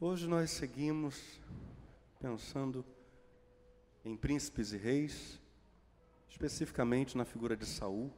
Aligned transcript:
Hoje 0.00 0.28
nós 0.28 0.52
seguimos 0.52 1.40
pensando 2.20 2.84
em 4.04 4.16
príncipes 4.16 4.72
e 4.72 4.76
reis, 4.76 5.40
especificamente 6.28 7.18
na 7.18 7.24
figura 7.24 7.56
de 7.56 7.66
Saul. 7.66 8.12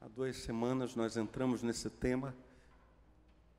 Há 0.00 0.06
duas 0.06 0.36
semanas 0.36 0.94
nós 0.94 1.16
entramos 1.16 1.60
nesse 1.60 1.90
tema 1.90 2.36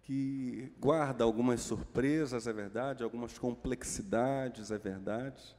que 0.04 0.72
guarda 0.80 1.26
algumas 1.26 1.60
surpresas, 1.60 2.48
é 2.48 2.54
verdade, 2.54 3.04
algumas 3.04 3.38
complexidades, 3.38 4.72
é 4.72 4.78
verdade, 4.78 5.54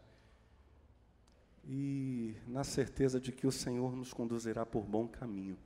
e 1.66 2.34
na 2.46 2.64
certeza 2.64 3.20
de 3.20 3.30
que 3.30 3.46
o 3.46 3.52
Senhor 3.52 3.94
nos 3.94 4.14
conduzirá 4.14 4.64
por 4.64 4.84
bom 4.84 5.06
caminho. 5.06 5.58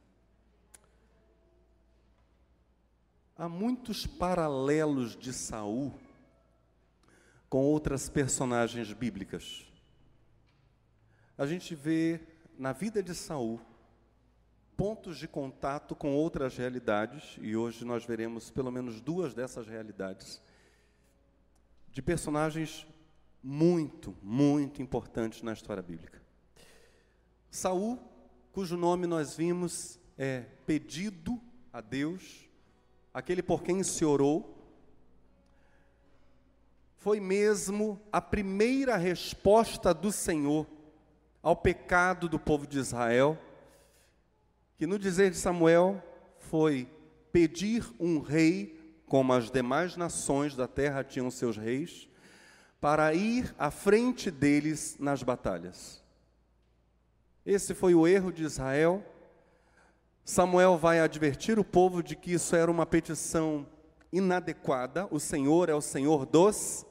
Há 3.43 3.49
muitos 3.49 4.07
paralelos 4.07 5.17
de 5.17 5.33
Saul 5.33 5.93
com 7.49 7.65
outras 7.65 8.09
personagens 8.09 8.93
bíblicas. 8.93 9.67
A 11.37 11.45
gente 11.45 11.75
vê 11.75 12.21
na 12.57 12.73
vida 12.73 13.03
de 13.03 13.13
Saul 13.13 13.61
pontos 14.77 15.19
de 15.19 15.27
contato 15.27 15.97
com 15.97 16.15
outras 16.15 16.57
realidades, 16.57 17.37
e 17.43 17.57
hoje 17.57 17.85
nós 17.85 18.05
veremos 18.05 18.49
pelo 18.49 18.71
menos 18.71 19.01
duas 19.01 19.35
dessas 19.35 19.67
realidades, 19.67 20.41
de 21.91 22.01
personagens 22.01 22.87
muito, 23.43 24.17
muito 24.23 24.81
importantes 24.81 25.43
na 25.43 25.53
história 25.53 25.83
bíblica. 25.83 26.23
Saul, 27.51 27.99
cujo 28.53 28.77
nome 28.77 29.09
nós 29.09 29.35
vimos 29.35 29.99
é 30.17 30.43
pedido 30.65 31.41
a 31.73 31.81
Deus, 31.81 32.52
aquele 33.13 33.43
por 33.43 33.63
quem 33.63 33.83
se 33.83 34.05
orou, 34.05 34.59
foi 36.97 37.19
mesmo 37.19 38.01
a 38.13 38.21
primeira 38.21 38.97
resposta 38.97 39.93
do 39.93 40.13
Senhor 40.13 40.67
ao 41.43 41.57
pecado 41.57 42.29
do 42.29 42.39
povo 42.39 42.67
de 42.67 42.79
Israel, 42.79 43.37
que 44.77 44.87
no 44.87 44.99
dizer 44.99 45.31
de 45.31 45.37
Samuel 45.37 46.03
foi 46.39 46.89
pedir 47.33 47.85
um 47.99 48.21
rei, 48.21 48.79
como 49.07 49.33
as 49.33 49.51
demais 49.51 49.97
nações 49.97 50.55
da 50.55 50.69
terra 50.69 51.03
tinham 51.03 51.31
seus 51.31 51.57
reis, 51.57 52.09
para 52.81 53.13
ir 53.15 53.55
à 53.59 53.71
frente 53.71 54.31
deles 54.31 54.97
nas 54.99 55.23
batalhas. 55.23 56.03
Esse 57.45 57.75
foi 57.75 57.95
o 57.95 58.07
erro 58.07 58.33
de 58.33 58.45
Israel 58.45 59.05
Samuel 60.25 60.79
vai 60.79 61.01
advertir 61.01 61.59
o 61.59 61.65
povo 61.65 62.03
de 62.03 62.15
que 62.15 62.33
isso 62.33 62.55
era 62.55 62.71
uma 62.71 62.87
petição 62.87 63.67
inadequada. 64.13 65.09
O 65.11 65.19
Senhor 65.19 65.69
é 65.69 65.75
o 65.75 65.81
Senhor 65.81 66.25
dos 66.27 66.87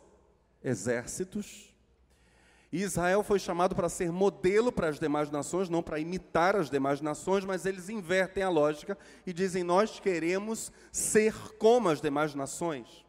exércitos. 0.64 1.74
E 2.72 2.82
Israel 2.82 3.22
foi 3.22 3.38
chamado 3.38 3.76
para 3.76 3.90
ser 3.90 4.12
modelo 4.12 4.72
para 4.72 4.88
as 4.88 5.00
demais 5.00 5.30
nações, 5.30 5.70
não 5.70 5.84
para 5.84 6.00
imitar 6.00 6.56
as 6.56 6.70
demais 6.70 7.02
nações, 7.02 7.44
mas 7.44 7.66
eles 7.66 7.90
invertem 7.90 8.44
a 8.44 8.50
lógica 8.50 8.98
e 9.26 9.34
dizem: 9.34 9.64
Nós 9.64 10.00
queremos 10.00 10.72
ser 10.92 11.34
como 11.58 11.90
as 11.90 12.02
demais 12.02 12.34
nações. 12.34 13.06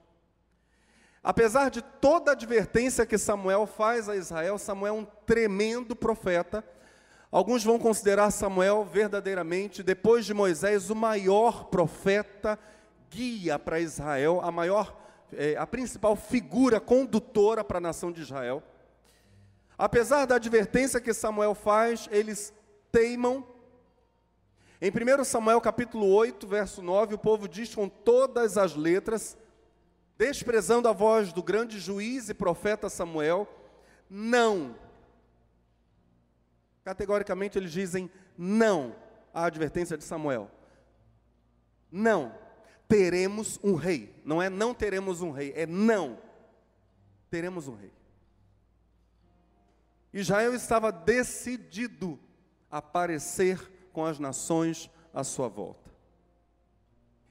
Apesar 1.23 1.71
de 1.71 1.81
toda 1.81 2.33
a 2.33 2.35
advertência 2.35 3.07
que 3.07 3.17
Samuel 3.17 3.65
faz 3.65 4.09
a 4.09 4.17
Israel, 4.17 4.59
Samuel 4.59 4.97
é 4.97 4.99
um 4.99 5.05
tremendo 5.05 5.95
profeta 5.95 6.65
Alguns 7.33 7.65
vão 7.65 7.79
considerar 7.79 8.31
Samuel 8.31 8.85
verdadeiramente, 8.85 9.83
depois 9.83 10.27
de 10.27 10.35
Moisés, 10.35 10.91
o 10.91 10.95
maior 10.95 11.65
profeta 11.65 12.59
guia 13.09 13.59
para 13.59 13.81
Israel, 13.81 14.43
a 14.43 14.53
maior, 14.53 14.95
é, 15.33 15.57
a 15.57 15.67
principal 15.67 16.15
figura 16.15 16.79
condutora 16.79 17.65
para 17.65 17.79
a 17.79 17.81
nação 17.81 18.13
de 18.13 18.21
Israel. 18.21 18.63
Apesar 19.79 20.27
da 20.27 20.35
advertência 20.35 21.01
que 21.01 21.15
Samuel 21.15 21.55
faz, 21.55 22.07
eles 22.13 22.53
teimam. 22.93 23.43
Em 24.79 24.91
1 24.91 25.25
Samuel 25.25 25.61
capítulo 25.63 26.13
8, 26.13 26.47
verso 26.47 26.83
9, 26.83 27.15
o 27.15 27.19
povo 27.19 27.49
diz 27.49 27.75
com 27.75 27.89
todas 27.89 28.59
as 28.59 28.77
letras, 28.77 29.39
desprezando 30.19 30.87
a 30.87 30.93
voz 30.93 31.33
do 31.33 31.43
grande 31.43 31.81
juiz 31.81 32.29
e 32.29 32.35
profeta 32.35 32.91
Samuel, 32.91 33.49
não 34.11 34.75
Categoricamente 36.85 37.59
eles 37.59 37.73
dizem 37.73 38.11
não 38.37 38.95
à 39.33 39.45
advertência 39.45 39.97
de 39.97 40.05
Samuel. 40.05 40.51
Não. 41.91 42.35
Teremos 42.89 43.59
um 43.63 43.75
rei. 43.75 44.15
Não 44.25 44.43
é 44.43 44.51
não 44.51 44.75
teremos 44.75 45.23
um 45.23 45.31
rei, 45.31 45.53
é 45.57 45.67
não. 45.67 46.19
Teremos 47.31 47.69
um 47.69 47.75
rei. 47.75 47.93
Israel 50.13 50.55
estava 50.55 50.93
decidido 50.93 52.19
a 52.71 52.79
aparecer 52.79 53.59
com 53.93 54.05
as 54.05 54.19
nações 54.19 54.91
à 55.15 55.25
sua 55.25 55.49
volta. 55.49 55.91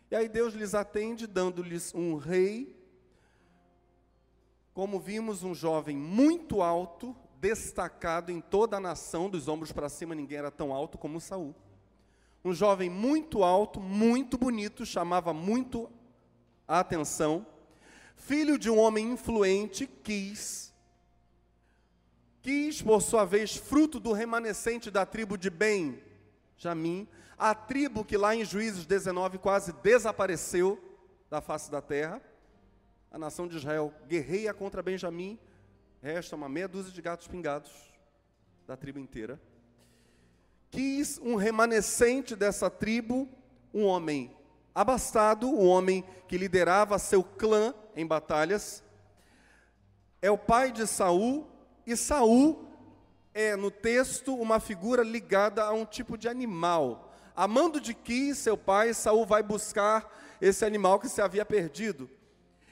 E 0.10 0.16
aí 0.16 0.28
Deus 0.28 0.54
lhes 0.54 0.74
atende, 0.74 1.28
dando-lhes 1.28 1.94
um 1.94 2.16
rei. 2.16 2.76
Como 4.74 5.00
vimos, 5.00 5.44
um 5.44 5.54
jovem 5.54 5.96
muito 5.96 6.62
alto, 6.62 7.16
destacado 7.42 8.32
em 8.32 8.40
toda 8.40 8.78
a 8.78 8.80
nação, 8.80 9.30
dos 9.30 9.50
ombros 9.50 9.74
para 9.74 9.90
cima 9.90 10.16
ninguém 10.16 10.38
era 10.38 10.52
tão 10.52 10.72
alto 10.72 10.98
como 10.98 11.20
Saul. 11.20 11.54
Um 12.46 12.54
jovem 12.54 12.90
muito 12.90 13.44
alto, 13.44 13.82
muito 13.82 14.38
bonito, 14.38 14.86
chamava 14.86 15.34
muito 15.34 15.92
a 16.68 16.80
atenção. 16.80 17.46
Filho 18.16 18.58
de 18.58 18.70
um 18.70 18.80
homem 18.80 19.12
influente, 19.12 19.88
quis 19.88 20.72
quis, 22.42 22.82
por 22.82 23.02
sua 23.02 23.24
vez, 23.24 23.56
fruto 23.56 24.00
do 24.00 24.12
remanescente 24.12 24.90
da 24.90 25.06
tribo 25.06 25.38
de 25.38 25.50
Ben, 25.50 26.02
Jamim, 26.58 27.08
a 27.38 27.54
tribo 27.54 28.04
que 28.04 28.18
lá 28.18 28.36
em 28.36 28.44
Juízes 28.44 28.86
19 28.86 29.38
quase 29.38 29.72
desapareceu 29.74 30.82
da 31.30 31.40
face 31.40 31.70
da 31.72 31.82
terra. 31.82 32.22
A 33.12 33.18
nação 33.18 33.48
de 33.48 33.58
Israel 33.58 33.94
guerreia 34.08 34.54
contra 34.54 34.82
Benjamim, 34.82 35.38
Resta 36.02 36.36
uma 36.36 36.50
meia 36.50 36.68
dúzia 36.68 36.92
de 36.92 37.00
gatos 37.00 37.28
pingados 37.28 37.72
da 38.66 38.76
tribo 38.76 38.98
inteira. 38.98 39.40
Quis 40.72 41.20
um 41.20 41.36
remanescente 41.36 42.36
dessa 42.36 42.72
tribo, 42.72 43.30
um 43.72 43.86
homem 43.86 44.36
abastado, 44.74 45.48
um 45.48 45.68
homem 45.68 46.04
que 46.28 46.40
liderava 46.40 46.98
seu 46.98 47.24
clã 47.24 47.76
em 47.96 48.04
batalhas. 48.04 48.84
É 50.24 50.32
o 50.32 50.38
pai 50.40 50.72
de 50.72 50.88
Saul, 50.88 51.48
e 51.86 51.96
Saul 51.96 52.68
é 53.32 53.56
no 53.56 53.70
texto 53.70 54.34
uma 54.34 54.60
figura 54.60 55.04
ligada 55.04 55.64
a 55.64 55.72
um 55.72 55.86
tipo 55.86 56.18
de 56.18 56.28
animal. 56.28 57.14
Amando 57.36 57.80
de 57.80 57.94
Quis, 57.94 58.40
seu 58.40 58.58
pai, 58.58 58.96
Saul 58.96 59.24
vai 59.24 59.44
buscar 59.44 60.12
esse 60.42 60.66
animal 60.66 61.00
que 61.00 61.08
se 61.08 61.22
havia 61.22 61.46
perdido. 61.46 62.10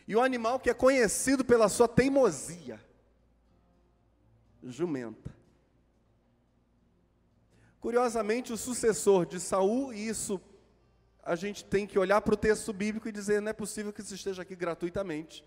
E 0.08 0.16
um 0.16 0.24
animal 0.24 0.60
que 0.60 0.72
é 0.72 0.74
conhecido 0.74 1.46
pela 1.46 1.70
sua 1.70 1.88
teimosia 1.88 2.89
jumenta. 4.64 5.36
Curiosamente, 7.80 8.52
o 8.52 8.58
sucessor 8.58 9.26
de 9.26 9.40
Saul, 9.40 9.94
e 9.94 10.08
isso 10.08 10.42
a 11.24 11.36
gente 11.36 11.64
tem 11.64 11.86
que 11.86 11.98
olhar 11.98 12.22
para 12.22 12.34
o 12.34 12.38
texto 12.38 12.74
bíblico 12.74 13.08
e 13.08 13.12
dizer, 13.12 13.42
não 13.42 13.50
é 13.50 13.54
possível 13.54 13.94
que 13.94 14.02
isso 14.02 14.16
esteja 14.16 14.42
aqui 14.42 14.56
gratuitamente. 14.56 15.46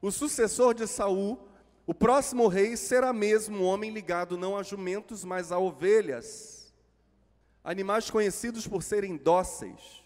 O 0.00 0.10
sucessor 0.10 0.74
de 0.74 0.86
Saul, 0.86 1.38
o 1.86 1.92
próximo 1.92 2.46
rei, 2.48 2.76
será 2.76 3.12
mesmo 3.12 3.58
um 3.58 3.64
homem 3.64 3.90
ligado 3.90 4.36
não 4.38 4.56
a 4.56 4.62
jumentos, 4.62 5.24
mas 5.24 5.50
a 5.52 5.58
ovelhas, 5.58 6.72
animais 7.64 8.08
conhecidos 8.10 8.66
por 8.66 8.82
serem 8.82 9.16
dóceis. 9.16 10.02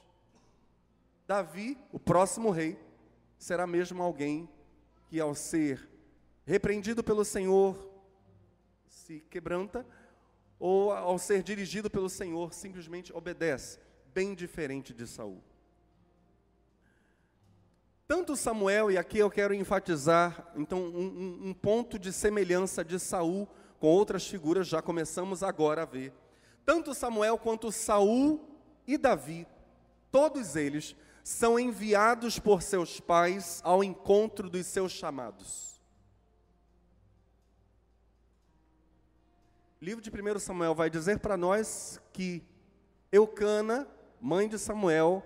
Davi, 1.27 1.79
o 1.93 2.01
próximo 2.01 2.51
rei, 2.51 2.79
será 3.39 3.67
mesmo 3.67 4.03
alguém 4.03 4.49
que, 5.09 5.21
ao 5.21 5.35
ser 5.35 5.89
repreendido 6.45 7.05
pelo 7.05 7.25
Senhor, 7.25 7.90
se 8.91 9.21
quebranta, 9.31 9.87
ou 10.59 10.93
ao 10.93 11.19
ser 11.19 11.43
dirigido 11.43 11.89
pelo 11.89 12.11
Senhor, 12.11 12.53
simplesmente 12.53 13.13
obedece, 13.13 13.79
bem 14.13 14.35
diferente 14.35 14.93
de 14.93 15.07
Saul. 15.07 15.43
Tanto 18.07 18.37
Samuel, 18.37 18.91
e 18.91 18.99
aqui 18.99 19.19
eu 19.19 19.31
quero 19.31 19.55
enfatizar, 19.55 20.53
então, 20.57 20.81
um, 20.81 21.49
um 21.49 21.55
ponto 21.55 21.99
de 21.99 22.13
semelhança 22.13 22.85
de 22.85 22.99
Saul 22.99 23.49
com 23.79 23.87
outras 23.87 24.27
figuras, 24.27 24.67
já 24.67 24.83
começamos 24.83 25.43
agora 25.43 25.83
a 25.83 25.87
ver. 25.87 26.13
Tanto 26.67 26.93
Samuel 26.93 27.39
quanto 27.39 27.71
Saul 27.71 28.45
e 28.87 28.99
Davi, 28.99 29.47
todos 30.11 30.57
eles 30.57 30.97
são 31.23 31.59
enviados 31.59 32.39
por 32.39 32.61
seus 32.63 32.99
pais 32.99 33.61
ao 33.63 33.85
encontro 33.85 34.51
dos 34.51 34.67
seus 34.67 34.91
chamados. 34.91 35.70
Livro 39.83 40.03
de 40.03 40.11
1 40.11 40.39
Samuel 40.39 40.75
vai 40.75 40.91
dizer 40.91 41.21
para 41.21 41.39
nós 41.39 41.99
que 42.13 42.45
Eucana, 43.11 43.89
mãe 44.21 44.47
de 44.47 44.59
Samuel, 44.59 45.25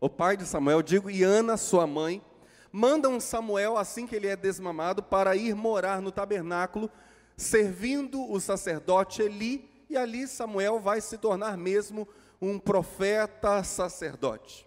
o 0.00 0.10
pai 0.10 0.36
de 0.36 0.44
Samuel, 0.44 0.82
digo, 0.82 1.08
e 1.08 1.22
Ana, 1.22 1.56
sua 1.56 1.86
mãe, 1.86 2.20
mandam 2.72 3.20
Samuel, 3.20 3.76
assim 3.76 4.04
que 4.04 4.16
ele 4.16 4.26
é 4.26 4.34
desmamado, 4.34 5.00
para 5.00 5.36
ir 5.36 5.54
morar 5.54 6.02
no 6.02 6.10
tabernáculo, 6.10 6.90
servindo 7.36 8.28
o 8.28 8.40
sacerdote 8.40 9.22
Eli, 9.22 9.70
e 9.88 9.96
ali 9.96 10.26
Samuel 10.26 10.80
vai 10.80 11.00
se 11.00 11.16
tornar 11.16 11.56
mesmo 11.56 12.08
um 12.42 12.58
profeta 12.58 13.62
sacerdote. 13.62 14.66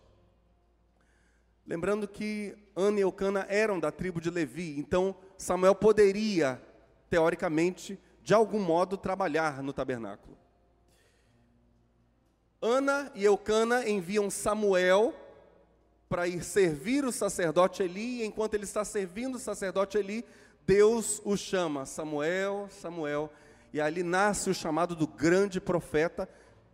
Lembrando 1.66 2.08
que 2.08 2.58
Ana 2.74 3.00
e 3.00 3.02
Eucana 3.02 3.46
eram 3.50 3.78
da 3.78 3.92
tribo 3.92 4.22
de 4.22 4.30
Levi, 4.30 4.80
então 4.80 5.14
Samuel 5.38 5.76
poderia, 5.76 6.62
teoricamente, 7.10 8.00
de 8.28 8.34
algum 8.34 8.60
modo, 8.60 8.98
trabalhar 8.98 9.64
no 9.64 9.72
tabernáculo. 9.72 10.38
Ana 12.62 13.10
e 13.16 13.24
Eucana 13.24 13.88
enviam 13.88 14.30
Samuel 14.30 15.16
para 16.10 16.28
ir 16.28 16.44
servir 16.44 17.06
o 17.06 17.12
sacerdote 17.14 17.82
Eli, 17.82 18.20
e 18.20 18.26
enquanto 18.26 18.54
ele 18.56 18.66
está 18.66 18.84
servindo 18.84 19.36
o 19.36 19.40
sacerdote 19.40 19.98
Eli, 19.98 20.26
Deus 20.66 21.22
o 21.24 21.38
chama, 21.38 21.86
Samuel, 21.86 22.68
Samuel, 22.70 23.32
e 23.72 23.80
ali 23.80 24.04
nasce 24.04 24.50
o 24.50 24.54
chamado 24.54 24.94
do 24.94 25.08
grande 25.08 25.62
profeta, 25.62 26.28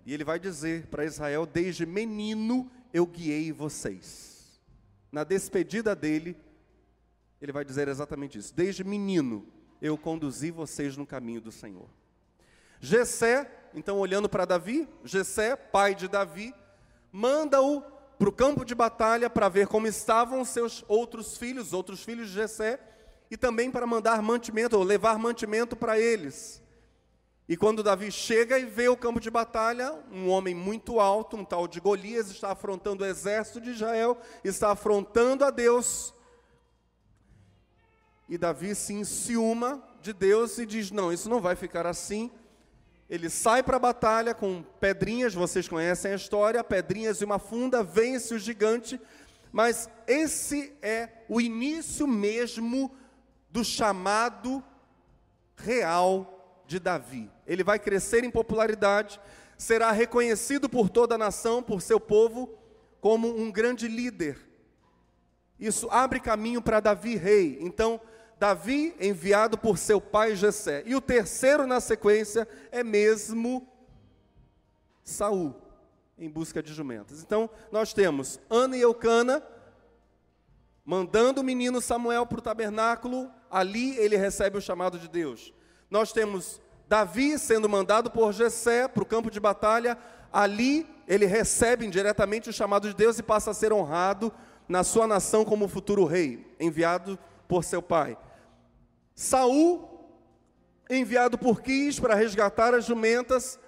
e 0.07 0.11
ele 0.11 0.23
vai 0.23 0.39
dizer 0.39 0.87
para 0.87 1.05
Israel: 1.05 1.45
Desde 1.45 1.85
menino 1.85 2.67
eu 2.91 3.05
guiei 3.05 3.51
vocês. 3.51 4.59
Na 5.11 5.23
despedida 5.23 5.95
dele, 5.95 6.35
ele 7.39 7.51
vai 7.51 7.63
dizer 7.63 7.87
exatamente 7.87 8.39
isso: 8.39 8.55
Desde 8.55 8.83
menino 8.83 9.53
eu 9.83 9.97
conduzi 9.97 10.49
vocês 10.49 10.95
no 10.95 11.05
caminho 11.05 11.41
do 11.41 11.51
Senhor. 11.51 11.89
Jessé, 12.79 13.51
então 13.73 13.99
olhando 13.99 14.29
para 14.29 14.45
Davi, 14.45 14.87
Jessé, 15.03 15.57
pai 15.57 15.93
de 15.93 16.07
Davi, 16.07 16.55
manda-o 17.11 17.81
para 18.17 18.29
o 18.29 18.31
campo 18.31 18.63
de 18.63 18.73
batalha 18.73 19.29
para 19.29 19.49
ver 19.49 19.67
como 19.67 19.85
estavam 19.85 20.45
seus 20.45 20.85
outros 20.87 21.35
filhos, 21.35 21.73
outros 21.73 22.01
filhos 22.01 22.29
de 22.29 22.33
Jessé, 22.33 22.79
e 23.29 23.35
também 23.35 23.69
para 23.69 23.85
mandar 23.85 24.21
mantimento, 24.21 24.77
ou 24.77 24.83
levar 24.83 25.19
mantimento 25.19 25.75
para 25.75 25.99
eles. 25.99 26.63
E 27.49 27.57
quando 27.57 27.83
Davi 27.83 28.09
chega 28.09 28.57
e 28.57 28.63
vê 28.63 28.87
o 28.87 28.95
campo 28.95 29.19
de 29.19 29.29
batalha, 29.29 29.93
um 30.09 30.29
homem 30.29 30.55
muito 30.55 31.01
alto, 31.01 31.35
um 31.35 31.43
tal 31.43 31.67
de 31.67 31.81
Golias, 31.81 32.31
está 32.31 32.53
afrontando 32.53 33.03
o 33.03 33.07
exército 33.07 33.59
de 33.59 33.71
Israel, 33.71 34.17
está 34.45 34.71
afrontando 34.71 35.43
a 35.43 35.49
Deus. 35.49 36.13
E 38.27 38.37
Davi 38.37 38.73
se 38.73 38.93
enciuma 38.93 39.83
de 40.01 40.13
Deus 40.13 40.57
e 40.57 40.65
diz: 40.65 40.91
Não, 40.91 41.11
isso 41.11 41.29
não 41.29 41.41
vai 41.41 41.55
ficar 41.55 41.85
assim 41.85 42.31
ele 43.13 43.29
sai 43.29 43.61
para 43.61 43.77
a 43.77 43.79
batalha 43.79 44.33
com 44.33 44.63
pedrinhas, 44.79 45.35
vocês 45.35 45.67
conhecem 45.67 46.13
a 46.13 46.15
história, 46.15 46.63
pedrinhas 46.63 47.21
e 47.21 47.25
uma 47.25 47.37
funda, 47.37 47.83
vence 47.83 48.33
o 48.33 48.39
gigante, 48.39 48.99
mas 49.51 49.87
esse 50.07 50.73
é 50.81 51.09
o 51.29 51.39
início 51.39 52.07
mesmo 52.07 52.91
do 53.51 53.63
chamado 53.63 54.63
real 55.55 56.63
de 56.65 56.79
Davi. 56.79 57.29
Ele 57.45 57.63
vai 57.63 57.77
crescer 57.77 58.23
em 58.23 58.31
popularidade, 58.31 59.21
será 59.59 59.91
reconhecido 59.91 60.67
por 60.67 60.89
toda 60.89 61.13
a 61.13 61.19
nação, 61.19 61.61
por 61.61 61.83
seu 61.83 61.99
povo, 61.99 62.57
como 62.99 63.37
um 63.39 63.51
grande 63.51 63.87
líder. 63.87 64.39
Isso 65.59 65.87
abre 65.91 66.19
caminho 66.19 66.63
para 66.63 66.79
Davi 66.79 67.15
rei. 67.15 67.59
Então, 67.61 68.01
Davi 68.43 68.93
enviado 68.99 69.57
por 69.57 69.77
seu 69.77 70.01
pai 70.01 70.35
Jessé. 70.35 70.83
E 70.85 70.93
o 70.97 70.99
terceiro 70.99 71.65
na 71.65 71.79
sequência 71.79 72.45
é 72.73 72.83
mesmo 72.83 73.65
Saul, 75.01 75.55
em 76.17 76.29
busca 76.29 76.61
de 76.61 76.73
jumentas. 76.73 77.23
Então, 77.23 77.49
nós 77.71 77.93
temos 77.93 78.41
Ana 78.49 78.75
e 78.75 78.81
Eucana 78.81 79.41
mandando 80.83 81.39
o 81.39 81.43
menino 81.43 81.79
Samuel 81.79 82.25
para 82.25 82.39
o 82.39 82.41
tabernáculo, 82.41 83.31
ali 83.49 83.95
ele 83.95 84.17
recebe 84.17 84.57
o 84.57 84.61
chamado 84.61 84.99
de 84.99 85.07
Deus. 85.07 85.53
Nós 85.89 86.11
temos 86.11 86.61
Davi 86.85 87.39
sendo 87.39 87.69
mandado 87.69 88.11
por 88.11 88.33
Jessé 88.33 88.89
para 88.89 89.03
o 89.03 89.05
campo 89.05 89.31
de 89.31 89.39
batalha, 89.39 89.97
ali 90.33 90.85
ele 91.07 91.25
recebe 91.25 91.85
indiretamente 91.85 92.49
o 92.49 92.53
chamado 92.53 92.89
de 92.89 92.93
Deus 92.93 93.17
e 93.17 93.23
passa 93.23 93.51
a 93.51 93.53
ser 93.53 93.71
honrado 93.71 94.33
na 94.67 94.83
sua 94.83 95.07
nação 95.07 95.45
como 95.45 95.69
futuro 95.69 96.03
rei, 96.03 96.53
enviado 96.59 97.17
por 97.47 97.63
seu 97.63 97.81
pai. 97.81 98.17
Saul, 99.15 99.89
enviado 100.89 101.37
por 101.37 101.61
Quis 101.61 101.99
para 101.99 102.15
resgatar 102.15 102.73
as 102.73 102.85
jumentas, 102.85 103.59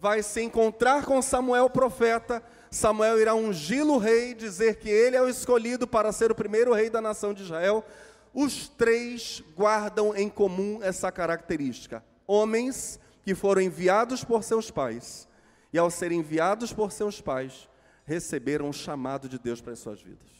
vai 0.00 0.22
se 0.22 0.42
encontrar 0.42 1.04
com 1.04 1.20
Samuel 1.20 1.68
profeta. 1.70 2.42
Samuel 2.70 3.20
irá 3.20 3.34
ungí-lo 3.34 3.98
rei, 3.98 4.34
dizer 4.34 4.76
que 4.76 4.88
ele 4.88 5.16
é 5.16 5.22
o 5.22 5.28
escolhido 5.28 5.86
para 5.86 6.12
ser 6.12 6.30
o 6.30 6.34
primeiro 6.34 6.72
rei 6.72 6.90
da 6.90 7.00
nação 7.00 7.32
de 7.32 7.42
Israel. 7.42 7.84
Os 8.32 8.68
três 8.68 9.42
guardam 9.56 10.14
em 10.14 10.28
comum 10.28 10.78
essa 10.82 11.10
característica: 11.10 12.04
homens 12.26 13.00
que 13.22 13.34
foram 13.34 13.62
enviados 13.62 14.22
por 14.22 14.42
seus 14.42 14.70
pais, 14.70 15.26
e 15.72 15.78
ao 15.78 15.90
serem 15.90 16.20
enviados 16.20 16.72
por 16.72 16.92
seus 16.92 17.20
pais, 17.20 17.68
receberam 18.04 18.68
o 18.68 18.72
chamado 18.72 19.28
de 19.28 19.38
Deus 19.38 19.60
para 19.60 19.72
as 19.72 19.78
suas 19.78 20.00
vidas. 20.00 20.35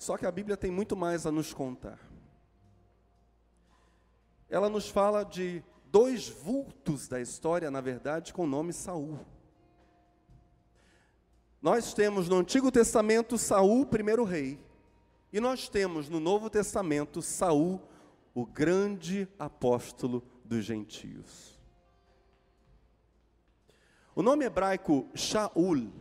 Só 0.00 0.16
que 0.16 0.24
a 0.24 0.32
Bíblia 0.32 0.56
tem 0.56 0.70
muito 0.70 0.96
mais 0.96 1.26
a 1.26 1.30
nos 1.30 1.52
contar. 1.52 2.00
Ela 4.48 4.70
nos 4.70 4.88
fala 4.88 5.22
de 5.22 5.62
dois 5.92 6.26
vultos 6.26 7.06
da 7.06 7.20
história, 7.20 7.70
na 7.70 7.82
verdade, 7.82 8.32
com 8.32 8.44
o 8.44 8.46
nome 8.46 8.72
Saul. 8.72 9.20
Nós 11.60 11.92
temos 11.92 12.30
no 12.30 12.36
Antigo 12.36 12.72
Testamento 12.72 13.36
Saul, 13.36 13.84
primeiro 13.84 14.24
rei, 14.24 14.58
e 15.30 15.38
nós 15.38 15.68
temos 15.68 16.08
no 16.08 16.18
Novo 16.18 16.48
Testamento 16.48 17.20
Saul, 17.20 17.78
o 18.34 18.46
grande 18.46 19.28
apóstolo 19.38 20.22
dos 20.42 20.64
gentios. 20.64 21.60
O 24.14 24.22
nome 24.22 24.46
hebraico 24.46 25.06
Shaul 25.14 25.92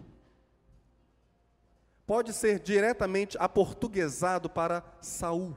pode 2.09 2.33
ser 2.33 2.59
diretamente 2.59 3.37
aportuguesado 3.39 4.49
para 4.49 4.83
Saul. 4.99 5.55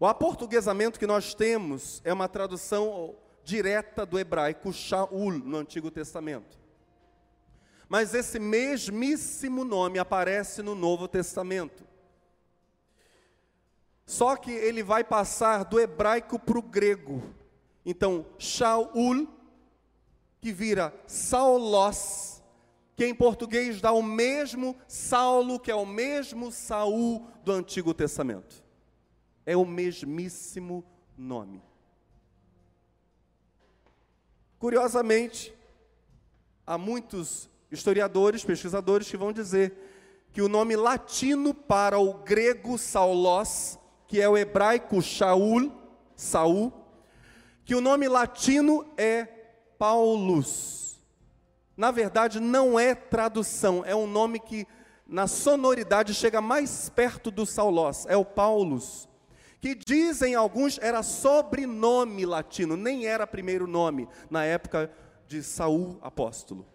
O 0.00 0.06
aportuguesamento 0.06 0.98
que 0.98 1.06
nós 1.06 1.34
temos 1.34 2.00
é 2.06 2.10
uma 2.10 2.26
tradução 2.26 3.16
direta 3.44 4.06
do 4.06 4.18
hebraico 4.18 4.72
Shaul 4.72 5.32
no 5.32 5.58
Antigo 5.58 5.90
Testamento. 5.90 6.58
Mas 7.86 8.14
esse 8.14 8.38
mesmíssimo 8.38 9.62
nome 9.62 9.98
aparece 9.98 10.62
no 10.62 10.74
Novo 10.74 11.06
Testamento. 11.06 11.84
Só 14.06 14.36
que 14.36 14.50
ele 14.50 14.82
vai 14.82 15.04
passar 15.04 15.64
do 15.66 15.78
hebraico 15.78 16.38
para 16.38 16.58
o 16.58 16.62
grego. 16.62 17.22
Então, 17.84 18.24
Shaul, 18.38 19.28
que 20.40 20.50
vira 20.50 20.94
Saulos, 21.06 22.33
que 22.96 23.04
em 23.04 23.14
português 23.14 23.80
dá 23.80 23.92
o 23.92 24.02
mesmo 24.02 24.76
Saulo, 24.86 25.58
que 25.58 25.70
é 25.70 25.74
o 25.74 25.86
mesmo 25.86 26.52
Saul 26.52 27.26
do 27.44 27.52
Antigo 27.52 27.92
Testamento. 27.92 28.62
É 29.44 29.56
o 29.56 29.64
mesmíssimo 29.64 30.84
nome. 31.16 31.62
Curiosamente, 34.58 35.52
há 36.66 36.78
muitos 36.78 37.50
historiadores, 37.70 38.44
pesquisadores 38.44 39.10
que 39.10 39.16
vão 39.16 39.32
dizer 39.32 39.74
que 40.32 40.40
o 40.40 40.48
nome 40.48 40.76
latino 40.76 41.52
para 41.52 41.98
o 41.98 42.14
grego 42.14 42.78
Saulos, 42.78 43.78
que 44.06 44.20
é 44.20 44.28
o 44.28 44.38
hebraico 44.38 45.02
Shaul, 45.02 45.72
Saul, 46.16 46.72
que 47.64 47.74
o 47.74 47.80
nome 47.80 48.08
latino 48.08 48.86
é 48.96 49.24
Paulus 49.76 50.83
na 51.76 51.90
verdade, 51.90 52.38
não 52.40 52.78
é 52.78 52.94
tradução, 52.94 53.84
é 53.84 53.94
um 53.94 54.06
nome 54.06 54.38
que 54.38 54.66
na 55.06 55.26
sonoridade 55.26 56.14
chega 56.14 56.40
mais 56.40 56.88
perto 56.88 57.30
do 57.30 57.44
Saulós, 57.44 58.06
é 58.06 58.16
o 58.16 58.24
Paulus, 58.24 59.08
que 59.60 59.74
dizem 59.74 60.34
alguns 60.34 60.78
era 60.78 61.02
sobrenome 61.02 62.24
latino, 62.24 62.76
nem 62.76 63.06
era 63.06 63.26
primeiro 63.26 63.66
nome 63.66 64.08
na 64.30 64.44
época 64.44 64.90
de 65.26 65.42
Saul 65.42 65.98
apóstolo. 66.02 66.66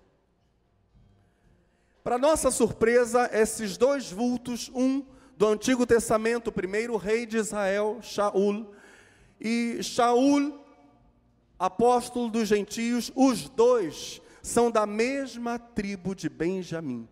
Para 2.03 2.17
nossa 2.17 2.49
surpresa, 2.49 3.29
esses 3.31 3.77
dois 3.77 4.11
vultos, 4.11 4.71
um 4.73 5.05
do 5.37 5.47
Antigo 5.47 5.85
Testamento, 5.85 6.47
o 6.47 6.51
primeiro 6.51 6.97
rei 6.97 7.25
de 7.25 7.37
Israel, 7.37 7.99
Shaul, 8.01 8.73
e 9.39 9.81
Shaul, 9.81 10.59
apóstolo 11.57 12.29
dos 12.29 12.47
gentios, 12.47 13.11
os 13.15 13.47
dois 13.49 14.21
são 14.49 14.71
da 14.71 14.85
mesma 14.85 15.59
tribo 15.59 16.15
de 16.15 16.27
Benjamim. 16.27 17.07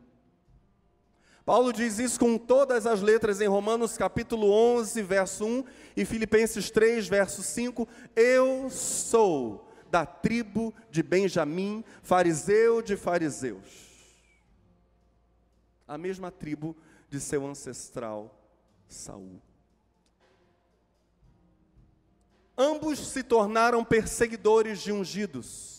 Paulo 1.45 1.71
diz 1.71 1.97
isso 1.99 2.19
com 2.19 2.37
todas 2.37 2.85
as 2.85 3.01
letras 3.01 3.39
em 3.39 3.47
Romanos 3.47 3.97
capítulo 3.97 4.51
11, 4.51 5.01
verso 5.03 5.45
1 5.45 5.63
e 5.95 6.03
Filipenses 6.03 6.69
3, 6.69 7.07
verso 7.07 7.41
5. 7.41 7.87
Eu 8.15 8.69
sou 8.69 9.65
da 9.89 10.05
tribo 10.05 10.73
de 10.89 11.01
Benjamim, 11.01 11.85
fariseu 12.01 12.81
de 12.81 12.97
fariseus. 12.97 13.87
A 15.87 15.97
mesma 15.97 16.29
tribo 16.31 16.75
de 17.07 17.19
seu 17.19 17.47
ancestral 17.47 18.35
Saul. 18.89 19.41
Ambos 22.57 22.99
se 22.99 23.23
tornaram 23.23 23.85
perseguidores 23.85 24.81
de 24.81 24.91
ungidos. 24.91 25.76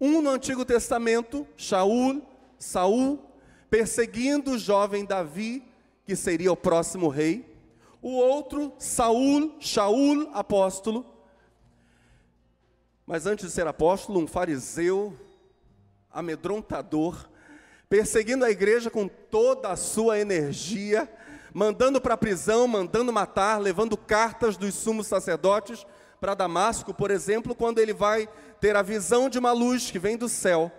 Um 0.00 0.22
no 0.22 0.30
Antigo 0.30 0.64
Testamento, 0.64 1.46
Shaul, 1.58 2.22
Saul, 2.58 3.22
perseguindo 3.68 4.52
o 4.52 4.58
jovem 4.58 5.04
Davi, 5.04 5.62
que 6.06 6.16
seria 6.16 6.50
o 6.50 6.56
próximo 6.56 7.08
rei. 7.08 7.54
O 8.00 8.12
outro, 8.12 8.72
Saul, 8.78 9.56
Shaul, 9.60 10.30
apóstolo. 10.32 11.04
Mas 13.06 13.26
antes 13.26 13.44
de 13.44 13.52
ser 13.52 13.66
apóstolo, 13.66 14.20
um 14.20 14.26
fariseu 14.26 15.14
amedrontador, 16.10 17.28
perseguindo 17.86 18.44
a 18.44 18.50
igreja 18.50 18.88
com 18.88 19.06
toda 19.06 19.70
a 19.70 19.76
sua 19.76 20.18
energia, 20.18 21.12
mandando 21.52 22.00
para 22.00 22.14
a 22.14 22.16
prisão, 22.16 22.66
mandando 22.66 23.12
matar, 23.12 23.58
levando 23.58 23.98
cartas 23.98 24.56
dos 24.56 24.74
sumos 24.74 25.06
sacerdotes 25.06 25.86
para 26.20 26.34
Damasco, 26.34 26.92
por 26.92 27.10
exemplo, 27.10 27.54
quando 27.54 27.78
ele 27.78 27.94
vai 27.94 28.28
ter 28.60 28.76
a 28.76 28.82
visão 28.82 29.28
de 29.28 29.38
uma 29.38 29.52
luz 29.52 29.90
que 29.90 29.98
vem 29.98 30.16
do 30.16 30.28
céu. 30.28 30.70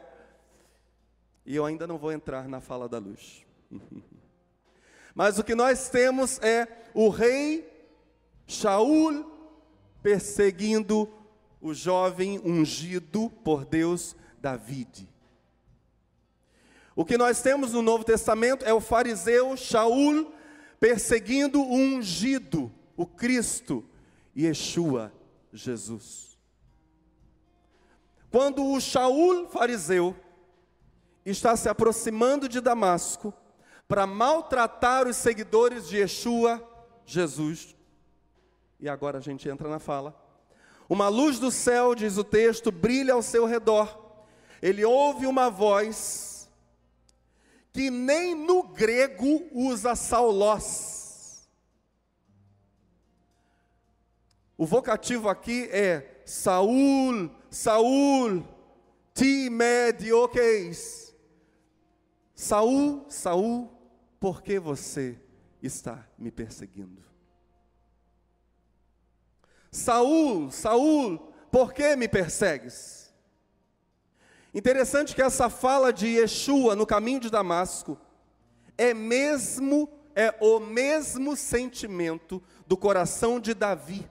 E 1.45 1.55
eu 1.55 1.65
ainda 1.65 1.87
não 1.87 1.97
vou 1.97 2.11
entrar 2.11 2.47
na 2.47 2.61
fala 2.61 2.87
da 2.87 2.99
luz. 2.99 3.43
Mas 5.15 5.39
o 5.39 5.43
que 5.43 5.55
nós 5.55 5.89
temos 5.89 6.39
é 6.39 6.67
o 6.93 7.09
rei 7.09 7.69
Shaul 8.47 9.25
perseguindo 10.01 11.09
o 11.59 11.73
jovem 11.73 12.39
ungido 12.43 13.29
por 13.43 13.65
Deus, 13.65 14.15
David. 14.39 15.09
O 16.95 17.03
que 17.03 17.17
nós 17.17 17.41
temos 17.41 17.73
no 17.73 17.81
Novo 17.81 18.03
Testamento 18.03 18.65
é 18.65 18.73
o 18.73 18.81
fariseu 18.81 19.55
Shaul 19.57 20.31
perseguindo 20.79 21.61
o 21.61 21.73
ungido, 21.73 22.71
o 22.97 23.05
Cristo, 23.05 23.85
Yeshua, 24.35 25.13
Jesus. 25.51 26.37
Quando 28.29 28.65
o 28.65 28.79
Shaul 28.79 29.47
fariseu 29.49 30.15
está 31.25 31.55
se 31.55 31.67
aproximando 31.67 32.47
de 32.47 32.61
Damasco 32.61 33.33
para 33.87 34.07
maltratar 34.07 35.07
os 35.07 35.17
seguidores 35.17 35.87
de 35.87 35.97
Yeshua, 35.97 36.65
Jesus, 37.05 37.75
e 38.79 38.87
agora 38.87 39.17
a 39.17 39.21
gente 39.21 39.49
entra 39.49 39.67
na 39.67 39.79
fala. 39.79 40.15
Uma 40.89 41.07
luz 41.07 41.39
do 41.39 41.51
céu, 41.51 41.93
diz 41.93 42.17
o 42.17 42.23
texto, 42.23 42.71
brilha 42.71 43.13
ao 43.13 43.21
seu 43.21 43.45
redor. 43.45 44.15
Ele 44.61 44.83
ouve 44.83 45.25
uma 45.25 45.49
voz 45.49 46.49
que 47.71 47.89
nem 47.89 48.35
no 48.35 48.63
grego 48.63 49.47
usa 49.53 49.95
saulós. 49.95 51.00
O 54.61 54.65
vocativo 54.67 55.27
aqui 55.27 55.67
é 55.71 56.21
Saul, 56.23 57.31
Saul, 57.49 58.45
ti 59.11 59.49
medioques. 59.49 61.15
Saul, 62.35 63.03
Saul, 63.09 63.71
por 64.19 64.43
que 64.43 64.59
você 64.59 65.19
está 65.63 66.07
me 66.15 66.29
perseguindo? 66.29 67.03
Saul, 69.71 70.51
Saul, 70.51 71.17
por 71.51 71.73
que 71.73 71.95
me 71.95 72.07
persegues? 72.07 73.11
Interessante 74.53 75.15
que 75.15 75.23
essa 75.23 75.49
fala 75.49 75.91
de 75.91 76.05
Yeshua 76.05 76.75
no 76.75 76.85
caminho 76.85 77.21
de 77.21 77.31
Damasco 77.31 77.99
é 78.77 78.93
mesmo 78.93 79.89
é 80.13 80.35
o 80.39 80.59
mesmo 80.59 81.35
sentimento 81.35 82.43
do 82.67 82.77
coração 82.77 83.39
de 83.39 83.55
Davi. 83.55 84.07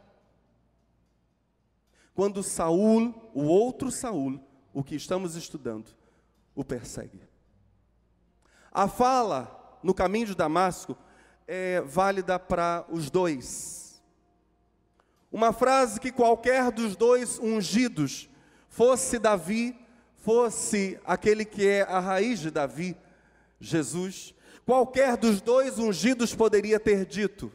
Quando 2.21 2.43
Saul, 2.43 3.15
o 3.33 3.45
outro 3.45 3.91
Saul, 3.91 4.39
o 4.75 4.85
que 4.85 4.95
estamos 4.95 5.37
estudando, 5.37 5.87
o 6.55 6.63
persegue. 6.63 7.19
A 8.71 8.87
fala 8.89 9.81
no 9.83 9.95
caminho 9.95 10.27
de 10.27 10.35
Damasco 10.35 10.99
é 11.49 11.81
válida 11.81 12.39
para 12.39 12.85
os 12.91 13.09
dois. 13.09 14.03
Uma 15.33 15.51
frase 15.51 15.99
que 15.99 16.13
qualquer 16.13 16.71
dos 16.71 16.95
dois 16.95 17.39
ungidos, 17.39 18.29
fosse 18.69 19.19
Davi 19.19 19.75
fosse 20.17 21.01
aquele 21.07 21.47
que 21.47 21.67
é 21.67 21.81
a 21.85 22.01
raiz 22.01 22.39
de 22.39 22.51
Davi, 22.51 22.99
Jesus, 23.59 24.35
qualquer 24.67 25.17
dos 25.17 25.41
dois 25.41 25.79
ungidos 25.79 26.35
poderia 26.35 26.79
ter 26.79 27.07
dito: 27.07 27.51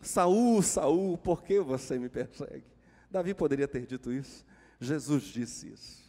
Saul, 0.00 0.62
Saul, 0.62 1.18
por 1.18 1.42
que 1.42 1.60
você 1.60 1.98
me 1.98 2.08
persegue? 2.08 2.77
Davi 3.10 3.34
poderia 3.34 3.68
ter 3.68 3.86
dito 3.86 4.12
isso. 4.12 4.44
Jesus 4.80 5.24
disse 5.24 5.68
isso. 5.72 6.08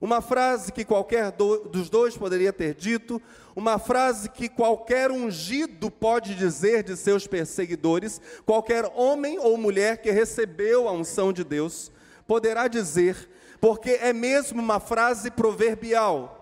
Uma 0.00 0.22
frase 0.22 0.72
que 0.72 0.84
qualquer 0.84 1.30
do, 1.30 1.68
dos 1.68 1.90
dois 1.90 2.16
poderia 2.16 2.52
ter 2.52 2.74
dito, 2.74 3.20
uma 3.54 3.78
frase 3.78 4.30
que 4.30 4.48
qualquer 4.48 5.10
ungido 5.10 5.90
pode 5.90 6.34
dizer 6.34 6.82
de 6.82 6.96
seus 6.96 7.26
perseguidores, 7.26 8.20
qualquer 8.46 8.90
homem 8.94 9.38
ou 9.38 9.58
mulher 9.58 9.98
que 9.98 10.10
recebeu 10.10 10.88
a 10.88 10.92
unção 10.92 11.34
de 11.34 11.44
Deus, 11.44 11.92
poderá 12.26 12.66
dizer 12.66 13.28
porque 13.60 13.90
é 13.90 14.12
mesmo 14.12 14.60
uma 14.60 14.80
frase 14.80 15.30
proverbial, 15.30 16.38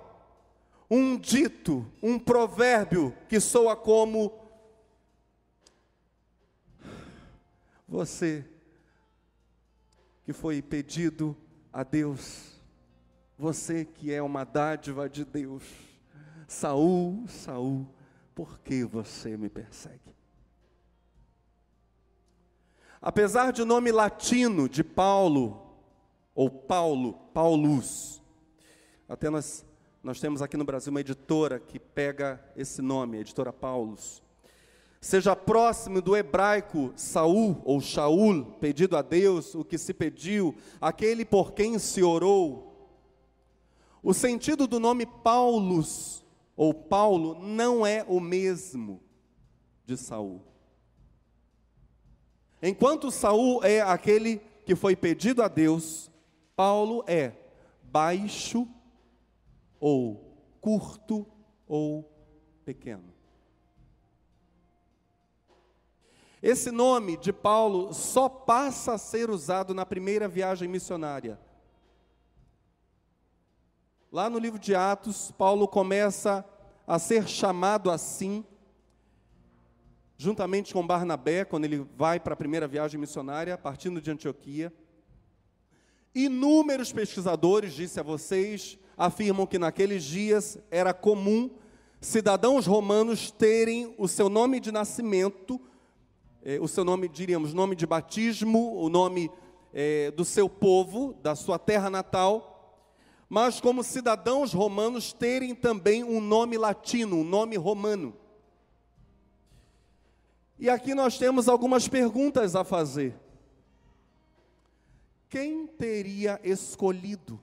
um 0.88 1.18
dito, 1.18 1.85
um 2.00 2.18
provérbio 2.18 3.12
que 3.28 3.40
soa 3.40 3.75
como: 3.75 4.32
Você 7.88 8.44
que 10.28 10.32
foi 10.35 10.61
pedido 10.61 11.35
a 11.73 11.82
Deus, 11.82 12.61
você 13.38 13.82
que 13.82 14.12
é 14.12 14.20
uma 14.20 14.44
dádiva 14.44 15.08
de 15.08 15.25
Deus, 15.25 15.64
Saul, 16.47 17.26
Saul, 17.26 17.88
por 18.35 18.58
que 18.58 18.85
você 18.85 19.38
me 19.38 19.49
persegue? 19.49 20.14
Apesar 23.00 23.54
de 23.54 23.64
nome 23.64 23.90
latino 23.90 24.68
de 24.68 24.85
Paulo, 24.85 25.75
ou 26.35 26.50
Paulo, 26.50 27.14
Paulus. 27.32 28.23
Até 29.08 29.30
nós, 29.30 29.64
nós 30.02 30.20
temos 30.20 30.42
aqui 30.42 30.58
no 30.58 30.64
Brasil 30.66 30.90
uma 30.90 31.00
editora 31.00 31.58
que 31.58 31.80
pega 31.80 32.38
esse 32.54 32.82
nome, 32.82 33.16
a 33.16 33.20
editora 33.23 33.50
Paulus. 33.50 34.23
Seja 35.00 35.37
próximo 35.37 36.02
do 36.02 36.17
hebraico 36.17 36.93
Saul 36.97 37.61
ou 37.64 37.81
Shaul, 37.81 38.45
pedido 38.61 38.97
a 38.97 39.02
Deus, 39.02 39.55
o 39.55 39.64
que 39.64 39.78
se 39.78 39.95
pediu, 39.95 40.55
aquele 40.81 41.25
por 41.25 41.52
quem 41.52 41.78
se 41.78 42.02
orou. 42.02 42.90
O 44.02 44.12
sentido 44.12 44.67
do 44.67 44.81
nome 44.81 45.07
Paulus 45.07 46.25
ou 46.57 46.75
Paulo 46.75 47.38
não 47.40 47.87
é 47.87 48.05
o 48.09 48.19
mesmo 48.19 49.00
de 49.87 49.97
Saul. 49.97 50.43
Enquanto 52.61 53.11
Saul 53.12 53.62
é 53.62 53.81
aquele 53.81 54.40
que 54.67 54.75
foi 54.75 54.97
pedido 54.97 55.43
a 55.43 55.49
Deus, 55.49 56.11
Paulo 56.57 57.05
é 57.07 57.33
baixo 57.85 58.67
ou 59.78 60.37
curto 60.61 61.25
ou 61.69 62.11
pequeno. 62.64 63.17
Esse 66.42 66.71
nome 66.71 67.16
de 67.16 67.33
Paulo 67.33 67.92
só 67.92 68.28
passa 68.28 68.95
a 68.95 68.99
ser 68.99 69.28
usado 69.28 69.75
na 69.75 69.85
primeira 69.85 70.28
viagem 70.28 70.68
missionária. 70.68 71.38
Lá 74.11 74.30
no 74.30 74.38
livro 74.38 74.59
de 74.59 74.75
Atos, 74.75 75.33
Paulo 75.33 75.66
começa 75.66 76.45
a 76.87 76.99
ser 76.99 77.28
chamado 77.28 77.90
assim, 77.90 78.45
juntamente 80.16 80.73
com 80.73 80.87
Barnabé, 80.87 81.45
quando 81.45 81.64
ele 81.64 81.87
vai 81.97 82.18
para 82.18 82.35
a 82.35 82.37
primeira 82.37 82.66
viagem 82.66 82.99
missionária, 82.99 83.59
partindo 83.59 84.00
de 84.00 84.11
Antioquia. 84.11 84.73
Inúmeros 86.14 86.92
pesquisadores, 86.92 87.75
disse 87.75 88.00
a 88.00 88.02
vocês, 88.02 88.78
afirmam 88.97 89.47
que 89.47 89.59
naqueles 89.59 90.04
dias 90.04 90.59
era 90.71 90.95
comum 90.95 91.50
cidadãos 92.00 92.64
romanos 92.64 93.30
terem 93.30 93.95
o 93.99 94.07
seu 94.07 94.28
nome 94.28 94.61
de 94.61 94.71
nascimento, 94.71 95.61
eh, 96.42 96.59
o 96.61 96.68
seu 96.68 96.85
nome, 96.85 97.09
diríamos, 97.09 97.52
nome 97.52 97.75
de 97.75 97.87
batismo, 97.87 98.76
o 98.76 98.88
nome 98.88 99.30
eh, 99.73 100.11
do 100.12 100.25
seu 100.25 100.49
povo, 100.49 101.14
da 101.23 101.35
sua 101.35 101.59
terra 101.59 101.90
natal, 101.90 102.85
mas 103.28 103.61
como 103.61 103.83
cidadãos 103.83 104.52
romanos 104.52 105.12
terem 105.12 105.54
também 105.54 106.02
um 106.02 106.21
nome 106.21 106.57
latino, 106.57 107.16
um 107.16 107.25
nome 107.25 107.57
romano. 107.57 108.16
E 110.59 110.68
aqui 110.68 110.95
nós 110.95 111.18
temos 111.18 111.49
algumas 111.49 111.87
perguntas 111.87 112.57
a 112.57 112.64
fazer. 112.64 113.14
Quem 115.28 115.66
teria 115.66 116.40
escolhido? 116.42 117.40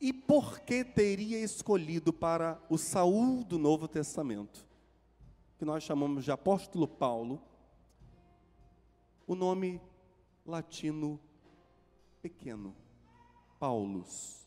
E 0.00 0.12
por 0.12 0.60
que 0.60 0.82
teria 0.82 1.38
escolhido 1.38 2.10
para 2.10 2.58
o 2.70 2.78
Saul 2.78 3.44
do 3.44 3.58
Novo 3.58 3.86
Testamento, 3.86 4.66
que 5.58 5.64
nós 5.64 5.84
chamamos 5.84 6.24
de 6.24 6.32
apóstolo 6.32 6.88
Paulo, 6.88 7.40
o 9.32 9.34
nome 9.34 9.80
latino 10.44 11.20
pequeno, 12.20 12.74
Paulus? 13.58 14.46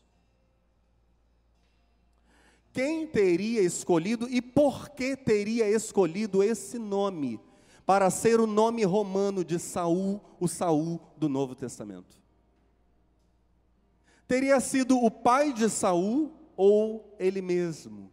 Quem 2.72 3.06
teria 3.06 3.62
escolhido 3.62 4.28
e 4.28 4.42
por 4.42 4.90
que 4.90 5.16
teria 5.16 5.68
escolhido 5.68 6.42
esse 6.42 6.78
nome? 6.78 7.40
para 7.86 8.08
ser 8.10 8.40
o 8.40 8.46
nome 8.46 8.82
romano 8.84 9.44
de 9.44 9.58
Saul, 9.58 10.20
o 10.40 10.48
Saul 10.48 11.00
do 11.16 11.28
Novo 11.28 11.54
Testamento. 11.54 12.18
Teria 14.26 14.58
sido 14.58 14.96
o 14.98 15.10
pai 15.10 15.52
de 15.52 15.68
Saul 15.68 16.32
ou 16.56 17.14
ele 17.18 17.42
mesmo? 17.42 18.10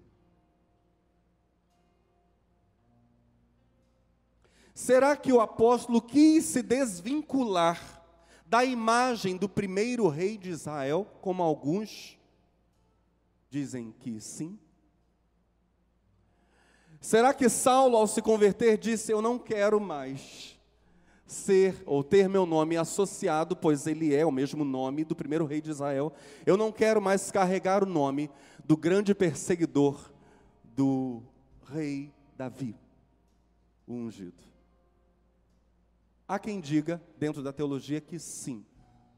Será 4.81 5.15
que 5.15 5.31
o 5.31 5.39
apóstolo 5.39 6.01
quis 6.01 6.43
se 6.43 6.63
desvincular 6.63 8.03
da 8.47 8.65
imagem 8.65 9.37
do 9.37 9.47
primeiro 9.47 10.07
rei 10.07 10.39
de 10.39 10.49
Israel, 10.49 11.05
como 11.21 11.43
alguns 11.43 12.17
dizem 13.47 13.93
que 13.99 14.19
sim? 14.19 14.57
Será 16.99 17.31
que 17.31 17.47
Saulo, 17.47 17.95
ao 17.95 18.07
se 18.07 18.23
converter, 18.23 18.75
disse: 18.75 19.11
Eu 19.11 19.21
não 19.21 19.37
quero 19.37 19.79
mais 19.79 20.59
ser 21.27 21.83
ou 21.85 22.03
ter 22.03 22.27
meu 22.27 22.47
nome 22.47 22.75
associado, 22.75 23.55
pois 23.55 23.85
ele 23.85 24.15
é 24.15 24.25
o 24.25 24.31
mesmo 24.31 24.65
nome 24.65 25.05
do 25.05 25.15
primeiro 25.15 25.45
rei 25.45 25.61
de 25.61 25.69
Israel. 25.69 26.11
Eu 26.43 26.57
não 26.57 26.71
quero 26.71 26.99
mais 26.99 27.29
carregar 27.29 27.83
o 27.83 27.87
nome 27.87 28.31
do 28.65 28.75
grande 28.75 29.13
perseguidor 29.13 30.11
do 30.75 31.21
rei 31.71 32.11
Davi, 32.35 32.75
o 33.85 33.93
ungido. 33.93 34.50
Há 36.31 36.39
quem 36.39 36.61
diga, 36.61 37.03
dentro 37.17 37.43
da 37.43 37.51
teologia, 37.51 37.99
que 37.99 38.17
sim, 38.17 38.65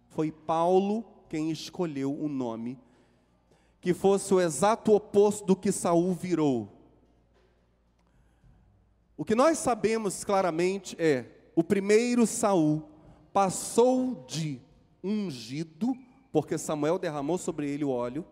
foi 0.09 0.31
Paulo 0.31 1.05
quem 1.29 1.51
escolheu 1.51 2.11
o 2.11 2.27
nome 2.27 2.79
que 3.79 3.93
fosse 3.93 4.33
o 4.33 4.39
exato 4.41 4.93
oposto 4.93 5.45
do 5.45 5.55
que 5.55 5.71
Saul 5.71 6.13
virou 6.13 6.73
o 9.15 9.23
que 9.23 9.35
nós 9.35 9.57
sabemos 9.59 10.23
claramente 10.23 10.95
é: 10.99 11.25
o 11.55 11.63
primeiro 11.63 12.25
Saul 12.25 12.89
passou 13.31 14.25
de 14.27 14.59
ungido, 15.03 15.95
porque 16.31 16.57
Samuel 16.57 16.97
derramou 16.97 17.37
sobre 17.37 17.69
ele 17.69 17.83
o 17.83 17.89
óleo. 17.89 18.25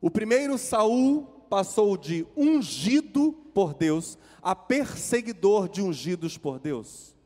O 0.00 0.10
primeiro 0.10 0.58
Saul 0.58 1.24
passou 1.48 1.96
de 1.96 2.26
ungido 2.36 3.32
por 3.54 3.72
Deus 3.74 4.18
a 4.42 4.54
perseguidor 4.54 5.68
de 5.68 5.82
ungidos 5.82 6.36
por 6.36 6.58
Deus. 6.58 7.17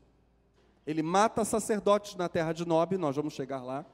Ele 0.85 1.01
mata 1.01 1.45
sacerdotes 1.45 2.15
na 2.15 2.27
terra 2.27 2.51
de 2.53 2.65
Nob, 2.65 2.97
nós 2.97 3.15
vamos 3.15 3.33
chegar 3.33 3.63
lá. 3.63 3.85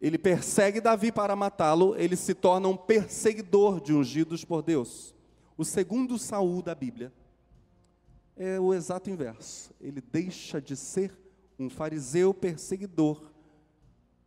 Ele 0.00 0.18
persegue 0.18 0.80
Davi 0.80 1.12
para 1.12 1.36
matá-lo, 1.36 1.94
ele 1.96 2.16
se 2.16 2.34
torna 2.34 2.68
um 2.68 2.76
perseguidor 2.76 3.80
de 3.80 3.94
ungidos 3.94 4.44
por 4.44 4.62
Deus. 4.62 5.14
O 5.56 5.64
segundo 5.64 6.18
Saul 6.18 6.60
da 6.60 6.74
Bíblia 6.74 7.12
é 8.36 8.58
o 8.58 8.74
exato 8.74 9.08
inverso. 9.08 9.72
Ele 9.80 10.00
deixa 10.00 10.60
de 10.60 10.76
ser 10.76 11.16
um 11.58 11.70
fariseu 11.70 12.34
perseguidor 12.34 13.30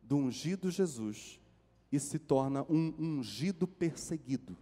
do 0.01 0.15
ungido 0.15 0.71
Jesus 0.71 1.39
e 1.91 1.99
se 1.99 2.19
torna 2.19 2.63
um 2.69 2.93
ungido 2.97 3.67
perseguido. 3.67 4.58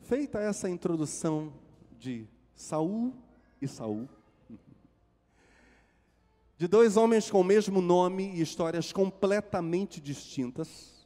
Feita 0.00 0.38
essa 0.40 0.68
introdução 0.68 1.52
de 1.98 2.26
Saul 2.62 3.12
e 3.60 3.66
Saul, 3.66 4.08
de 6.56 6.68
dois 6.68 6.96
homens 6.96 7.28
com 7.28 7.40
o 7.40 7.44
mesmo 7.44 7.82
nome 7.82 8.30
e 8.36 8.40
histórias 8.40 8.92
completamente 8.92 10.00
distintas, 10.00 11.04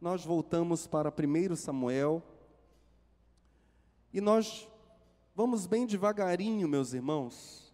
nós 0.00 0.24
voltamos 0.24 0.88
para 0.88 1.08
1 1.08 1.54
Samuel 1.54 2.20
e 4.12 4.20
nós 4.20 4.68
vamos 5.36 5.66
bem 5.66 5.86
devagarinho, 5.86 6.66
meus 6.66 6.92
irmãos. 6.92 7.72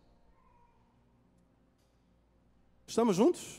Estamos 2.86 3.16
juntos? 3.16 3.58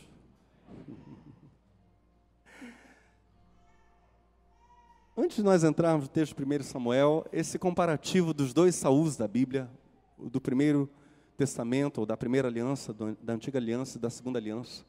Antes 5.23 5.37
de 5.37 5.43
nós 5.43 5.63
entrarmos 5.63 6.05
no 6.05 6.09
texto 6.11 6.35
de 6.35 6.43
1 6.43 6.63
Samuel, 6.63 7.23
esse 7.31 7.59
comparativo 7.59 8.33
dos 8.33 8.55
dois 8.55 8.73
Saús 8.73 9.15
da 9.15 9.27
Bíblia, 9.27 9.69
do 10.17 10.41
primeiro 10.41 10.89
testamento, 11.37 11.99
ou 11.99 12.07
da 12.07 12.17
primeira 12.17 12.47
aliança, 12.47 12.91
da 12.91 13.33
antiga 13.33 13.59
aliança 13.59 13.99
e 13.99 14.01
da 14.01 14.09
segunda 14.09 14.39
aliança, 14.39 14.83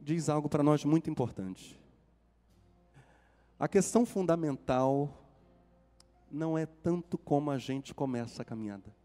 diz 0.00 0.30
algo 0.30 0.48
para 0.48 0.62
nós 0.62 0.82
muito 0.86 1.10
importante. 1.10 1.78
A 3.58 3.68
questão 3.68 4.06
fundamental 4.06 5.14
não 6.30 6.56
é 6.56 6.64
tanto 6.64 7.18
como 7.18 7.50
a 7.50 7.58
gente 7.58 7.92
começa 7.92 8.40
a 8.40 8.46
caminhada, 8.46 8.96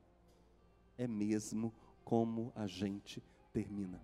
é 0.97 1.05
mesmo 1.05 1.73
como 2.05 2.53
a 2.55 2.65
gente 2.65 3.21
termina. 3.51 4.01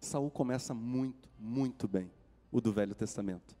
Saul 0.00 0.32
começa 0.32 0.74
muito, 0.74 1.28
muito 1.38 1.86
bem, 1.86 2.10
o 2.54 2.60
do 2.60 2.72
Velho 2.72 2.94
Testamento. 2.94 3.56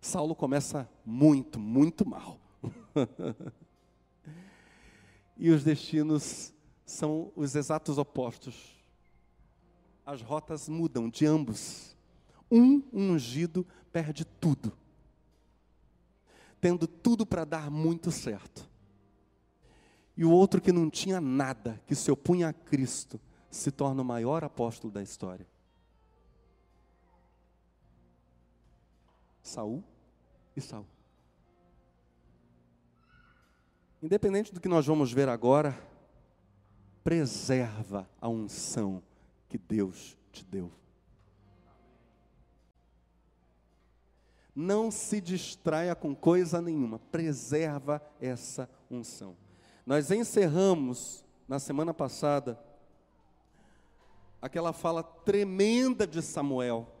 Saulo 0.00 0.34
começa 0.34 0.90
muito, 1.06 1.60
muito 1.60 2.04
mal. 2.04 2.40
e 5.38 5.50
os 5.50 5.62
destinos 5.62 6.52
são 6.84 7.30
os 7.36 7.54
exatos 7.54 7.96
opostos. 7.96 8.76
As 10.04 10.20
rotas 10.20 10.68
mudam 10.68 11.08
de 11.08 11.26
ambos. 11.26 11.96
Um 12.50 12.82
ungido 12.92 13.64
perde 13.92 14.24
tudo, 14.24 14.76
tendo 16.60 16.88
tudo 16.88 17.24
para 17.24 17.44
dar 17.44 17.70
muito 17.70 18.10
certo. 18.10 18.68
E 20.16 20.24
o 20.24 20.30
outro 20.32 20.60
que 20.60 20.72
não 20.72 20.90
tinha 20.90 21.20
nada, 21.20 21.80
que 21.86 21.94
se 21.94 22.10
opunha 22.10 22.48
a 22.48 22.52
Cristo, 22.52 23.20
se 23.48 23.70
torna 23.70 24.02
o 24.02 24.04
maior 24.04 24.42
apóstolo 24.42 24.92
da 24.92 25.02
história. 25.02 25.46
Saul 29.48 29.82
e 30.54 30.60
Saul. 30.60 30.86
Independente 34.02 34.52
do 34.52 34.60
que 34.60 34.68
nós 34.68 34.86
vamos 34.86 35.12
ver 35.12 35.28
agora, 35.28 35.76
preserva 37.02 38.08
a 38.20 38.28
unção 38.28 39.02
que 39.48 39.58
Deus 39.58 40.16
te 40.30 40.44
deu. 40.44 40.70
Não 44.54 44.90
se 44.90 45.20
distraia 45.20 45.94
com 45.94 46.14
coisa 46.14 46.60
nenhuma, 46.60 46.98
preserva 46.98 48.02
essa 48.20 48.68
unção. 48.90 49.36
Nós 49.86 50.10
encerramos 50.10 51.24
na 51.48 51.58
semana 51.58 51.94
passada 51.94 52.62
aquela 54.42 54.72
fala 54.72 55.02
tremenda 55.02 56.06
de 56.06 56.20
Samuel, 56.20 56.97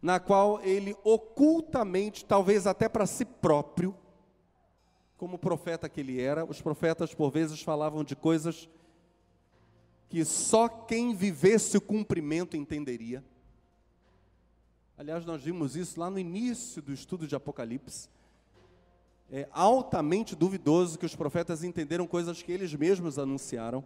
na 0.00 0.20
qual 0.20 0.60
ele 0.62 0.96
ocultamente, 1.02 2.24
talvez 2.24 2.66
até 2.66 2.88
para 2.88 3.06
si 3.06 3.24
próprio, 3.24 3.96
como 5.16 5.38
profeta 5.38 5.88
que 5.88 6.00
ele 6.00 6.20
era, 6.20 6.44
os 6.44 6.60
profetas 6.60 7.14
por 7.14 7.30
vezes 7.30 7.62
falavam 7.62 8.04
de 8.04 8.14
coisas 8.14 8.68
que 10.08 10.24
só 10.24 10.68
quem 10.68 11.14
vivesse 11.14 11.76
o 11.76 11.80
cumprimento 11.80 12.56
entenderia. 12.56 13.24
Aliás, 14.96 15.24
nós 15.24 15.42
vimos 15.42 15.74
isso 15.74 15.98
lá 15.98 16.08
no 16.08 16.18
início 16.18 16.80
do 16.80 16.92
estudo 16.92 17.26
de 17.26 17.34
Apocalipse. 17.34 18.08
É 19.30 19.48
altamente 19.50 20.36
duvidoso 20.36 20.98
que 20.98 21.06
os 21.06 21.16
profetas 21.16 21.64
entenderam 21.64 22.06
coisas 22.06 22.42
que 22.42 22.52
eles 22.52 22.72
mesmos 22.74 23.18
anunciaram, 23.18 23.84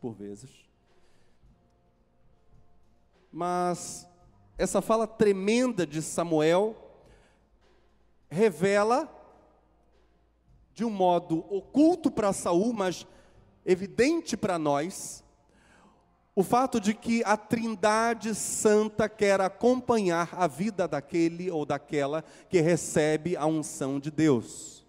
por 0.00 0.12
vezes. 0.12 0.50
Mas 3.30 4.09
essa 4.60 4.82
fala 4.82 5.06
tremenda 5.06 5.86
de 5.86 6.02
Samuel 6.02 6.76
revela 8.28 9.10
de 10.74 10.84
um 10.84 10.90
modo 10.90 11.38
oculto 11.48 12.10
para 12.10 12.30
Saul, 12.34 12.74
mas 12.74 13.06
evidente 13.64 14.36
para 14.36 14.58
nós, 14.58 15.24
o 16.36 16.42
fato 16.42 16.78
de 16.78 16.92
que 16.92 17.22
a 17.24 17.38
Trindade 17.38 18.34
Santa 18.34 19.08
quer 19.08 19.40
acompanhar 19.40 20.28
a 20.32 20.46
vida 20.46 20.86
daquele 20.86 21.50
ou 21.50 21.64
daquela 21.64 22.22
que 22.50 22.60
recebe 22.60 23.38
a 23.38 23.46
unção 23.46 23.98
de 23.98 24.10
Deus. 24.10 24.86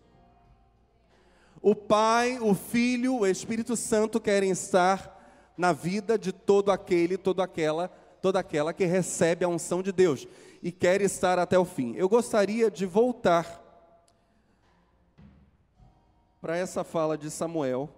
O 1.62 1.73
Pai, 1.73 2.38
o 2.41 2.53
Filho, 2.53 3.19
o 3.19 3.25
Espírito 3.25 3.77
Santo 3.77 4.19
querem 4.19 4.51
estar 4.51 5.17
na 5.57 5.71
vida 5.71 6.17
de 6.17 6.34
todo 6.34 6.71
aquele, 6.71 7.17
toda 7.17 7.43
aquela, 7.43 7.89
toda 8.21 8.39
aquela 8.39 8.73
que 8.73 8.86
recebe 8.86 9.43
a 9.43 9.47
unção 9.47 9.81
de 9.81 9.91
Deus 9.91 10.27
e 10.62 10.71
quer 10.71 11.01
estar 11.01 11.39
até 11.39 11.57
o 11.57 11.65
fim. 11.65 11.95
Eu 11.95 12.07
gostaria 12.07 12.69
de 12.69 12.86
voltar 12.86 13.60
para 16.39 16.57
essa 16.57 16.84
fala 16.84 17.17
de 17.17 17.29
Samuel 17.29 17.89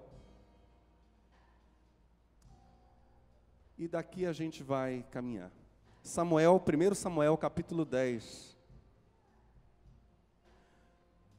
e 3.77 3.87
daqui 3.87 4.25
a 4.25 4.33
gente 4.33 4.63
vai 4.63 5.05
caminhar. 5.11 5.51
Samuel, 6.01 6.61
1 6.61 6.95
Samuel 6.95 7.37
capítulo 7.37 7.85
10, 7.85 8.57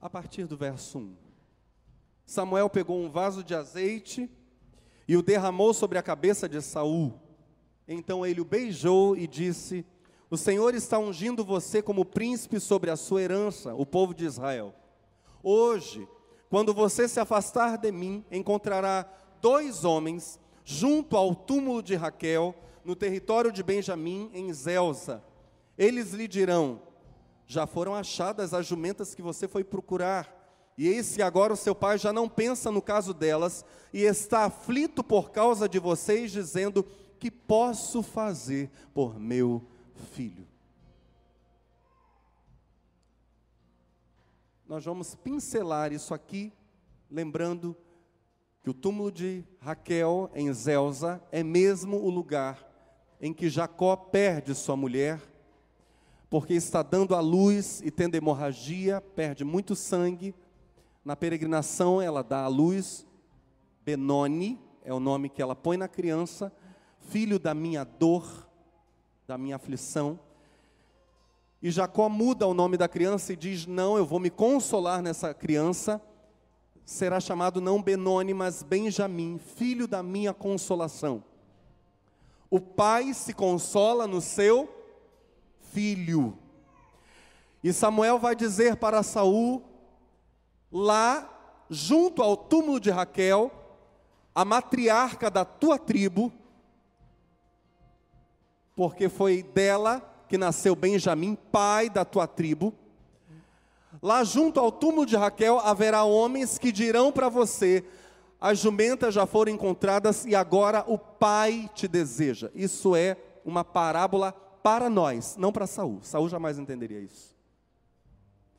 a 0.01 0.11
partir 0.11 0.47
do 0.47 0.57
verso 0.57 0.99
1. 0.99 1.17
Samuel 2.27 2.71
pegou 2.71 2.99
um 2.99 3.11
vaso 3.11 3.45
de 3.45 3.55
azeite 3.55 4.31
e 5.07 5.17
o 5.17 5.23
derramou 5.23 5.75
sobre 5.75 5.99
a 5.99 6.03
cabeça 6.03 6.49
de 6.49 6.61
Saul. 6.63 7.21
Então 7.87 8.25
ele 8.25 8.41
o 8.41 8.45
beijou 8.45 9.17
e 9.17 9.27
disse: 9.27 9.85
O 10.31 10.37
Senhor 10.37 10.75
está 10.75 10.99
ungindo 10.99 11.45
você 11.45 11.83
como 11.83 12.05
príncipe 12.05 12.59
sobre 12.59 12.91
a 12.91 12.97
sua 12.97 13.23
herança, 13.23 13.75
o 13.75 13.85
povo 13.85 14.15
de 14.15 14.25
Israel. 14.25 14.75
Hoje, 15.43 16.09
quando 16.49 16.73
você 16.73 17.07
se 17.07 17.21
afastar 17.21 17.77
de 17.77 17.93
mim, 17.93 18.25
encontrará 18.31 19.07
dois 19.41 19.85
homens 19.85 20.39
junto 20.65 21.17
ao 21.17 21.35
túmulo 21.35 21.83
de 21.83 21.95
Raquel, 21.95 22.55
no 22.85 22.97
território 22.97 23.53
de 23.53 23.63
Benjamim, 23.63 24.31
em 24.33 24.53
Zelza. 24.53 25.23
Eles 25.77 26.13
lhe 26.13 26.27
dirão: 26.27 26.81
Já 27.47 27.67
foram 27.67 27.95
achadas 27.95 28.55
as 28.55 28.67
jumentas 28.67 29.15
que 29.15 29.23
você 29.23 29.47
foi 29.47 29.63
procurar. 29.63 30.43
E 30.77 30.89
eis 30.89 31.15
que 31.15 31.23
agora 31.23 31.53
o 31.53 31.57
seu 31.57 31.75
pai 31.75 31.99
já 31.99 32.13
não 32.13 32.29
pensa 32.29 32.71
no 32.71 32.83
caso 32.83 33.15
delas 33.15 33.65
e 33.93 34.03
está 34.03 34.47
aflito 34.47 35.05
por 35.05 35.31
causa 35.31 35.69
de 35.69 35.79
vocês, 35.79 36.33
dizendo: 36.33 36.85
Que 37.25 37.31
posso 37.31 38.03
fazer 38.03 38.71
por 38.93 39.19
meu 39.19 39.67
filho? 40.13 40.47
Nós 44.69 44.85
vamos 44.85 45.15
pincelar 45.15 45.91
isso 45.91 46.13
aqui, 46.13 46.53
lembrando 47.11 47.75
que 48.63 48.69
o 48.69 48.75
túmulo 48.75 49.11
de 49.11 49.43
Raquel 49.59 50.31
em 50.35 50.53
Zelza 50.53 51.19
é 51.33 51.43
mesmo 51.43 51.97
o 51.97 52.11
lugar 52.11 52.63
em 53.19 53.33
que 53.33 53.49
Jacó 53.49 53.97
perde 53.97 54.55
sua 54.55 54.77
mulher, 54.77 55.19
porque 56.29 56.53
está 56.53 56.83
dando 56.83 57.15
à 57.15 57.21
luz 57.21 57.81
e 57.81 57.91
tendo 57.91 58.17
hemorragia, 58.17 59.01
perde 59.01 59.45
muito 59.45 59.75
sangue. 59.75 60.35
Na 61.03 61.17
peregrinação 61.17 62.03
ela 62.03 62.23
dá 62.23 62.45
à 62.45 62.49
luz 62.49 63.07
Benoni, 63.83 64.61
é 64.83 64.93
o 64.93 65.01
nome 65.01 65.31
que 65.31 65.41
ela 65.41 65.57
põe 65.57 65.79
na 65.79 65.89
criança, 65.89 66.53
filho 67.09 67.39
da 67.39 67.55
minha 67.55 67.85
dor, 67.85 68.49
da 69.27 69.39
minha 69.39 69.57
aflição. 69.57 70.19
E 71.63 71.71
Jacó 71.71 72.09
muda 72.09 72.47
o 72.47 72.55
nome 72.55 72.77
da 72.77 72.89
criança 72.89 73.33
e 73.33 73.37
diz: 73.37 73.67
Não, 73.67 73.97
eu 73.97 74.05
vou 74.05 74.21
me 74.21 74.31
consolar 74.31 75.03
nessa 75.03 75.33
criança 75.33 76.01
será 76.85 77.19
chamado 77.19 77.61
não 77.61 77.83
Benoni, 77.83 78.35
mas 78.35 78.63
Benjamim, 78.63 79.39
filho 79.39 79.89
da 79.89 80.03
minha 80.03 80.35
consolação. 80.35 81.25
O 82.51 82.61
pai 82.61 83.15
se 83.15 83.33
consola 83.33 84.07
no 84.07 84.21
seu 84.21 84.69
filho. 85.73 86.39
E 87.63 87.73
Samuel 87.73 88.19
vai 88.19 88.37
dizer 88.37 88.77
para 88.77 89.03
Saul, 89.03 89.65
lá 90.71 91.31
junto 91.71 92.23
ao 92.23 92.37
túmulo 92.37 92.79
de 92.79 92.91
Raquel, 92.91 93.51
a 94.35 94.45
matriarca 94.45 95.31
da 95.31 95.45
tua 95.45 95.79
tribo, 95.79 96.31
porque 98.75 99.09
foi 99.09 99.43
dela 99.43 100.01
que 100.29 100.39
nasceu 100.39 100.75
Benjamim, 100.75 101.37
pai 101.51 101.89
da 101.89 102.05
tua 102.05 102.27
tribo, 102.27 102.75
Lá 104.03 104.23
junto 104.25 104.61
ao 104.61 104.71
túmulo 104.71 105.07
de 105.07 105.17
Raquel 105.17 105.59
haverá 105.59 106.05
homens 106.05 106.59
que 106.59 106.73
dirão 106.73 107.13
para 107.13 107.29
você: 107.29 107.85
as 108.41 108.59
jumentas 108.59 109.15
já 109.15 109.27
foram 109.27 109.53
encontradas 109.53 110.25
e 110.25 110.35
agora 110.35 110.85
o 110.87 110.99
pai 110.99 111.71
te 111.75 111.87
deseja. 111.87 112.51
Isso 112.55 112.95
é 112.95 113.17
uma 113.45 113.65
parábola 113.65 114.33
para 114.63 114.91
nós, 114.91 115.37
não 115.37 115.53
para 115.53 115.67
Saul. 115.67 116.01
Saul 116.03 116.29
jamais 116.29 116.59
entenderia 116.59 117.01
isso. 117.01 117.35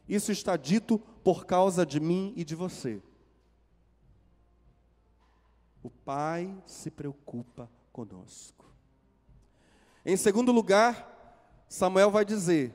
Isso 0.07 0.31
está 0.31 0.55
dito 0.55 0.99
por 1.23 1.45
causa 1.45 1.85
de 1.85 1.99
mim 1.99 2.33
e 2.35 2.43
de 2.43 2.55
você. 2.55 3.01
O 5.81 5.89
pai 5.89 6.55
se 6.65 6.89
preocupa 6.89 7.69
conosco. 7.91 8.54
Em 10.05 10.15
segundo 10.15 10.51
lugar, 10.51 11.65
Samuel 11.67 12.11
vai 12.11 12.23
dizer: 12.23 12.73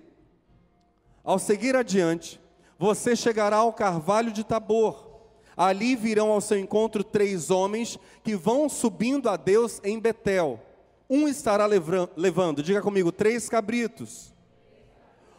ao 1.22 1.38
seguir 1.38 1.76
adiante, 1.76 2.40
você 2.78 3.14
chegará 3.14 3.58
ao 3.58 3.72
carvalho 3.72 4.32
de 4.32 4.42
Tabor. 4.42 5.08
Ali 5.56 5.94
virão 5.94 6.30
ao 6.30 6.40
seu 6.40 6.58
encontro 6.58 7.04
três 7.04 7.50
homens 7.50 7.98
que 8.24 8.34
vão 8.34 8.68
subindo 8.68 9.28
a 9.28 9.36
Deus 9.36 9.80
em 9.84 10.00
Betel. 10.00 10.58
Um 11.08 11.28
estará 11.28 11.66
levando, 11.66 12.62
diga 12.62 12.80
comigo, 12.80 13.12
três 13.12 13.48
cabritos. 13.48 14.32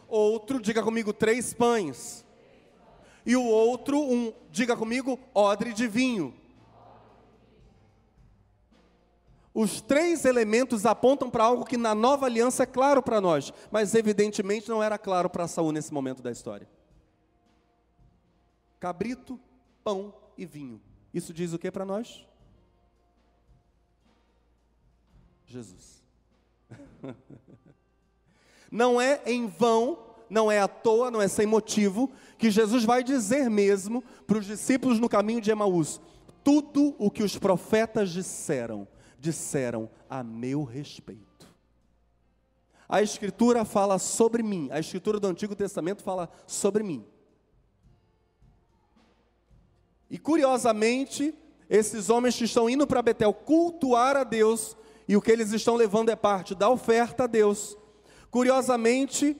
Outro, 0.06 0.60
diga 0.60 0.82
comigo, 0.82 1.12
três 1.12 1.52
pães. 1.52 2.24
E 3.26 3.34
o 3.34 3.44
outro, 3.44 3.98
um, 3.98 4.32
diga 4.50 4.76
comigo, 4.76 5.18
odre 5.34 5.72
de 5.72 5.88
vinho. 5.88 6.34
Os 9.54 9.80
três 9.80 10.24
elementos 10.24 10.86
apontam 10.86 11.28
para 11.28 11.44
algo 11.44 11.64
que 11.64 11.76
na 11.76 11.94
nova 11.94 12.26
aliança 12.26 12.62
é 12.62 12.66
claro 12.66 13.02
para 13.02 13.20
nós, 13.20 13.52
mas 13.70 13.94
evidentemente 13.94 14.68
não 14.68 14.82
era 14.82 14.96
claro 14.96 15.28
para 15.28 15.46
Saul 15.46 15.72
nesse 15.72 15.92
momento 15.92 16.22
da 16.22 16.30
história 16.30 16.66
cabrito, 18.82 19.38
pão 19.84 20.12
e 20.36 20.44
vinho. 20.44 20.80
Isso 21.14 21.32
diz 21.32 21.52
o 21.52 21.58
que 21.58 21.70
para 21.70 21.84
nós? 21.84 22.26
Jesus. 25.46 26.02
não 28.72 29.00
é 29.00 29.22
em 29.24 29.46
vão, 29.46 30.16
não 30.28 30.50
é 30.50 30.58
à 30.58 30.66
toa, 30.66 31.12
não 31.12 31.22
é 31.22 31.28
sem 31.28 31.46
motivo, 31.46 32.10
que 32.36 32.50
Jesus 32.50 32.82
vai 32.82 33.04
dizer 33.04 33.48
mesmo 33.48 34.02
para 34.26 34.38
os 34.38 34.46
discípulos 34.46 34.98
no 34.98 35.08
caminho 35.08 35.40
de 35.40 35.52
Emaús: 35.52 36.00
tudo 36.42 36.96
o 36.98 37.08
que 37.08 37.22
os 37.22 37.38
profetas 37.38 38.10
disseram, 38.10 38.88
disseram 39.22 39.88
a 40.10 40.24
meu 40.24 40.64
respeito. 40.64 41.46
A 42.88 43.00
Escritura 43.00 43.64
fala 43.64 43.98
sobre 43.98 44.42
mim, 44.42 44.68
a 44.72 44.80
Escritura 44.80 45.20
do 45.20 45.28
Antigo 45.28 45.54
Testamento 45.54 46.02
fala 46.02 46.28
sobre 46.44 46.82
mim. 46.82 47.06
E 50.10 50.18
curiosamente, 50.18 51.32
esses 51.70 52.10
homens 52.10 52.36
que 52.36 52.44
estão 52.44 52.68
indo 52.68 52.86
para 52.86 53.00
Betel 53.00 53.32
cultuar 53.32 54.16
a 54.16 54.24
Deus, 54.24 54.76
e 55.08 55.16
o 55.16 55.22
que 55.22 55.30
eles 55.30 55.52
estão 55.52 55.76
levando 55.76 56.10
é 56.10 56.16
parte 56.16 56.54
da 56.54 56.68
oferta 56.68 57.24
a 57.24 57.26
Deus. 57.28 57.78
Curiosamente, 58.30 59.36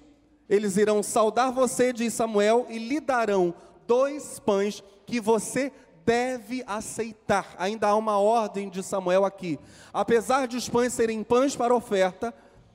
eles 0.48 0.76
irão 0.76 1.02
saudar 1.02 1.52
você, 1.52 1.92
diz 1.92 2.14
Samuel, 2.14 2.66
e 2.70 2.78
lhe 2.78 3.00
darão 3.00 3.52
dois 3.86 4.38
pães 4.38 4.82
que 5.04 5.20
você 5.20 5.72
deve 6.04 6.62
aceitar. 6.66 7.54
Ainda 7.58 7.88
há 7.88 7.96
uma 7.96 8.18
ordem 8.18 8.68
de 8.68 8.82
Samuel 8.82 9.24
aqui. 9.24 9.58
Apesar 9.92 10.46
de 10.46 10.56
os 10.56 10.68
pães 10.68 10.92
serem 10.92 11.22
pães 11.22 11.56
para 11.56 11.74
oferta, 11.74 12.34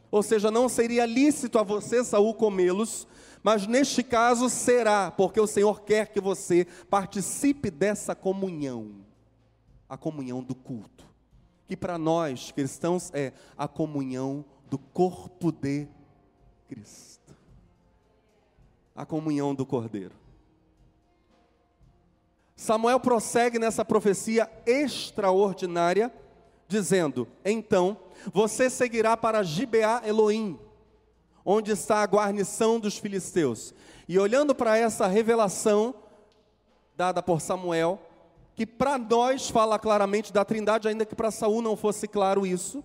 ou 0.10 0.24
seja, 0.24 0.50
não 0.50 0.70
seria 0.70 1.06
lícito 1.06 1.60
a 1.60 1.64
você, 1.64 2.04
Saul, 2.04 2.34
comê-los, 2.34 3.08
mas 3.44 3.68
neste 3.68 4.04
caso 4.04 4.50
será, 4.50 5.12
porque 5.12 5.40
o 5.40 5.48
Senhor 5.48 5.82
quer 5.82 6.08
que 6.08 6.20
você 6.20 6.66
participe 6.90 7.70
dessa 7.70 8.16
comunhão, 8.16 8.96
a 9.88 9.98
comunhão 9.98 10.42
do 10.42 10.56
culto, 10.56 11.06
que 11.68 11.78
para 11.78 11.98
nós 11.98 12.52
cristãos 12.52 13.12
é 13.14 13.34
a 13.58 13.68
comunhão 13.68 14.44
do 14.70 14.78
corpo 14.78 15.52
de 15.52 15.88
Cristo, 16.68 17.36
a 18.96 19.06
comunhão 19.06 19.54
do 19.54 19.66
Cordeiro. 19.66 20.27
Samuel 22.58 23.00
prossegue 23.00 23.60
nessa 23.60 23.86
profecia 23.86 24.50
extraordinária, 24.66 26.12
dizendo: 26.68 27.28
Então 27.46 27.96
você 28.34 28.68
seguirá 28.68 29.16
para 29.16 29.44
Gibeá 29.44 30.02
Elohim, 30.04 30.60
onde 31.46 31.72
está 31.72 32.02
a 32.02 32.08
guarnição 32.08 32.80
dos 32.80 32.98
filisteus. 32.98 33.76
E 34.08 34.18
olhando 34.18 34.56
para 34.56 34.76
essa 34.76 35.06
revelação 35.06 35.94
dada 36.96 37.22
por 37.22 37.40
Samuel, 37.40 38.02
que 38.56 38.66
para 38.66 38.98
nós 38.98 39.52
fala 39.52 39.78
claramente 39.78 40.34
da 40.34 40.44
Trindade, 40.44 40.88
ainda 40.88 41.06
que 41.06 41.16
para 41.16 41.30
Saul 41.30 41.62
não 41.62 41.78
fosse 41.78 42.08
claro 42.08 42.44
isso, 42.44 42.84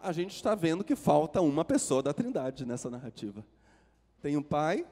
a 0.00 0.10
gente 0.10 0.34
está 0.34 0.56
vendo 0.56 0.82
que 0.82 0.96
falta 0.96 1.40
uma 1.40 1.64
pessoa 1.64 2.02
da 2.02 2.12
Trindade 2.12 2.66
nessa 2.66 2.90
narrativa. 2.90 3.46
Tem 4.20 4.36
o 4.36 4.42
Pai, 4.42 4.84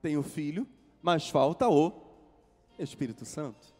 tem 0.00 0.16
o 0.16 0.22
Filho, 0.22 0.66
mas 1.02 1.28
falta 1.28 1.68
o 1.68 1.92
Espírito 2.78 3.24
Santo. 3.24 3.72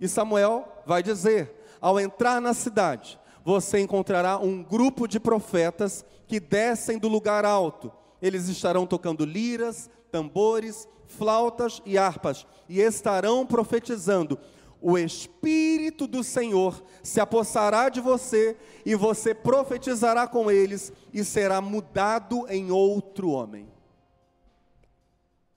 E 0.00 0.08
Samuel 0.08 0.66
vai 0.86 1.02
dizer: 1.02 1.52
ao 1.80 1.98
entrar 1.98 2.40
na 2.40 2.54
cidade, 2.54 3.18
você 3.44 3.80
encontrará 3.80 4.38
um 4.38 4.62
grupo 4.62 5.06
de 5.06 5.18
profetas 5.18 6.04
que 6.26 6.38
descem 6.38 6.98
do 6.98 7.08
lugar 7.08 7.44
alto. 7.44 7.92
Eles 8.22 8.48
estarão 8.48 8.86
tocando 8.86 9.24
liras, 9.24 9.90
tambores, 10.10 10.88
flautas 11.06 11.82
e 11.84 11.98
harpas 11.98 12.46
e 12.68 12.80
estarão 12.80 13.46
profetizando. 13.46 14.38
O 14.80 14.96
Espírito 14.96 16.06
do 16.06 16.24
Senhor 16.24 16.82
se 17.02 17.20
apossará 17.20 17.88
de 17.88 18.00
você 18.00 18.56
e 18.84 18.94
você 18.94 19.34
profetizará 19.34 20.26
com 20.26 20.50
eles 20.50 20.92
e 21.12 21.22
será 21.22 21.60
mudado 21.60 22.46
em 22.48 22.70
outro 22.70 23.30
homem. 23.30 23.68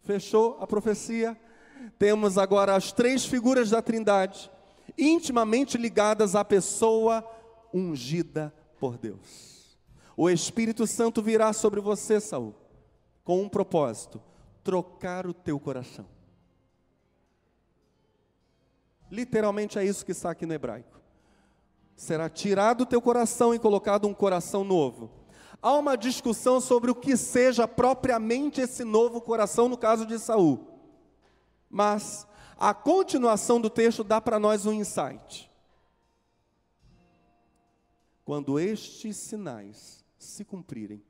Fechou 0.04 0.58
a 0.60 0.68
profecia? 0.68 1.38
Temos 1.98 2.38
agora 2.38 2.76
as 2.76 2.92
três 2.92 3.26
figuras 3.26 3.70
da 3.70 3.82
Trindade, 3.82 4.52
intimamente 4.98 5.78
ligadas 5.78 6.36
à 6.36 6.44
pessoa 6.44 7.26
ungida 7.74 8.54
por 8.80 8.98
Deus. 8.98 9.78
O 10.16 10.30
Espírito 10.30 10.86
Santo 10.86 11.22
virá 11.22 11.52
sobre 11.54 11.80
você, 11.82 12.20
Saul, 12.20 12.54
com 13.24 13.42
um 13.42 13.50
propósito: 13.50 14.22
trocar 14.64 15.26
o 15.26 15.34
teu 15.34 15.60
coração. 15.60 16.06
Literalmente 19.10 19.80
é 19.80 19.86
isso 19.86 20.06
que 20.06 20.12
está 20.12 20.32
aqui 20.32 20.46
no 20.46 20.54
hebraico. 20.54 21.00
Será 21.96 22.30
tirado 22.30 22.82
o 22.82 22.86
teu 22.86 23.02
coração 23.02 23.54
e 23.54 23.60
colocado 23.60 24.08
um 24.08 24.14
coração 24.14 24.64
novo. 24.64 25.23
Há 25.64 25.78
uma 25.78 25.96
discussão 25.96 26.60
sobre 26.60 26.92
o 26.92 26.96
que 26.96 27.16
seja 27.16 27.66
propriamente 27.66 28.60
esse 28.60 28.84
novo 28.84 29.22
coração 29.22 29.70
no 29.70 29.78
caso 29.78 30.06
de 30.06 30.20
Saul. 30.20 30.68
Mas 31.70 32.28
a 32.58 32.74
continuação 32.74 33.62
do 33.62 33.70
texto 33.70 34.04
dá 34.04 34.20
para 34.20 34.38
nós 34.38 34.66
um 34.66 34.74
insight. 34.74 35.50
Quando 38.26 38.60
estes 38.60 39.16
sinais 39.16 40.04
se 40.18 40.44
cumprirem, 40.44 41.02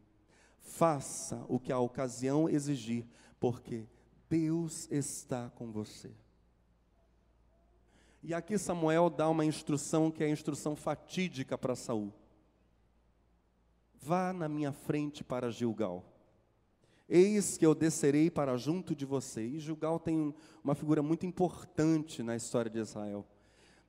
faça 0.59 1.43
o 1.47 1.59
que 1.59 1.71
a 1.71 1.79
ocasião 1.79 2.47
exigir, 2.47 3.07
porque 3.39 3.87
Deus 4.29 4.87
está 4.91 5.49
com 5.55 5.71
você. 5.71 6.11
E 8.21 8.35
aqui 8.35 8.55
Samuel 8.59 9.09
dá 9.09 9.27
uma 9.27 9.45
instrução 9.45 10.11
que 10.11 10.23
é 10.23 10.27
a 10.27 10.31
instrução 10.31 10.75
fatídica 10.75 11.57
para 11.57 11.75
Saul. 11.75 12.13
Vá 14.05 14.33
na 14.33 14.49
minha 14.49 14.73
frente 14.73 15.23
para 15.23 15.49
Gilgal. 15.49 16.03
Eis 17.07 17.57
que 17.57 17.65
eu 17.65 17.73
descerei 17.73 18.29
para 18.29 18.57
junto 18.57 18.93
de 18.93 19.05
você. 19.05 19.45
E 19.45 19.61
Gilgal 19.61 19.97
tem 19.97 20.35
uma 20.61 20.75
figura 20.75 21.01
muito 21.01 21.25
importante 21.25 22.21
na 22.21 22.35
história 22.35 22.69
de 22.69 22.79
Israel. 22.79 23.25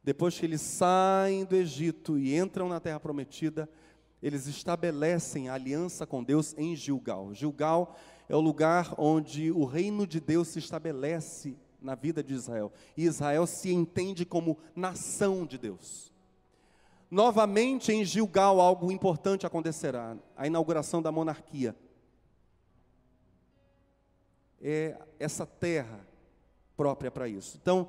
Depois 0.05 0.39
que 0.39 0.47
eles 0.47 0.61
saem 0.61 1.45
do 1.45 1.57
Egito 1.57 2.17
e 2.17 2.37
entram 2.37 2.69
na 2.69 2.79
terra 2.79 3.01
prometida, 3.01 3.69
eles 4.23 4.47
estabelecem 4.47 5.49
a 5.49 5.55
aliança 5.55 6.07
com 6.07 6.23
Deus 6.23 6.55
em 6.57 6.77
Gilgal. 6.77 7.35
Gilgal 7.35 7.97
é 8.29 8.37
o 8.37 8.41
lugar 8.41 8.95
onde 8.97 9.51
o 9.51 9.65
reino 9.65 10.07
de 10.07 10.21
Deus 10.21 10.47
se 10.47 10.61
estabelece 10.61 11.57
na 11.83 11.97
vida 11.97 12.23
de 12.23 12.35
Israel. 12.35 12.73
E 12.97 13.03
Israel 13.03 13.49
se 13.49 13.73
entende 13.73 14.25
como 14.25 14.59
nação 14.77 15.45
de 15.45 15.59
Deus. 15.59 16.14
Novamente 17.15 17.93
em 17.93 18.05
Gilgal 18.05 18.61
algo 18.61 18.91
importante 18.91 19.47
acontecerá, 19.47 20.17
a 20.37 20.49
inauguração 20.49 21.01
da 21.01 21.13
monarquia 21.13 21.77
é 24.61 24.99
essa 25.21 25.47
terra 25.47 26.05
própria 26.77 27.13
para 27.13 27.29
isso. 27.29 27.57
Então, 27.63 27.89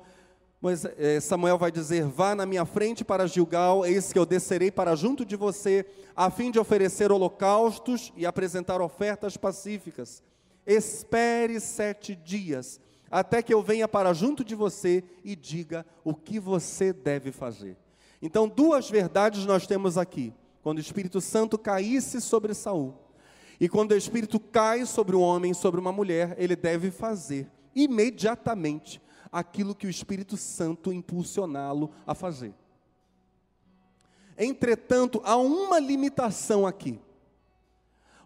é, 0.96 1.18
Samuel 1.18 1.58
vai 1.58 1.72
dizer: 1.72 2.04
Vá 2.04 2.36
na 2.36 2.46
minha 2.46 2.64
frente 2.64 3.04
para 3.04 3.26
Gilgal, 3.26 3.84
eis 3.84 4.12
que 4.12 4.18
eu 4.20 4.24
descerei 4.24 4.70
para 4.70 4.94
junto 4.94 5.24
de 5.24 5.34
você, 5.34 5.84
a 6.14 6.30
fim 6.30 6.52
de 6.52 6.60
oferecer 6.60 7.10
holocaustos 7.10 8.12
e 8.16 8.24
apresentar 8.24 8.80
ofertas 8.80 9.36
pacíficas. 9.36 10.22
Espere 10.64 11.58
sete 11.58 12.14
dias, 12.14 12.80
até 13.10 13.42
que 13.42 13.52
eu 13.52 13.60
venha 13.60 13.88
para 13.88 14.12
junto 14.12 14.44
de 14.44 14.54
você 14.54 15.02
e 15.24 15.34
diga 15.34 15.84
o 16.04 16.14
que 16.14 16.38
você 16.38 16.92
deve 16.92 17.32
fazer. 17.32 17.76
Então, 18.26 18.48
duas 18.48 18.90
verdades 18.90 19.46
nós 19.46 19.68
temos 19.68 19.96
aqui. 19.96 20.34
Quando 20.60 20.78
o 20.78 20.80
Espírito 20.80 21.20
Santo 21.20 21.56
caísse 21.56 22.20
sobre 22.20 22.54
Saul, 22.54 22.92
e 23.60 23.68
quando 23.68 23.92
o 23.92 23.96
Espírito 23.96 24.40
cai 24.40 24.84
sobre 24.84 25.14
um 25.14 25.20
homem, 25.20 25.54
sobre 25.54 25.78
uma 25.78 25.92
mulher, 25.92 26.34
ele 26.36 26.56
deve 26.56 26.90
fazer 26.90 27.48
imediatamente 27.72 29.00
aquilo 29.30 29.76
que 29.76 29.86
o 29.86 29.90
Espírito 29.90 30.36
Santo 30.36 30.92
impulsioná-lo 30.92 31.92
a 32.04 32.16
fazer. 32.16 32.52
Entretanto, 34.36 35.22
há 35.24 35.36
uma 35.36 35.78
limitação 35.78 36.66
aqui. 36.66 37.00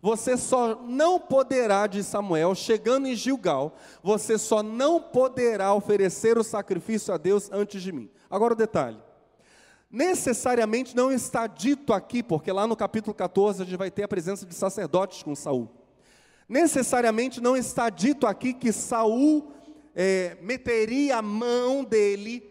Você 0.00 0.34
só 0.38 0.80
não 0.82 1.20
poderá, 1.20 1.86
de 1.86 2.02
Samuel, 2.02 2.54
chegando 2.54 3.06
em 3.06 3.14
Gilgal, 3.14 3.76
você 4.02 4.38
só 4.38 4.62
não 4.62 4.98
poderá 4.98 5.74
oferecer 5.74 6.38
o 6.38 6.42
sacrifício 6.42 7.12
a 7.12 7.18
Deus 7.18 7.50
antes 7.52 7.82
de 7.82 7.92
mim. 7.92 8.10
Agora 8.30 8.54
o 8.54 8.56
detalhe 8.56 9.09
necessariamente 9.90 10.94
não 10.94 11.10
está 11.10 11.46
dito 11.48 11.92
aqui, 11.92 12.22
porque 12.22 12.52
lá 12.52 12.66
no 12.66 12.76
capítulo 12.76 13.12
14 13.12 13.62
a 13.62 13.64
gente 13.64 13.76
vai 13.76 13.90
ter 13.90 14.04
a 14.04 14.08
presença 14.08 14.46
de 14.46 14.54
sacerdotes 14.54 15.22
com 15.22 15.34
Saul. 15.34 15.68
Necessariamente 16.48 17.40
não 17.40 17.56
está 17.56 17.90
dito 17.90 18.26
aqui 18.26 18.54
que 18.54 18.72
Saul 18.72 19.52
é, 19.94 20.36
meteria 20.40 21.16
a 21.16 21.22
mão 21.22 21.82
dele 21.82 22.48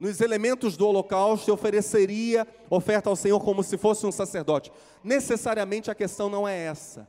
nos 0.00 0.20
elementos 0.20 0.76
do 0.76 0.88
holocausto 0.88 1.48
e 1.48 1.52
ofereceria 1.52 2.46
oferta 2.68 3.08
ao 3.08 3.16
Senhor 3.16 3.40
como 3.40 3.62
se 3.62 3.78
fosse 3.78 4.04
um 4.04 4.12
sacerdote. 4.12 4.72
Necessariamente 5.02 5.90
a 5.90 5.94
questão 5.94 6.28
não 6.28 6.46
é 6.46 6.56
essa. 6.64 7.08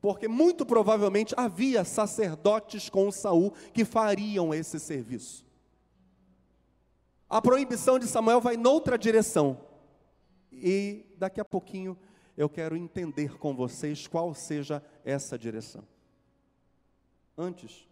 Porque 0.00 0.26
muito 0.26 0.64
provavelmente 0.64 1.34
havia 1.36 1.84
sacerdotes 1.84 2.88
com 2.88 3.12
Saul 3.12 3.52
que 3.74 3.84
fariam 3.84 4.54
esse 4.54 4.80
serviço 4.80 5.49
a 7.30 7.40
proibição 7.40 7.96
de 7.96 8.08
Samuel 8.08 8.40
vai 8.40 8.56
noutra 8.56 8.98
direção. 8.98 9.60
E 10.50 11.06
daqui 11.16 11.40
a 11.40 11.44
pouquinho 11.44 11.96
eu 12.36 12.48
quero 12.48 12.76
entender 12.76 13.38
com 13.38 13.54
vocês 13.54 14.08
qual 14.08 14.34
seja 14.34 14.82
essa 15.04 15.38
direção. 15.38 15.86
Antes, 17.38 17.88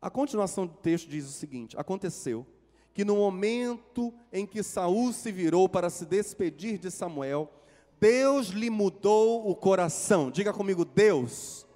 a 0.00 0.10
continuação 0.10 0.66
do 0.66 0.74
texto 0.74 1.08
diz 1.08 1.26
o 1.26 1.32
seguinte: 1.32 1.74
Aconteceu 1.78 2.46
que 2.92 3.04
no 3.04 3.16
momento 3.16 4.12
em 4.30 4.46
que 4.46 4.62
Saul 4.62 5.14
se 5.14 5.32
virou 5.32 5.66
para 5.66 5.88
se 5.88 6.04
despedir 6.04 6.76
de 6.76 6.90
Samuel, 6.90 7.50
Deus 7.98 8.48
lhe 8.48 8.68
mudou 8.68 9.48
o 9.48 9.56
coração. 9.56 10.30
Diga 10.30 10.52
comigo, 10.52 10.84
Deus 10.84 11.66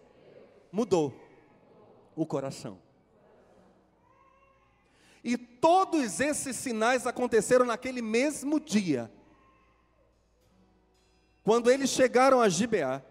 mudou 0.70 1.14
o 2.14 2.26
coração. 2.26 2.85
E 5.26 5.36
todos 5.36 6.20
esses 6.20 6.54
sinais 6.54 7.04
aconteceram 7.04 7.66
naquele 7.66 8.00
mesmo 8.00 8.60
dia. 8.60 9.10
Quando 11.42 11.68
eles 11.68 11.90
chegaram 11.90 12.40
a 12.40 12.48
Gibeá, 12.48 13.02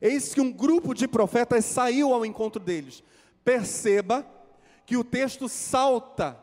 eis 0.00 0.32
que 0.32 0.40
um 0.40 0.52
grupo 0.52 0.94
de 0.94 1.08
profetas 1.08 1.64
saiu 1.64 2.14
ao 2.14 2.24
encontro 2.24 2.62
deles. 2.62 3.02
Perceba 3.44 4.24
que 4.86 4.96
o 4.96 5.02
texto 5.02 5.48
salta 5.48 6.38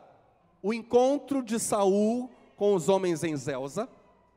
o 0.62 0.74
encontro 0.74 1.42
de 1.42 1.58
Saul 1.58 2.30
com 2.54 2.74
os 2.74 2.90
homens 2.90 3.24
em 3.24 3.34
Zelza, 3.38 3.88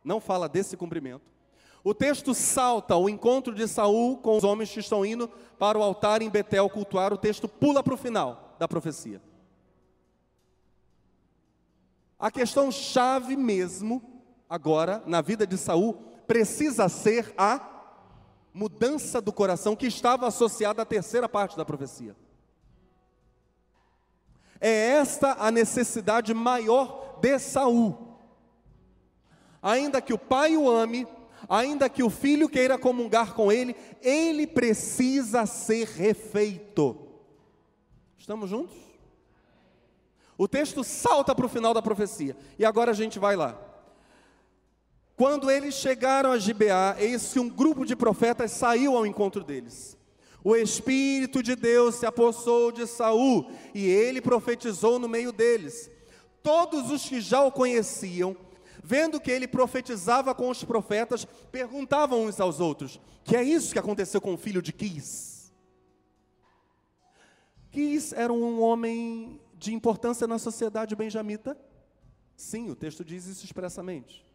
não 0.02 0.22
fala 0.22 0.48
desse 0.48 0.78
cumprimento. 0.78 1.30
O 1.84 1.94
texto 1.94 2.34
salta 2.34 2.96
o 2.96 3.10
encontro 3.10 3.54
de 3.54 3.68
Saul 3.68 4.16
com 4.16 4.38
os 4.38 4.46
homens 4.46 4.72
que 4.72 4.80
estão 4.80 5.06
indo 5.06 5.28
para 5.58 5.78
o 5.78 5.84
altar 5.84 6.22
em 6.22 6.30
Betel 6.30 6.70
cultuar. 6.70 7.12
O 7.12 7.18
texto 7.18 7.50
pula 7.50 7.84
para 7.84 7.94
o 7.94 7.98
final 7.98 8.56
da 8.58 8.66
profecia. 8.66 9.22
A 12.20 12.30
questão 12.30 12.70
chave 12.70 13.38
mesmo, 13.38 14.04
agora, 14.50 15.02
na 15.06 15.22
vida 15.22 15.48
de 15.48 15.58
Saul, 15.58 15.94
precisa 16.28 16.90
ser 16.90 17.34
a 17.38 17.62
mudança 18.54 19.22
do 19.22 19.32
coração 19.32 19.74
que 19.74 19.88
estava 19.88 20.28
associada 20.28 20.82
à 20.82 20.86
terceira 20.86 21.30
parte 21.30 21.56
da 21.56 21.64
profecia. 21.64 22.16
É 24.60 24.70
esta 24.70 25.38
a 25.40 25.50
necessidade 25.50 26.34
maior 26.34 27.20
de 27.22 27.40
Saul. 27.40 28.18
Ainda 29.62 30.02
que 30.02 30.14
o 30.14 30.18
pai 30.18 30.58
o 30.58 30.70
ame, 30.70 31.08
ainda 31.48 31.88
que 31.88 32.04
o 32.04 32.10
filho 32.10 32.50
queira 32.50 32.78
comungar 32.78 33.34
com 33.34 33.50
ele, 33.50 33.76
ele 34.02 34.46
precisa 34.46 35.46
ser 35.46 35.88
refeito. 35.88 36.98
Estamos 38.18 38.50
juntos? 38.50 38.89
O 40.40 40.48
texto 40.48 40.86
salta 40.86 41.36
para 41.36 41.46
o 41.46 41.50
final 41.50 41.74
da 41.74 41.82
profecia. 41.82 42.34
E 42.58 42.64
agora 42.64 42.92
a 42.92 42.94
gente 42.94 43.20
vai 43.20 43.36
lá. 43.36 43.60
Quando 45.18 45.52
eles 45.52 45.76
chegaram 45.76 46.32
a 46.32 46.40
Gibeá, 46.40 46.96
eis 46.98 47.34
que 47.34 47.42
um 47.42 47.50
grupo 47.50 47.86
de 47.86 47.94
profetas 47.94 48.52
saiu 48.52 48.96
ao 48.96 49.06
encontro 49.06 49.44
deles. 49.44 49.98
O 50.42 50.56
Espírito 50.56 51.44
de 51.44 51.58
Deus 51.58 51.96
se 51.96 52.06
apossou 52.06 52.72
de 52.72 52.88
Saul 52.88 53.52
e 53.76 53.86
ele 53.86 54.22
profetizou 54.22 54.98
no 54.98 55.10
meio 55.10 55.34
deles. 55.34 55.92
Todos 56.42 56.90
os 56.90 57.04
que 57.04 57.20
já 57.20 57.42
o 57.42 57.52
conheciam, 57.52 58.34
vendo 58.82 59.20
que 59.20 59.30
ele 59.30 59.46
profetizava 59.46 60.34
com 60.34 60.50
os 60.50 60.64
profetas, 60.64 61.26
perguntavam 61.52 62.24
uns 62.24 62.40
aos 62.40 62.62
outros: 62.62 62.98
Que 63.26 63.36
é 63.36 63.44
isso 63.44 63.74
que 63.74 63.80
aconteceu 63.80 64.22
com 64.22 64.36
o 64.36 64.38
filho 64.38 64.62
de 64.62 64.72
Quis? 64.72 65.52
Quis 67.72 68.14
era 68.14 68.32
um 68.32 68.62
homem 68.62 69.42
de 69.60 69.74
importância 69.74 70.26
na 70.26 70.40
sociedade 70.40 70.96
benjamita? 70.96 71.56
Sim, 72.36 72.70
o 72.70 72.76
texto 72.76 73.04
diz 73.04 73.26
isso 73.26 73.44
expressamente. 73.44 74.26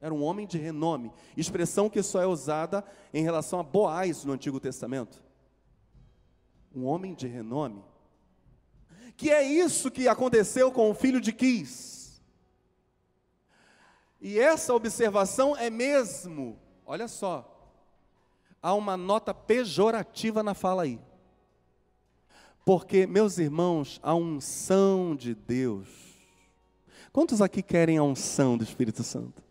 Era 0.00 0.12
um 0.12 0.22
homem 0.22 0.46
de 0.46 0.58
renome, 0.58 1.12
expressão 1.36 1.88
que 1.88 2.02
só 2.02 2.20
é 2.20 2.26
usada 2.26 2.84
em 3.14 3.22
relação 3.22 3.60
a 3.60 3.62
Boaz 3.62 4.24
no 4.24 4.32
Antigo 4.32 4.58
Testamento. 4.58 5.22
Um 6.74 6.84
homem 6.84 7.14
de 7.14 7.28
renome. 7.28 7.84
Que 9.16 9.30
é 9.30 9.42
isso 9.42 9.90
que 9.90 10.08
aconteceu 10.08 10.70
com 10.72 10.90
o 10.90 10.94
filho 10.94 11.20
de 11.20 11.32
Quis. 11.32 12.20
E 14.20 14.38
essa 14.38 14.74
observação 14.74 15.56
é 15.56 15.70
mesmo, 15.70 16.58
olha 16.84 17.06
só, 17.06 17.72
há 18.60 18.74
uma 18.74 18.96
nota 18.96 19.32
pejorativa 19.32 20.42
na 20.42 20.54
fala 20.54 20.82
aí. 20.82 21.00
Porque, 22.68 23.06
meus 23.06 23.38
irmãos, 23.38 23.98
a 24.02 24.14
unção 24.14 25.16
de 25.16 25.34
Deus. 25.34 25.88
Quantos 27.10 27.40
aqui 27.40 27.62
querem 27.62 27.96
a 27.96 28.02
unção 28.02 28.58
do 28.58 28.62
Espírito 28.62 29.02
Santo? 29.02 29.42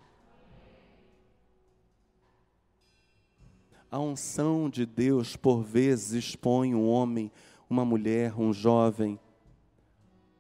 A 3.89 3.97
unção 3.97 4.69
de 4.69 4.86
Deus, 4.86 5.36
por 5.36 5.63
vezes, 5.63 6.12
expõe 6.12 6.75
um 6.75 6.88
homem, 6.88 7.32
uma 7.67 7.84
mulher, 7.84 8.39
um 8.39 8.53
jovem, 8.53 9.19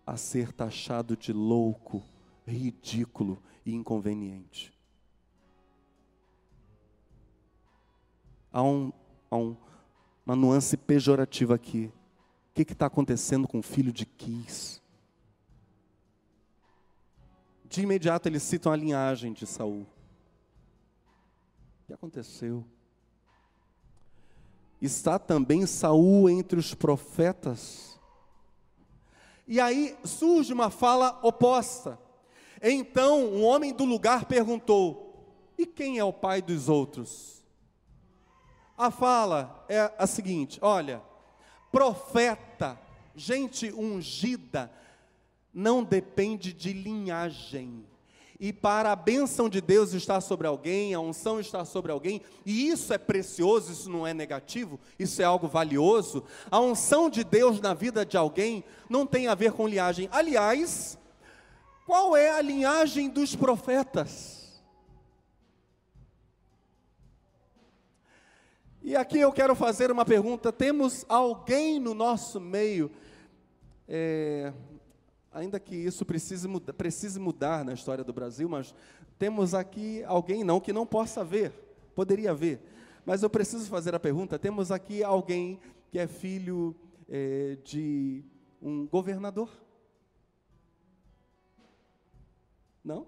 a 0.05 0.15
ser 0.15 0.51
taxado 0.51 1.17
de 1.17 1.33
louco, 1.33 2.03
ridículo 2.45 3.41
e 3.65 3.73
inconveniente. 3.73 4.71
Há, 8.53 8.61
um, 8.61 8.93
há 9.31 9.35
um, 9.35 9.57
uma 10.23 10.35
nuance 10.35 10.77
pejorativa 10.77 11.55
aqui 11.55 11.91
que 12.65 12.73
está 12.73 12.85
acontecendo 12.85 13.47
com 13.47 13.59
o 13.59 13.63
filho 13.63 13.91
de 13.91 14.05
Quis? 14.05 14.81
De 17.65 17.81
imediato 17.81 18.27
eles 18.27 18.43
citam 18.43 18.71
a 18.71 18.75
linhagem 18.75 19.33
de 19.33 19.45
Saul. 19.45 19.81
O 21.81 21.87
que 21.87 21.93
aconteceu? 21.93 22.65
Está 24.81 25.17
também 25.19 25.65
Saul 25.65 26.29
entre 26.29 26.59
os 26.59 26.73
profetas. 26.73 27.99
E 29.47 29.59
aí 29.59 29.97
surge 30.03 30.53
uma 30.53 30.69
fala 30.69 31.19
oposta. 31.23 31.99
Então 32.61 33.25
um 33.25 33.43
homem 33.43 33.73
do 33.73 33.85
lugar 33.85 34.25
perguntou: 34.25 35.25
E 35.57 35.65
quem 35.65 35.97
é 35.97 36.03
o 36.03 36.13
pai 36.13 36.41
dos 36.41 36.69
outros? 36.69 37.43
A 38.77 38.91
fala 38.91 39.65
é 39.67 39.91
a 39.97 40.05
seguinte: 40.05 40.59
olha, 40.61 41.01
Profeta, 41.71 42.79
gente 43.15 43.71
ungida, 43.71 44.71
não 45.53 45.83
depende 45.83 46.53
de 46.53 46.73
linhagem. 46.73 47.85
E 48.39 48.53
para 48.53 48.91
a 48.91 48.95
bênção 48.95 49.49
de 49.49 49.59
Deus 49.59 49.93
estar 49.93 50.21
sobre 50.21 50.45
alguém, 50.45 50.93
a 50.93 50.99
unção 50.99 51.39
estar 51.39 51.65
sobre 51.65 51.91
alguém, 51.91 52.21
e 52.45 52.69
isso 52.69 52.93
é 52.93 52.97
precioso, 52.97 53.71
isso 53.71 53.89
não 53.89 54.05
é 54.05 54.13
negativo, 54.13 54.79
isso 54.99 55.19
é 55.21 55.25
algo 55.25 55.47
valioso. 55.47 56.23
A 56.51 56.59
unção 56.59 57.09
de 57.09 57.23
Deus 57.23 57.59
na 57.59 57.73
vida 57.73 58.05
de 58.05 58.15
alguém 58.15 58.63
não 58.87 59.07
tem 59.07 59.27
a 59.27 59.33
ver 59.33 59.53
com 59.53 59.67
linhagem. 59.67 60.07
Aliás, 60.11 60.99
qual 61.87 62.15
é 62.15 62.29
a 62.29 62.41
linhagem 62.41 63.09
dos 63.09 63.35
profetas? 63.35 64.36
E 68.87 68.95
aqui 68.95 69.19
eu 69.19 69.33
quero 69.33 69.53
fazer 69.53 69.91
uma 69.91 70.05
pergunta: 70.05 70.49
temos 70.49 71.05
alguém 71.09 71.77
no 71.77 71.93
nosso 71.93 72.39
meio, 72.39 72.89
é, 73.85 74.53
ainda 75.29 75.59
que 75.59 75.75
isso 75.75 76.05
precise, 76.05 76.47
precise 76.77 77.19
mudar 77.19 77.65
na 77.65 77.73
história 77.73 78.01
do 78.01 78.13
Brasil, 78.13 78.47
mas 78.47 78.73
temos 79.19 79.53
aqui 79.53 80.05
alguém 80.05 80.41
não 80.41 80.61
que 80.61 80.71
não 80.71 80.85
possa 80.85 81.21
ver, 81.21 81.51
poderia 81.93 82.33
ver, 82.33 82.61
mas 83.05 83.23
eu 83.23 83.29
preciso 83.29 83.69
fazer 83.69 83.93
a 83.93 83.99
pergunta: 83.99 84.39
temos 84.39 84.71
aqui 84.71 85.03
alguém 85.03 85.59
que 85.91 85.99
é 85.99 86.07
filho 86.07 86.73
é, 87.09 87.57
de 87.65 88.23
um 88.61 88.87
governador? 88.87 89.49
Não? 92.85 93.05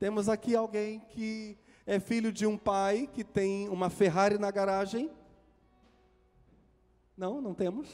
Temos 0.00 0.28
aqui 0.28 0.56
alguém 0.56 0.98
que 0.98 1.56
é 1.86 2.00
filho 2.00 2.32
de 2.32 2.44
um 2.44 2.58
pai 2.58 3.08
que 3.14 3.22
tem 3.22 3.68
uma 3.68 3.88
Ferrari 3.88 4.38
na 4.38 4.50
garagem? 4.50 5.08
Não, 7.16 7.40
não 7.40 7.54
temos. 7.54 7.88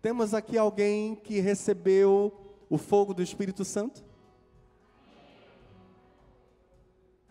Temos 0.00 0.32
aqui 0.32 0.56
alguém 0.56 1.16
que 1.16 1.40
recebeu 1.40 2.32
o 2.70 2.78
fogo 2.78 3.12
do 3.12 3.22
Espírito 3.22 3.64
Santo? 3.64 4.04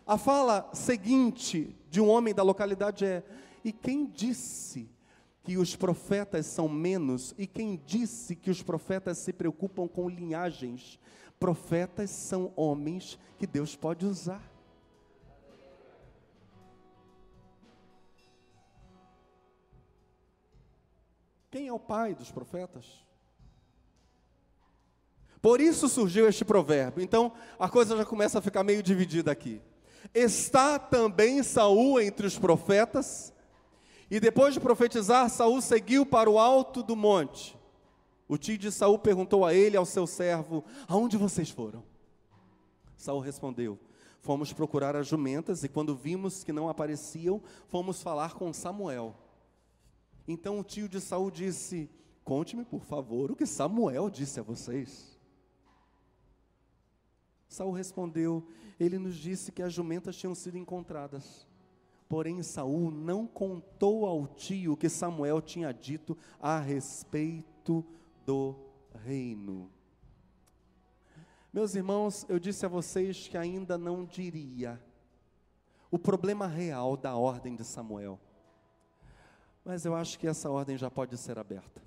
A 0.05 0.17
fala 0.17 0.69
seguinte 0.73 1.73
de 1.89 2.01
um 2.01 2.09
homem 2.09 2.33
da 2.33 2.43
localidade 2.43 3.05
é: 3.05 3.23
E 3.63 3.71
quem 3.71 4.05
disse 4.05 4.89
que 5.41 5.57
os 5.57 5.73
profetas 5.73 6.45
são 6.47 6.67
menos? 6.67 7.33
E 7.37 7.47
quem 7.47 7.81
disse 7.85 8.35
que 8.35 8.51
os 8.51 8.61
profetas 8.61 9.19
se 9.19 9.31
preocupam 9.31 9.87
com 9.87 10.09
linhagens? 10.09 10.99
Profetas 11.39 12.09
são 12.09 12.51
homens 12.57 13.17
que 13.39 13.47
Deus 13.47 13.73
pode 13.73 14.05
usar. 14.05 14.50
Quem 21.51 21.67
é 21.67 21.73
o 21.73 21.79
pai 21.79 22.15
dos 22.15 22.31
profetas? 22.31 22.85
Por 25.41 25.59
isso 25.59 25.89
surgiu 25.89 26.29
este 26.29 26.45
provérbio. 26.45 27.03
Então, 27.03 27.33
a 27.59 27.67
coisa 27.67 27.97
já 27.97 28.05
começa 28.05 28.39
a 28.39 28.41
ficar 28.41 28.63
meio 28.63 28.81
dividida 28.81 29.31
aqui. 29.31 29.61
Está 30.13 30.79
também 30.79 31.43
Saul 31.43 31.99
entre 31.99 32.25
os 32.25 32.39
profetas? 32.39 33.33
E 34.09 34.19
depois 34.19 34.53
de 34.53 34.61
profetizar, 34.61 35.29
Saul 35.29 35.61
seguiu 35.61 36.05
para 36.05 36.29
o 36.29 36.39
alto 36.39 36.81
do 36.81 36.95
monte. 36.95 37.57
O 38.29 38.37
tio 38.37 38.57
de 38.57 38.71
Saul 38.71 38.97
perguntou 38.97 39.45
a 39.45 39.53
ele, 39.53 39.75
ao 39.75 39.85
seu 39.85 40.07
servo: 40.07 40.63
Aonde 40.87 41.17
vocês 41.17 41.49
foram? 41.49 41.83
Saul 42.95 43.19
respondeu: 43.19 43.77
Fomos 44.21 44.53
procurar 44.53 44.95
as 44.95 45.07
jumentas 45.07 45.65
e 45.65 45.69
quando 45.69 45.95
vimos 45.95 46.45
que 46.45 46.53
não 46.53 46.69
apareciam, 46.69 47.41
fomos 47.67 48.01
falar 48.01 48.35
com 48.35 48.53
Samuel. 48.53 49.15
Então 50.31 50.59
o 50.59 50.63
tio 50.63 50.87
de 50.87 51.01
Saul 51.01 51.29
disse: 51.29 51.89
Conte-me, 52.23 52.63
por 52.63 52.83
favor, 52.83 53.31
o 53.31 53.35
que 53.35 53.45
Samuel 53.45 54.09
disse 54.09 54.39
a 54.39 54.43
vocês. 54.43 55.19
Saul 57.47 57.73
respondeu: 57.73 58.47
Ele 58.79 58.97
nos 58.97 59.15
disse 59.15 59.51
que 59.51 59.61
as 59.61 59.73
jumentas 59.73 60.15
tinham 60.15 60.33
sido 60.33 60.57
encontradas. 60.57 61.45
Porém, 62.07 62.41
Saul 62.43 62.91
não 62.91 63.25
contou 63.25 64.05
ao 64.05 64.27
tio 64.27 64.73
o 64.73 64.77
que 64.77 64.89
Samuel 64.89 65.41
tinha 65.41 65.73
dito 65.73 66.17
a 66.39 66.59
respeito 66.59 67.85
do 68.25 68.55
reino. 69.05 69.71
Meus 71.53 71.75
irmãos, 71.75 72.25
eu 72.29 72.39
disse 72.39 72.65
a 72.65 72.69
vocês 72.69 73.27
que 73.27 73.37
ainda 73.37 73.77
não 73.77 74.05
diria 74.05 74.81
o 75.89 75.99
problema 75.99 76.47
real 76.47 76.95
da 76.95 77.15
ordem 77.15 77.55
de 77.55 77.65
Samuel. 77.65 78.19
Mas 79.63 79.85
eu 79.85 79.95
acho 79.95 80.17
que 80.17 80.27
essa 80.27 80.49
ordem 80.49 80.77
já 80.77 80.89
pode 80.89 81.17
ser 81.17 81.37
aberta. 81.37 81.81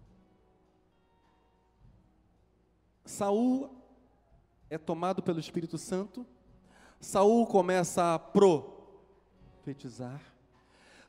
Saul 3.05 3.71
é 4.71 4.79
tomado 4.79 5.23
pelo 5.23 5.41
Espírito 5.41 5.77
Santo. 5.77 6.25
Saul 7.01 7.47
começa 7.47 8.15
a 8.15 8.19
profetizar. 8.19 10.21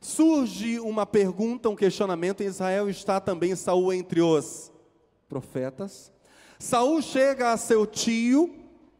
Surge 0.00 0.78
uma 0.78 1.06
pergunta, 1.06 1.68
um 1.68 1.76
questionamento. 1.76 2.42
Em 2.42 2.46
Israel 2.46 2.88
está 2.88 3.20
também 3.20 3.56
Saul 3.56 3.92
entre 3.92 4.20
os 4.20 4.70
profetas. 5.28 6.12
Saul 6.58 7.02
chega 7.02 7.52
a 7.52 7.56
seu 7.56 7.86
tio, 7.86 8.54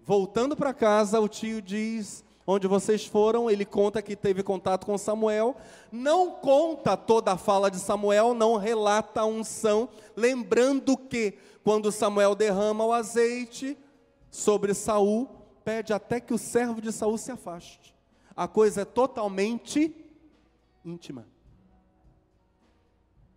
voltando 0.05 0.57
para 0.57 0.75
casa, 0.75 1.21
o 1.21 1.29
tio 1.29 1.61
diz: 1.61 2.25
onde 2.47 2.69
vocês 2.69 3.05
foram, 3.05 3.51
ele 3.51 3.65
conta 3.65 4.01
que 4.01 4.15
teve 4.15 4.43
contato 4.43 4.87
com 4.87 4.97
Samuel, 4.97 5.57
não 5.91 6.31
conta 6.31 6.97
toda 6.97 7.33
a 7.33 7.37
fala 7.37 7.71
de 7.71 7.79
Samuel, 7.79 8.35
não 8.35 8.57
relata 8.57 9.23
a 9.23 9.27
unção, 9.27 9.89
lembrando 10.15 10.97
que 10.97 11.37
quando 11.65 11.91
Samuel 11.91 12.37
derrama 12.37 12.85
o 12.85 12.93
azeite 12.93 13.77
sobre 14.31 14.73
Saul, 14.75 15.29
pede 15.65 15.93
até 15.93 16.21
que 16.21 16.33
o 16.33 16.39
servo 16.39 16.81
de 16.81 16.93
Saul 16.93 17.19
se 17.19 17.33
afaste. 17.33 17.93
A 18.37 18.47
coisa 18.47 18.83
é 18.83 18.85
totalmente 18.85 19.93
íntima. 20.85 21.27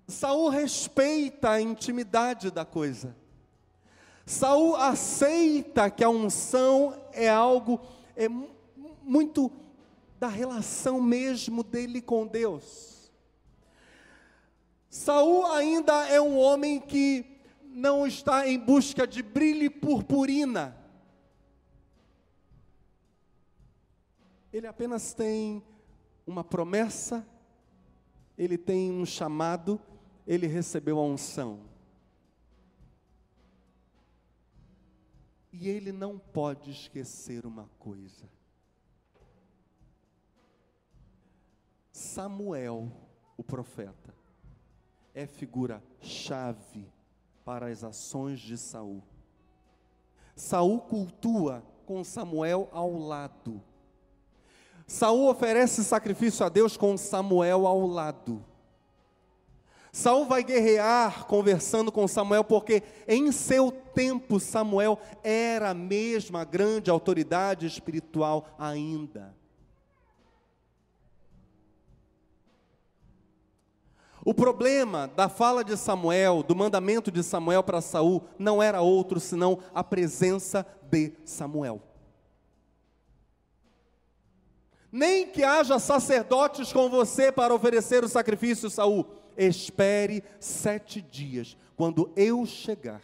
Saul 0.07 0.49
respeita 0.49 1.51
a 1.51 1.61
intimidade 1.61 2.51
da 2.51 2.65
coisa. 2.65 3.15
Saul 4.25 4.75
aceita 4.75 5.89
que 5.89 6.03
a 6.03 6.09
unção 6.09 6.93
é 7.13 7.27
algo 7.27 7.79
é 8.15 8.27
muito 9.09 9.51
da 10.19 10.27
relação 10.27 11.01
mesmo 11.01 11.63
dele 11.63 11.99
com 11.99 12.27
Deus. 12.27 13.11
Saul 14.87 15.47
ainda 15.47 16.07
é 16.07 16.21
um 16.21 16.37
homem 16.37 16.79
que 16.79 17.25
não 17.63 18.05
está 18.05 18.47
em 18.47 18.59
busca 18.59 19.07
de 19.07 19.23
brilho 19.23 19.63
e 19.63 19.69
purpurina. 19.69 20.77
Ele 24.53 24.67
apenas 24.67 25.11
tem 25.11 25.63
uma 26.25 26.43
promessa, 26.43 27.25
ele 28.37 28.59
tem 28.59 28.91
um 28.91 29.05
chamado, 29.07 29.81
ele 30.27 30.45
recebeu 30.45 30.99
a 30.99 31.03
unção. 31.03 31.61
E 35.51 35.67
ele 35.67 35.91
não 35.91 36.19
pode 36.19 36.69
esquecer 36.69 37.45
uma 37.45 37.67
coisa. 37.79 38.38
Samuel, 41.99 42.89
o 43.35 43.43
profeta, 43.43 44.15
é 45.13 45.27
figura 45.27 45.83
chave 45.99 46.89
para 47.43 47.67
as 47.67 47.83
ações 47.83 48.39
de 48.39 48.57
Saul. 48.57 49.03
Saul 50.33 50.79
cultua 50.79 51.61
com 51.85 52.01
Samuel 52.01 52.69
ao 52.71 52.97
lado. 52.97 53.61
Saul 54.87 55.29
oferece 55.29 55.83
sacrifício 55.83 56.45
a 56.45 56.47
Deus 56.47 56.77
com 56.77 56.95
Samuel 56.95 57.67
ao 57.67 57.85
lado. 57.85 58.45
Saul 59.91 60.25
vai 60.25 60.41
guerrear 60.41 61.25
conversando 61.27 61.91
com 61.91 62.07
Samuel, 62.07 62.45
porque 62.45 62.81
em 63.09 63.29
seu 63.33 63.73
tempo 63.73 64.39
Samuel 64.39 64.97
era 65.21 65.71
a 65.71 65.73
mesma 65.73 66.45
grande 66.45 66.89
autoridade 66.89 67.65
espiritual 67.65 68.47
ainda. 68.57 69.37
O 74.25 74.33
problema 74.33 75.07
da 75.07 75.29
fala 75.29 75.63
de 75.63 75.77
Samuel, 75.77 76.43
do 76.43 76.55
mandamento 76.55 77.11
de 77.11 77.23
Samuel 77.23 77.63
para 77.63 77.81
Saul, 77.81 78.23
não 78.37 78.61
era 78.61 78.81
outro 78.81 79.19
senão 79.19 79.59
a 79.73 79.83
presença 79.83 80.65
de 80.89 81.13
Samuel. 81.23 81.81
Nem 84.91 85.27
que 85.27 85.43
haja 85.43 85.77
sacerdotes 85.79 86.73
com 86.73 86.89
você 86.89 87.31
para 87.31 87.53
oferecer 87.53 88.03
o 88.03 88.09
sacrifício, 88.09 88.69
Saul 88.69 89.05
espere 89.37 90.23
sete 90.39 91.01
dias. 91.01 91.55
Quando 91.75 92.11
eu 92.15 92.45
chegar, 92.45 93.01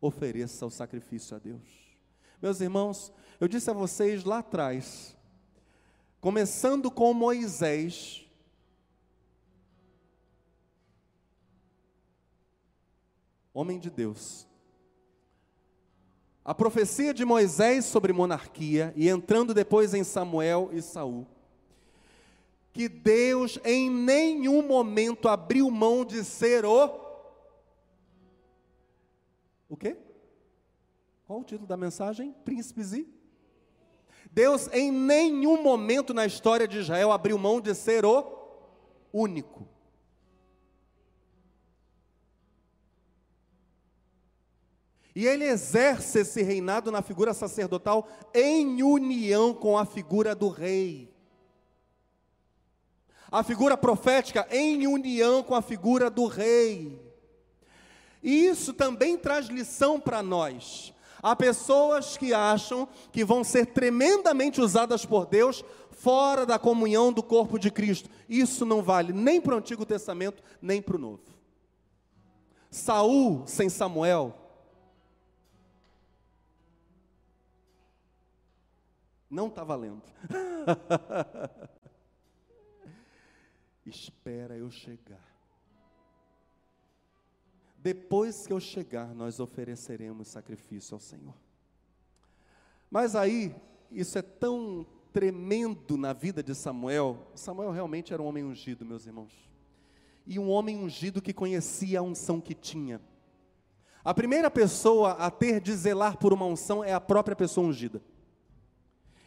ofereça 0.00 0.66
o 0.66 0.70
sacrifício 0.70 1.36
a 1.36 1.38
Deus. 1.38 1.62
Meus 2.42 2.60
irmãos, 2.60 3.12
eu 3.40 3.48
disse 3.48 3.70
a 3.70 3.72
vocês 3.74 4.24
lá 4.24 4.38
atrás, 4.38 5.16
começando 6.20 6.90
com 6.90 7.14
Moisés, 7.14 8.27
homem 13.58 13.78
de 13.78 13.90
Deus. 13.90 14.46
A 16.44 16.54
profecia 16.54 17.12
de 17.12 17.24
Moisés 17.24 17.84
sobre 17.84 18.12
monarquia 18.12 18.92
e 18.96 19.08
entrando 19.08 19.52
depois 19.52 19.94
em 19.94 20.04
Samuel 20.04 20.70
e 20.72 20.80
Saul 20.80 21.26
que 22.78 22.88
Deus 22.88 23.58
em 23.64 23.90
nenhum 23.90 24.62
momento 24.62 25.28
abriu 25.28 25.68
mão 25.68 26.04
de 26.04 26.22
ser 26.22 26.64
o. 26.64 26.88
O 29.68 29.76
quê? 29.76 29.96
Qual 31.26 31.40
o 31.40 31.44
título 31.44 31.66
da 31.66 31.76
mensagem? 31.76 32.32
Príncipes 32.44 32.92
e. 32.92 33.04
Deus 34.30 34.68
em 34.72 34.92
nenhum 34.92 35.60
momento 35.60 36.14
na 36.14 36.24
história 36.24 36.68
de 36.68 36.78
Israel 36.78 37.10
abriu 37.10 37.36
mão 37.36 37.60
de 37.60 37.74
ser 37.74 38.04
o 38.04 38.24
único. 39.12 39.66
E 45.18 45.26
ele 45.26 45.44
exerce 45.44 46.20
esse 46.20 46.42
reinado 46.42 46.92
na 46.92 47.02
figura 47.02 47.34
sacerdotal 47.34 48.06
em 48.32 48.84
união 48.84 49.52
com 49.52 49.76
a 49.76 49.84
figura 49.84 50.32
do 50.32 50.48
rei 50.48 51.12
a 53.30 53.42
figura 53.42 53.76
profética 53.76 54.46
em 54.50 54.86
união 54.86 55.42
com 55.42 55.54
a 55.54 55.62
figura 55.62 56.10
do 56.10 56.26
rei. 56.26 56.98
E 58.22 58.46
isso 58.46 58.72
também 58.72 59.16
traz 59.16 59.46
lição 59.46 60.00
para 60.00 60.22
nós. 60.22 60.92
Há 61.22 61.34
pessoas 61.36 62.16
que 62.16 62.32
acham 62.32 62.88
que 63.12 63.24
vão 63.24 63.44
ser 63.44 63.66
tremendamente 63.66 64.60
usadas 64.60 65.04
por 65.04 65.26
Deus 65.26 65.64
fora 65.90 66.46
da 66.46 66.58
comunhão 66.58 67.12
do 67.12 67.22
corpo 67.22 67.58
de 67.58 67.70
Cristo. 67.70 68.08
Isso 68.28 68.64
não 68.64 68.82
vale 68.82 69.12
nem 69.12 69.40
para 69.40 69.54
o 69.54 69.58
Antigo 69.58 69.84
Testamento, 69.84 70.42
nem 70.62 70.80
para 70.80 70.96
o 70.96 71.00
Novo. 71.00 71.22
Saul 72.70 73.42
sem 73.46 73.68
Samuel 73.68 74.34
não 79.30 79.48
está 79.48 79.64
valendo. 79.64 80.02
espera 83.88 84.56
eu 84.56 84.70
chegar. 84.70 85.26
Depois 87.78 88.46
que 88.46 88.52
eu 88.52 88.60
chegar, 88.60 89.14
nós 89.14 89.40
ofereceremos 89.40 90.28
sacrifício 90.28 90.94
ao 90.94 91.00
Senhor. 91.00 91.34
Mas 92.90 93.14
aí, 93.14 93.54
isso 93.90 94.18
é 94.18 94.22
tão 94.22 94.86
tremendo 95.12 95.96
na 95.96 96.12
vida 96.12 96.42
de 96.42 96.54
Samuel. 96.54 97.30
Samuel 97.34 97.70
realmente 97.70 98.12
era 98.12 98.22
um 98.22 98.26
homem 98.26 98.44
ungido, 98.44 98.84
meus 98.84 99.06
irmãos. 99.06 99.32
E 100.26 100.38
um 100.38 100.50
homem 100.50 100.76
ungido 100.76 101.22
que 101.22 101.32
conhecia 101.32 102.00
a 102.00 102.02
unção 102.02 102.40
que 102.40 102.54
tinha. 102.54 103.00
A 104.04 104.12
primeira 104.12 104.50
pessoa 104.50 105.12
a 105.12 105.30
ter 105.30 105.60
de 105.60 105.74
zelar 105.74 106.18
por 106.18 106.32
uma 106.32 106.46
unção 106.46 106.82
é 106.82 106.92
a 106.92 107.00
própria 107.00 107.36
pessoa 107.36 107.66
ungida. 107.66 108.02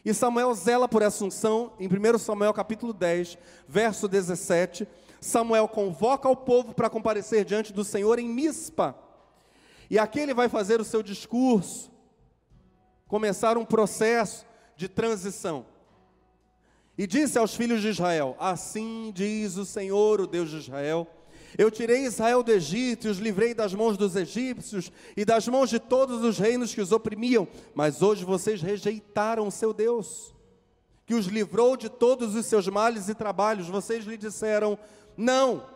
E 0.04 0.12
Samuel 0.12 0.52
zela 0.54 0.88
por 0.88 1.00
essa 1.02 1.24
unção, 1.24 1.72
em 1.78 1.86
1 1.86 2.18
Samuel 2.18 2.52
capítulo 2.52 2.92
10, 2.92 3.38
verso 3.68 4.08
17. 4.08 4.86
Samuel 5.20 5.68
convoca 5.68 6.28
o 6.28 6.34
povo 6.34 6.74
para 6.74 6.90
comparecer 6.90 7.44
diante 7.44 7.72
do 7.72 7.84
Senhor 7.84 8.18
em 8.18 8.28
Mispa. 8.28 8.96
E 9.88 9.98
aqui 9.98 10.18
ele 10.18 10.34
vai 10.34 10.48
fazer 10.48 10.80
o 10.80 10.84
seu 10.84 11.02
discurso, 11.02 11.92
começar 13.06 13.56
um 13.56 13.64
processo 13.64 14.44
de 14.76 14.88
transição. 14.88 15.66
E 16.98 17.06
disse 17.06 17.38
aos 17.38 17.54
filhos 17.54 17.80
de 17.80 17.88
Israel: 17.88 18.36
Assim 18.40 19.12
diz 19.14 19.56
o 19.56 19.64
Senhor, 19.64 20.20
o 20.20 20.26
Deus 20.26 20.50
de 20.50 20.56
Israel 20.56 21.06
eu 21.58 21.70
tirei 21.70 22.04
Israel 22.04 22.42
do 22.42 22.50
Egito 22.50 23.06
e 23.06 23.10
os 23.10 23.18
livrei 23.18 23.54
das 23.54 23.74
mãos 23.74 23.96
dos 23.96 24.16
egípcios 24.16 24.90
e 25.16 25.24
das 25.24 25.46
mãos 25.48 25.68
de 25.68 25.78
todos 25.78 26.22
os 26.22 26.38
reinos 26.38 26.74
que 26.74 26.80
os 26.80 26.92
oprimiam, 26.92 27.46
mas 27.74 28.02
hoje 28.02 28.24
vocês 28.24 28.62
rejeitaram 28.62 29.46
o 29.46 29.50
seu 29.50 29.72
Deus, 29.72 30.34
que 31.04 31.14
os 31.14 31.26
livrou 31.26 31.76
de 31.76 31.88
todos 31.88 32.34
os 32.34 32.46
seus 32.46 32.68
males 32.68 33.08
e 33.08 33.14
trabalhos. 33.14 33.68
Vocês 33.68 34.04
lhe 34.04 34.16
disseram: 34.16 34.78
Não, 35.16 35.66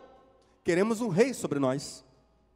queremos 0.65 1.01
um 1.01 1.09
rei 1.09 1.35
sobre 1.35 1.59
nós. 1.59 2.05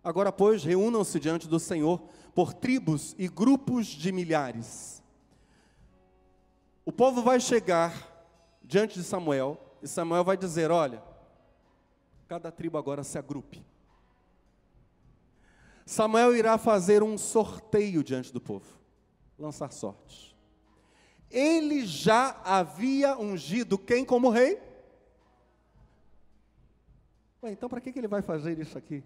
Agora, 0.02 0.32
pois, 0.32 0.64
reúnam-se 0.64 1.20
diante 1.20 1.46
do 1.46 1.58
Senhor 1.58 2.00
por 2.34 2.54
tribos 2.54 3.14
e 3.18 3.28
grupos 3.28 3.86
de 3.86 4.10
milhares. 4.10 5.02
O 6.84 6.92
povo 6.92 7.22
vai 7.22 7.38
chegar 7.38 8.08
diante 8.62 8.98
de 8.98 9.04
Samuel 9.04 9.60
e 9.82 9.88
Samuel 9.88 10.24
vai 10.24 10.36
dizer: 10.36 10.70
Olha, 10.70 11.02
Cada 12.30 12.52
tribo 12.52 12.78
agora 12.78 13.02
se 13.02 13.18
agrupe. 13.18 13.60
Samuel 15.84 16.36
irá 16.36 16.56
fazer 16.56 17.02
um 17.02 17.18
sorteio 17.18 18.04
diante 18.04 18.32
do 18.32 18.40
povo, 18.40 18.78
lançar 19.36 19.72
sortes. 19.72 20.32
Ele 21.28 21.84
já 21.84 22.40
havia 22.44 23.18
ungido 23.18 23.76
quem 23.76 24.04
como 24.04 24.30
rei? 24.30 24.62
Ué, 27.42 27.50
então 27.50 27.68
para 27.68 27.80
que, 27.80 27.92
que 27.92 27.98
ele 27.98 28.06
vai 28.06 28.22
fazer 28.22 28.56
isso 28.60 28.78
aqui? 28.78 29.02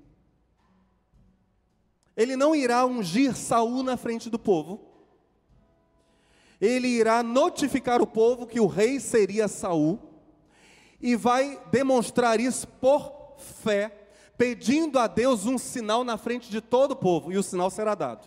Ele 2.14 2.36
não 2.36 2.54
irá 2.54 2.84
ungir 2.84 3.34
Saul 3.34 3.82
na 3.82 3.96
frente 3.96 4.28
do 4.28 4.38
povo. 4.38 4.86
ele 6.60 6.88
irá 6.88 7.22
notificar 7.22 8.02
o 8.02 8.06
povo 8.06 8.46
que 8.46 8.60
o 8.60 8.66
rei 8.66 9.00
seria 9.00 9.48
Saul 9.48 10.13
e 11.04 11.16
vai 11.16 11.60
demonstrar 11.70 12.40
isso 12.40 12.66
por 12.66 13.36
fé, 13.36 14.08
pedindo 14.38 14.98
a 14.98 15.06
Deus 15.06 15.44
um 15.44 15.58
sinal 15.58 16.02
na 16.02 16.16
frente 16.16 16.50
de 16.50 16.62
todo 16.62 16.92
o 16.92 16.96
povo, 16.96 17.30
e 17.30 17.36
o 17.36 17.42
sinal 17.42 17.68
será 17.68 17.94
dado. 17.94 18.26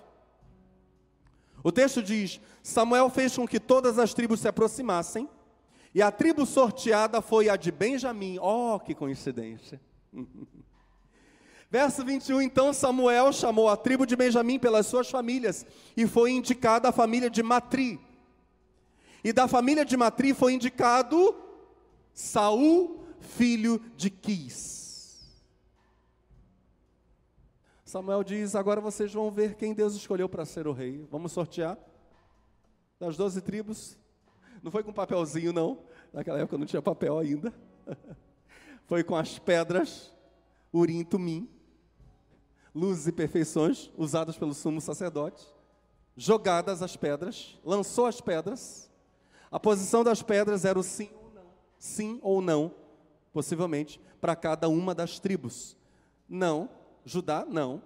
O 1.64 1.72
texto 1.72 2.04
diz: 2.04 2.40
Samuel 2.62 3.10
fez 3.10 3.36
com 3.36 3.48
que 3.48 3.60
todas 3.60 3.98
as 3.98 4.14
tribos 4.14 4.42
se 4.42 4.48
aproximassem, 4.48 5.28
e 5.92 6.04
a 6.04 6.12
tribo 6.12 6.46
sorteada 6.46 7.20
foi 7.20 7.50
a 7.50 7.56
de 7.56 7.72
Benjamim. 7.72 8.38
Oh, 8.40 8.80
que 8.80 8.94
coincidência! 8.94 9.82
Verso 11.72 12.06
21, 12.06 12.44
então 12.44 12.72
Samuel 12.72 13.34
chamou 13.34 13.70
a 13.70 13.76
tribo 13.76 14.06
de 14.06 14.16
Benjamim 14.16 14.60
pelas 14.60 14.86
suas 14.86 15.10
famílias, 15.10 15.66
e 15.98 16.06
foi 16.06 16.30
indicada 16.30 16.90
a 16.90 16.92
família 16.92 17.28
de 17.28 17.42
Matri. 17.42 18.00
E 19.24 19.34
da 19.34 19.48
família 19.48 19.84
de 19.84 19.98
Matri 19.98 20.32
foi 20.36 20.54
indicado 20.54 21.47
Saul, 22.18 23.06
filho 23.20 23.80
de 23.96 24.10
Quis. 24.10 25.24
Samuel 27.86 28.24
diz: 28.24 28.56
Agora 28.56 28.82
vocês 28.82 29.14
vão 29.14 29.30
ver 29.30 29.54
quem 29.54 29.72
Deus 29.72 29.94
escolheu 29.94 30.28
para 30.28 30.44
ser 30.44 30.66
o 30.66 30.72
rei. 30.72 31.08
Vamos 31.12 31.32
sortear? 31.32 31.78
Das 33.00 33.16
doze 33.16 33.40
tribos. 33.40 34.00
Não 34.64 34.72
foi 34.72 34.82
com 34.82 34.92
papelzinho, 34.92 35.54
não. 35.54 35.84
Naquela 36.12 36.40
época 36.40 36.58
não 36.58 36.66
tinha 36.66 36.82
papel 36.82 37.20
ainda. 37.20 37.54
Foi 38.88 39.04
com 39.04 39.16
as 39.16 39.38
pedras, 39.38 40.12
urim 40.74 41.02
e 41.02 41.06
tumim, 41.06 41.48
luzes 42.74 43.06
e 43.06 43.12
perfeições 43.12 43.92
usadas 43.98 44.38
pelo 44.38 44.54
sumo 44.54 44.80
sacerdote, 44.80 45.46
jogadas 46.16 46.82
as 46.82 46.96
pedras, 46.96 47.60
lançou 47.66 48.06
as 48.06 48.22
pedras. 48.22 48.90
A 49.52 49.60
posição 49.60 50.06
das 50.06 50.24
pedras 50.24 50.64
era 50.64 50.80
o 50.80 50.84
sim 50.84 51.10
sim 51.78 52.20
ou 52.22 52.42
não, 52.42 52.74
possivelmente, 53.32 54.00
para 54.20 54.36
cada 54.36 54.68
uma 54.70 54.94
das 54.96 55.20
tribos. 55.20 55.78
Não, 56.28 56.70
Judá, 57.06 57.46
não. 57.48 57.82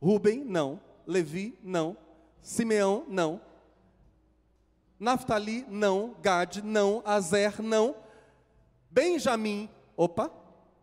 Ruben, 0.00 0.44
não. 0.44 0.80
Levi, 1.06 1.58
não. 1.62 1.96
Simeão, 2.40 3.04
não. 3.08 3.40
Naftali, 4.98 5.66
não. 5.68 6.16
Gad, 6.22 6.62
não. 6.62 7.02
Azer, 7.04 7.60
não. 7.60 7.94
Benjamim, 8.90 9.70
opa, 9.96 10.30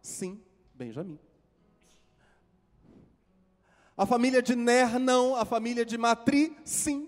sim, 0.02 0.42
Benjamim. 0.74 1.20
A 3.96 4.06
família 4.06 4.42
de 4.42 4.56
Ner, 4.56 4.98
não. 4.98 5.36
A 5.36 5.46
família 5.46 5.86
de 5.86 5.98
Matri, 5.98 6.58
sim. 6.64 7.08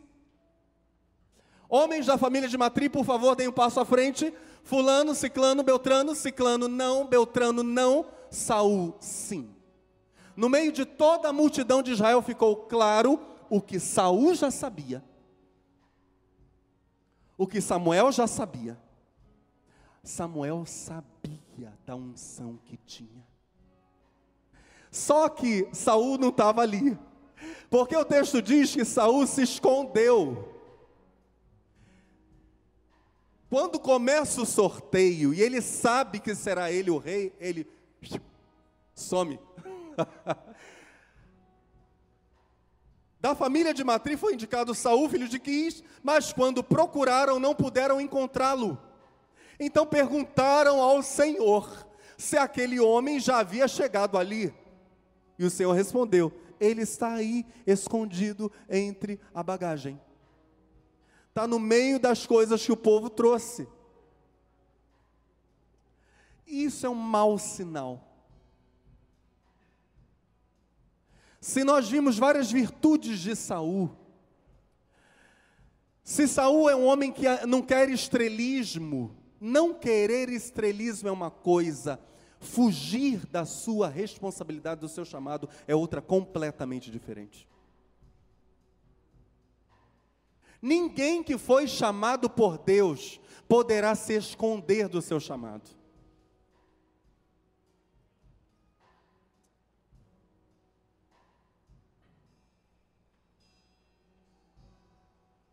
Homens 1.67 2.05
da 2.05 2.17
família 2.17 2.49
de 2.49 2.57
Matri, 2.57 2.89
por 2.89 3.05
favor, 3.05 3.35
deem 3.35 3.49
um 3.49 3.53
passo 3.53 3.79
à 3.79 3.85
frente. 3.85 4.31
Fulano, 4.63 5.13
Ciclano, 5.15 5.63
Beltrano, 5.63 6.15
Ciclano 6.15 6.67
não, 6.67 7.05
Beltrano 7.07 7.63
não, 7.63 8.05
Saul 8.29 8.95
sim. 8.99 9.53
No 10.35 10.49
meio 10.49 10.71
de 10.71 10.85
toda 10.85 11.29
a 11.29 11.33
multidão 11.33 11.81
de 11.81 11.91
Israel 11.91 12.21
ficou 12.21 12.55
claro 12.55 13.19
o 13.49 13.61
que 13.61 13.79
Saul 13.79 14.33
já 14.33 14.49
sabia. 14.49 15.03
O 17.37 17.45
que 17.45 17.59
Samuel 17.59 18.11
já 18.11 18.27
sabia. 18.27 18.79
Samuel 20.03 20.65
sabia 20.65 21.77
da 21.85 21.95
unção 21.95 22.59
que 22.65 22.77
tinha. 22.77 23.25
Só 24.89 25.29
que 25.29 25.67
Saul 25.73 26.17
não 26.17 26.29
estava 26.29 26.61
ali. 26.61 26.97
Porque 27.69 27.95
o 27.95 28.05
texto 28.05 28.41
diz 28.41 28.73
que 28.73 28.83
Saul 28.83 29.25
se 29.25 29.43
escondeu. 29.43 30.50
Quando 33.51 33.79
começa 33.81 34.41
o 34.41 34.45
sorteio 34.45 35.33
e 35.33 35.41
ele 35.41 35.61
sabe 35.61 36.21
que 36.21 36.33
será 36.33 36.71
ele 36.71 36.89
o 36.89 36.97
rei, 36.97 37.35
ele 37.37 37.67
some. 38.95 39.37
da 43.19 43.35
família 43.35 43.73
de 43.73 43.83
Matri 43.83 44.15
foi 44.15 44.35
indicado 44.35 44.73
Saul, 44.73 45.09
filho 45.09 45.27
de 45.27 45.37
Quis, 45.37 45.83
mas 46.01 46.31
quando 46.31 46.63
procuraram 46.63 47.41
não 47.41 47.53
puderam 47.53 47.99
encontrá-lo. 47.99 48.81
Então 49.59 49.85
perguntaram 49.85 50.79
ao 50.79 51.03
Senhor 51.03 51.85
se 52.17 52.37
aquele 52.37 52.79
homem 52.79 53.19
já 53.19 53.39
havia 53.39 53.67
chegado 53.67 54.17
ali. 54.17 54.53
E 55.37 55.43
o 55.43 55.49
Senhor 55.49 55.73
respondeu: 55.73 56.31
Ele 56.57 56.83
está 56.83 57.15
aí, 57.15 57.45
escondido 57.67 58.49
entre 58.69 59.19
a 59.33 59.43
bagagem 59.43 59.99
está 61.31 61.47
no 61.47 61.57
meio 61.57 61.97
das 61.97 62.25
coisas 62.25 62.63
que 62.63 62.73
o 62.73 62.77
povo 62.77 63.09
trouxe. 63.09 63.65
Isso 66.45 66.85
é 66.85 66.89
um 66.89 66.95
mau 66.95 67.39
sinal. 67.39 68.05
Se 71.39 71.63
nós 71.63 71.89
vimos 71.89 72.17
várias 72.17 72.51
virtudes 72.51 73.19
de 73.19 73.33
Saul, 73.33 73.89
se 76.03 76.27
Saul 76.27 76.69
é 76.69 76.75
um 76.75 76.85
homem 76.85 77.13
que 77.13 77.23
não 77.47 77.61
quer 77.61 77.89
estrelismo, 77.89 79.15
não 79.39 79.73
querer 79.73 80.27
estrelismo 80.27 81.07
é 81.07 81.11
uma 81.11 81.31
coisa, 81.31 81.97
fugir 82.41 83.25
da 83.27 83.45
sua 83.45 83.87
responsabilidade, 83.87 84.81
do 84.81 84.89
seu 84.89 85.05
chamado, 85.05 85.47
é 85.65 85.73
outra 85.73 86.01
completamente 86.01 86.91
diferente. 86.91 87.47
Ninguém 90.61 91.23
que 91.23 91.37
foi 91.37 91.67
chamado 91.67 92.29
por 92.29 92.57
Deus 92.57 93.19
poderá 93.47 93.95
se 93.95 94.13
esconder 94.13 94.87
do 94.87 95.01
seu 95.01 95.19
chamado. 95.19 95.69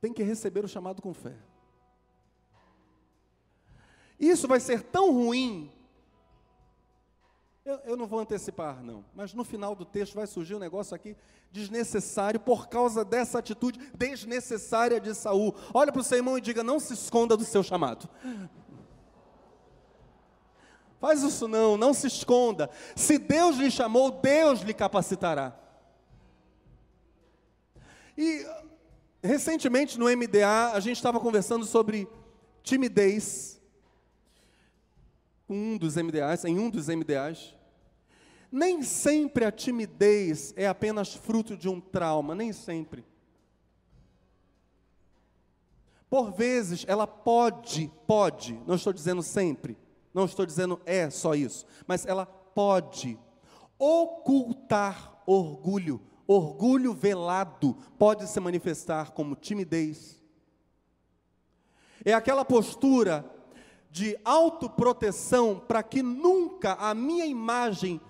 Tem 0.01 0.13
que 0.13 0.23
receber 0.23 0.65
o 0.65 0.69
chamado 0.69 1.03
com 1.03 1.13
fé. 1.13 1.37
Isso 4.19 4.47
vai 4.47 4.61
ser 4.61 4.83
tão 4.83 5.13
ruim 5.13 5.73
eu, 7.69 7.81
eu, 7.85 7.97
não 7.99 8.07
vou 8.07 8.19
antecipar, 8.19 8.83
não, 8.83 9.05
mas 9.15 9.35
no 9.35 9.45
final 9.45 9.75
do 9.75 9.85
texto 9.85 10.15
vai 10.15 10.27
surgir 10.27 10.55
um 10.55 10.59
negócio 10.59 10.95
aqui 10.95 11.15
desnecessário 11.53 12.41
por 12.41 12.67
causa 12.67 13.05
dessa 13.05 13.41
atitude 13.41 13.79
desnecessária 13.95 14.99
de 14.99 15.15
Saul. 15.15 15.55
Olha 15.75 15.93
para 15.93 16.01
o 16.01 16.05
seu 16.05 16.17
irmão 16.17 16.39
e 16.39 16.41
diga: 16.41 16.65
não 16.65 16.81
se 16.81 16.95
esconda 16.95 17.37
do 17.37 17.45
seu 17.45 17.63
chamado. 17.63 18.09
Faz 20.99 21.23
isso 21.23 21.47
não, 21.47 21.77
não 21.77 21.93
se 21.93 22.07
esconda. 22.07 22.71
Se 22.97 23.19
Deus 23.19 23.57
lhe 23.57 23.71
chamou, 23.71 24.11
Deus 24.11 24.63
lhe 24.63 24.73
capacitará. 24.73 25.55
E 28.17 28.47
recentemente 29.23 29.99
no 29.99 30.07
MDA 30.07 30.73
a 30.73 30.81
gente 30.81 30.97
estava 30.97 31.21
conversando 31.21 31.67
sobre 31.67 32.09
timidez. 32.63 33.61
Um 35.47 35.77
dos 35.77 35.97
MDAs, 35.97 36.47
em 36.47 36.59
um 36.59 36.71
dos 36.71 36.89
MDAs. 36.89 37.58
Nem 38.51 38.83
sempre 38.83 39.45
a 39.45 39.53
timidez 39.53 40.55
é 40.57 40.67
apenas 40.67 41.15
fruto 41.15 41.57
de 41.57 41.69
um 41.69 41.81
trauma, 41.81 42.35
nem 42.35 42.53
sempre. 42.53 43.05
Por 46.09 46.33
vezes 46.33 46.85
ela 46.89 47.07
pode, 47.07 47.93
pode, 48.07 48.59
não 48.67 48.77
estou 48.77 48.93
dizendo 48.93 49.23
sempre, 49.23 49.77
não 50.15 50.25
estou 50.25 50.47
dizendo 50.47 50.81
é 50.87 51.11
só 51.11 51.35
isso, 51.35 51.67
mas 51.87 52.07
ela 52.07 52.25
pode 52.25 53.19
ocultar 53.79 55.23
orgulho. 55.27 56.01
Orgulho 56.27 56.93
velado 56.93 57.75
pode 57.99 58.27
se 58.27 58.41
manifestar 58.41 59.13
como 59.13 59.37
timidez. 59.37 60.23
É 62.05 62.13
aquela 62.13 62.45
postura 62.45 63.25
de 63.91 64.19
autoproteção 64.25 65.59
para 65.59 65.83
que 65.83 66.03
nunca 66.03 66.75
a 66.75 66.95
minha 66.95 67.25
imagem 67.25 68.01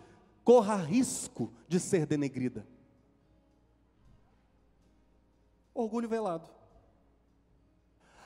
corra 0.49 0.77
risco 0.77 1.53
de 1.69 1.79
ser 1.79 2.07
denegrida. 2.07 2.67
Orgulho 5.75 6.09
velado. 6.09 6.49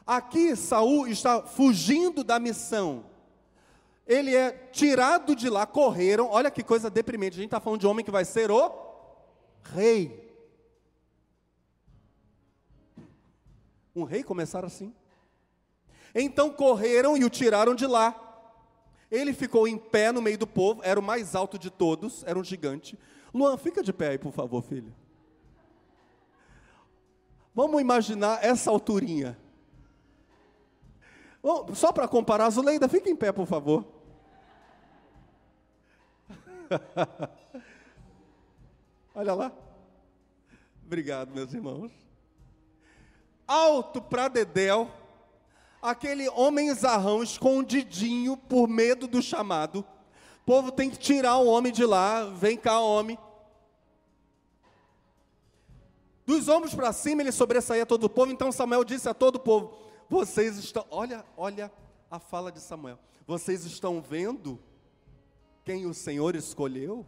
Aqui 0.06 0.54
Saul 0.54 1.08
está 1.08 1.42
fugindo 1.42 2.22
da 2.22 2.38
missão. 2.38 3.06
Ele 4.06 4.36
é 4.36 4.52
tirado 4.52 5.34
de 5.34 5.48
lá, 5.48 5.66
correram. 5.66 6.28
Olha 6.30 6.48
que 6.48 6.62
coisa 6.62 6.88
deprimente. 6.88 7.34
A 7.34 7.38
gente 7.38 7.46
está 7.46 7.58
falando 7.58 7.80
de 7.80 7.88
homem 7.88 8.04
que 8.04 8.10
vai 8.12 8.24
ser 8.24 8.52
o 8.52 8.70
rei. 9.74 10.32
Um 13.96 14.04
rei 14.04 14.22
começar 14.22 14.64
assim. 14.64 14.94
Então 16.14 16.50
correram 16.52 17.16
e 17.16 17.24
o 17.24 17.30
tiraram 17.30 17.74
de 17.74 17.84
lá. 17.84 18.31
Ele 19.12 19.34
ficou 19.34 19.68
em 19.68 19.76
pé 19.76 20.10
no 20.10 20.22
meio 20.22 20.38
do 20.38 20.46
povo, 20.46 20.80
era 20.82 20.98
o 20.98 21.02
mais 21.02 21.34
alto 21.34 21.58
de 21.58 21.68
todos, 21.70 22.24
era 22.24 22.38
um 22.38 22.42
gigante. 22.42 22.98
Luan, 23.34 23.58
fica 23.58 23.82
de 23.82 23.92
pé 23.92 24.08
aí, 24.08 24.18
por 24.18 24.32
favor, 24.32 24.62
filho. 24.62 24.90
Vamos 27.54 27.78
imaginar 27.82 28.42
essa 28.42 28.70
alturinha. 28.70 29.38
Oh, 31.42 31.74
só 31.74 31.92
para 31.92 32.08
comparar, 32.08 32.48
Zuleida, 32.48 32.88
fica 32.88 33.10
em 33.10 33.16
pé, 33.16 33.30
por 33.32 33.44
favor. 33.44 33.84
Olha 39.14 39.34
lá. 39.34 39.52
Obrigado, 40.86 41.34
meus 41.34 41.52
irmãos. 41.52 41.92
Alto 43.46 44.00
para 44.00 44.28
Dedéu, 44.28 44.90
aquele 45.82 46.28
homem 46.28 46.72
zarrão 46.72 47.22
escondidinho 47.22 48.36
por 48.36 48.68
medo 48.68 49.08
do 49.08 49.20
chamado. 49.20 49.80
O 49.80 50.44
povo 50.46 50.70
tem 50.70 50.88
que 50.88 50.96
tirar 50.96 51.38
o 51.38 51.46
homem 51.46 51.72
de 51.72 51.84
lá. 51.84 52.24
Vem 52.26 52.56
cá, 52.56 52.78
homem. 52.80 53.18
Dos 56.24 56.48
ombros 56.48 56.74
para 56.74 56.92
cima 56.92 57.20
ele 57.20 57.32
sobressaía 57.32 57.84
todo 57.84 58.04
o 58.04 58.08
povo. 58.08 58.30
Então 58.30 58.52
Samuel 58.52 58.84
disse 58.84 59.08
a 59.08 59.14
todo 59.14 59.36
o 59.36 59.40
povo: 59.40 59.76
Vocês 60.08 60.56
estão. 60.56 60.86
Olha, 60.88 61.24
olha 61.36 61.70
a 62.08 62.20
fala 62.20 62.52
de 62.52 62.60
Samuel. 62.60 62.98
Vocês 63.26 63.64
estão 63.64 64.00
vendo 64.00 64.60
quem 65.64 65.86
o 65.86 65.94
Senhor 65.94 66.36
escolheu? 66.36 67.04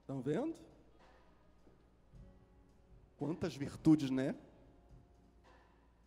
Estão 0.00 0.20
vendo? 0.20 0.65
Quantas 3.16 3.54
virtudes, 3.56 4.10
né? 4.10 4.34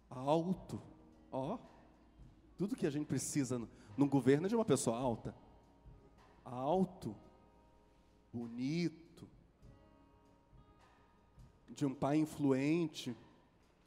Alto, 0.09 0.81
ó. 1.31 1.57
Tudo 2.57 2.75
que 2.75 2.85
a 2.85 2.89
gente 2.89 3.05
precisa 3.05 3.61
no 3.97 4.07
governo 4.07 4.45
é 4.45 4.49
de 4.49 4.55
uma 4.55 4.65
pessoa 4.65 4.97
alta. 4.97 5.33
Alto, 6.43 7.15
bonito, 8.33 9.27
de 11.69 11.85
um 11.85 11.93
pai 11.93 12.17
influente. 12.17 13.15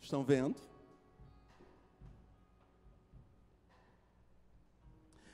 Estão 0.00 0.24
vendo? 0.24 0.60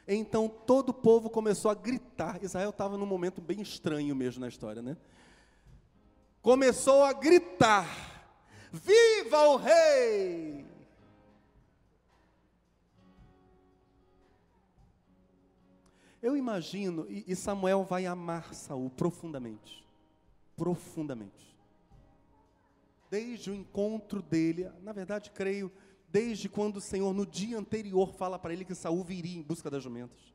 Então 0.07 0.49
todo 0.49 0.89
o 0.89 0.95
povo 0.95 1.29
começou 1.29 1.71
a 1.71 1.75
gritar. 1.75 2.43
Israel 2.43 2.71
estava 2.71 2.97
num 2.97 3.07
momento 3.07 3.41
bem 3.41 3.61
estranho 3.61 4.17
mesmo 4.17 4.41
na 4.41 4.49
história, 4.49 4.81
né? 4.81 4.97
Começou 6.49 7.05
a 7.05 7.13
gritar: 7.13 7.87
Viva 8.73 9.49
o 9.49 9.57
rei! 9.57 10.65
Eu 16.23 16.35
imagino, 16.35 17.07
e 17.07 17.37
Samuel 17.37 17.85
vai 17.85 18.07
amar 18.07 18.55
Saul 18.55 18.89
profundamente. 18.89 19.85
Profundamente. 20.57 21.55
Desde 23.11 23.51
o 23.51 23.55
encontro 23.55 24.23
dele, 24.23 24.71
na 24.81 24.95
verdade, 24.95 25.31
creio 25.31 25.71
desde 26.11 26.49
quando 26.49 26.79
o 26.79 26.81
Senhor 26.81 27.13
no 27.13 27.27
dia 27.27 27.59
anterior 27.59 28.15
fala 28.15 28.39
para 28.39 28.55
ele 28.55 28.65
que 28.65 28.75
Saul 28.75 29.05
viria 29.05 29.39
em 29.39 29.43
busca 29.43 29.71
das 29.71 29.83
jumentas. 29.83 30.35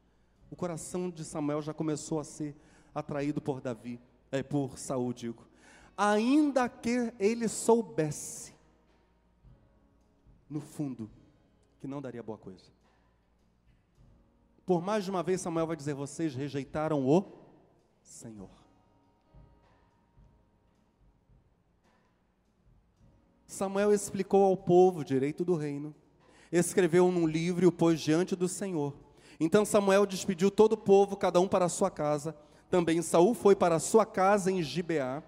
O 0.52 0.56
coração 0.56 1.10
de 1.10 1.26
Samuel 1.26 1.64
já 1.64 1.74
começou 1.74 2.20
a 2.20 2.24
ser 2.24 2.56
atraído 2.94 3.42
por 3.42 3.60
Davi, 3.60 4.00
é, 4.32 4.44
por 4.44 4.78
Saul, 4.78 5.12
digo. 5.12 5.52
Ainda 5.98 6.68
que 6.68 7.14
ele 7.20 7.48
soubesse, 7.48 8.54
no 10.50 10.60
fundo, 10.60 11.10
que 11.80 11.88
não 11.88 12.02
daria 12.02 12.24
boa 12.24 12.38
coisa. 12.38 12.66
Por 14.66 14.82
mais 14.82 15.04
de 15.04 15.10
uma 15.10 15.22
vez 15.22 15.42
Samuel 15.42 15.68
vai 15.68 15.76
dizer: 15.76 15.94
vocês 15.94 16.34
rejeitaram 16.34 17.06
o 17.06 17.26
Senhor. 18.02 18.50
Samuel 23.46 23.94
explicou 23.94 24.44
ao 24.44 24.58
povo 24.58 25.02
o 25.02 25.06
direito 25.06 25.46
do 25.46 25.56
reino, 25.56 25.94
escreveu 26.52 27.12
num 27.12 27.28
livro 27.28 27.66
e 27.66 27.68
o 27.68 27.72
pôs 27.72 28.02
diante 28.02 28.36
do 28.36 28.48
Senhor. 28.48 28.96
Então 29.40 29.64
Samuel 29.64 30.06
despediu 30.06 30.50
todo 30.50 30.74
o 30.74 30.78
povo, 30.78 31.16
cada 31.16 31.40
um 31.40 31.48
para 31.48 31.66
a 31.66 31.70
sua 31.70 31.92
casa. 31.92 32.36
Também 32.70 33.02
Saul 33.02 33.36
foi 33.36 33.56
para 33.56 33.76
a 33.76 33.80
sua 33.80 34.06
casa 34.06 34.52
em 34.52 34.64
Gibeá. 34.64 35.22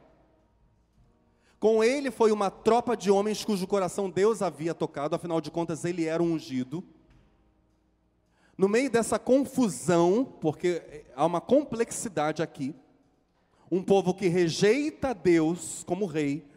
Com 1.66 1.84
ele 1.84 2.12
foi 2.12 2.32
uma 2.32 2.52
tropa 2.52 2.96
de 2.96 3.10
homens 3.10 3.44
cujo 3.44 3.66
coração 3.66 4.08
Deus 4.08 4.44
havia 4.44 4.72
tocado, 4.72 5.16
afinal 5.16 5.42
de 5.42 5.50
contas 5.50 5.84
ele 5.84 6.06
era 6.06 6.22
ungido. 6.22 6.84
No 8.56 8.70
meio 8.70 8.88
dessa 8.88 9.18
confusão, 9.18 10.24
porque 10.40 11.04
há 11.16 11.26
uma 11.26 11.42
complexidade 11.42 12.44
aqui, 12.44 12.76
um 13.72 13.82
povo 13.82 14.14
que 14.14 14.28
rejeita 14.28 15.12
Deus 15.12 15.84
como 15.88 16.06
rei, 16.06 16.48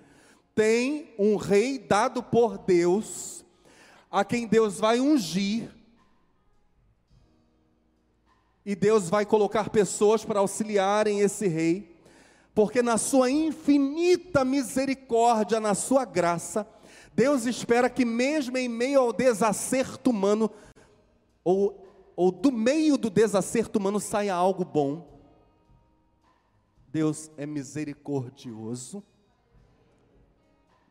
tem 0.54 1.14
um 1.18 1.36
rei 1.36 1.78
dado 1.78 2.22
por 2.22 2.58
Deus, 2.58 3.46
a 4.10 4.22
quem 4.26 4.46
Deus 4.46 4.78
vai 4.78 5.00
ungir, 5.00 5.74
e 8.62 8.76
Deus 8.76 9.08
vai 9.08 9.24
colocar 9.24 9.70
pessoas 9.70 10.22
para 10.22 10.40
auxiliarem 10.40 11.20
esse 11.20 11.48
rei, 11.48 11.97
porque 12.58 12.82
na 12.82 12.98
sua 12.98 13.30
infinita 13.30 14.44
misericórdia, 14.44 15.60
na 15.60 15.76
sua 15.76 16.04
graça, 16.04 16.66
Deus 17.14 17.46
espera 17.46 17.88
que, 17.88 18.04
mesmo 18.04 18.58
em 18.58 18.68
meio 18.68 18.98
ao 18.98 19.12
desacerto 19.12 20.10
humano, 20.10 20.50
ou, 21.44 21.86
ou 22.16 22.32
do 22.32 22.50
meio 22.50 22.98
do 22.98 23.10
desacerto 23.10 23.78
humano, 23.78 24.00
saia 24.00 24.34
algo 24.34 24.64
bom. 24.64 25.06
Deus 26.90 27.30
é 27.36 27.46
misericordioso 27.46 29.04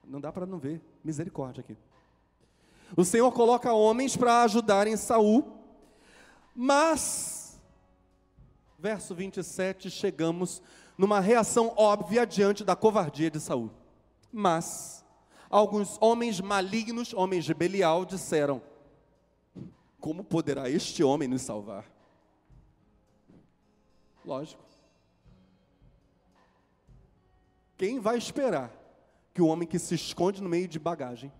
não 0.07 0.21
dá 0.21 0.31
para 0.31 0.45
não 0.45 0.57
ver 0.57 0.81
misericórdia 1.03 1.59
aqui. 1.59 1.75
O 2.95 3.03
Senhor 3.03 3.29
coloca 3.33 3.73
homens 3.73 4.15
para 4.15 4.43
ajudarem 4.43 4.95
Saul, 4.95 5.45
mas 6.55 7.59
verso 8.79 9.13
27 9.13 9.89
chegamos 9.89 10.63
numa 10.97 11.19
reação 11.19 11.73
óbvia 11.77 12.25
diante 12.25 12.63
da 12.63 12.75
covardia 12.75 13.29
de 13.29 13.39
Saul. 13.39 13.71
Mas 14.31 15.05
alguns 15.49 15.97
homens 16.01 16.41
malignos, 16.41 17.13
homens 17.13 17.45
de 17.45 17.53
Belial, 17.53 18.05
disseram: 18.05 18.61
Como 19.99 20.23
poderá 20.23 20.69
este 20.69 21.03
homem 21.03 21.27
nos 21.27 21.43
salvar? 21.43 21.85
Lógico. 24.25 24.65
Quem 27.77 27.99
vai 27.99 28.17
esperar 28.17 28.73
que 29.33 29.41
o 29.41 29.47
homem 29.47 29.67
que 29.67 29.77
se 29.77 29.93
esconde 29.93 30.41
no 30.41 30.49
meio 30.49 30.67
de 30.67 30.79
bagagem 30.79 31.31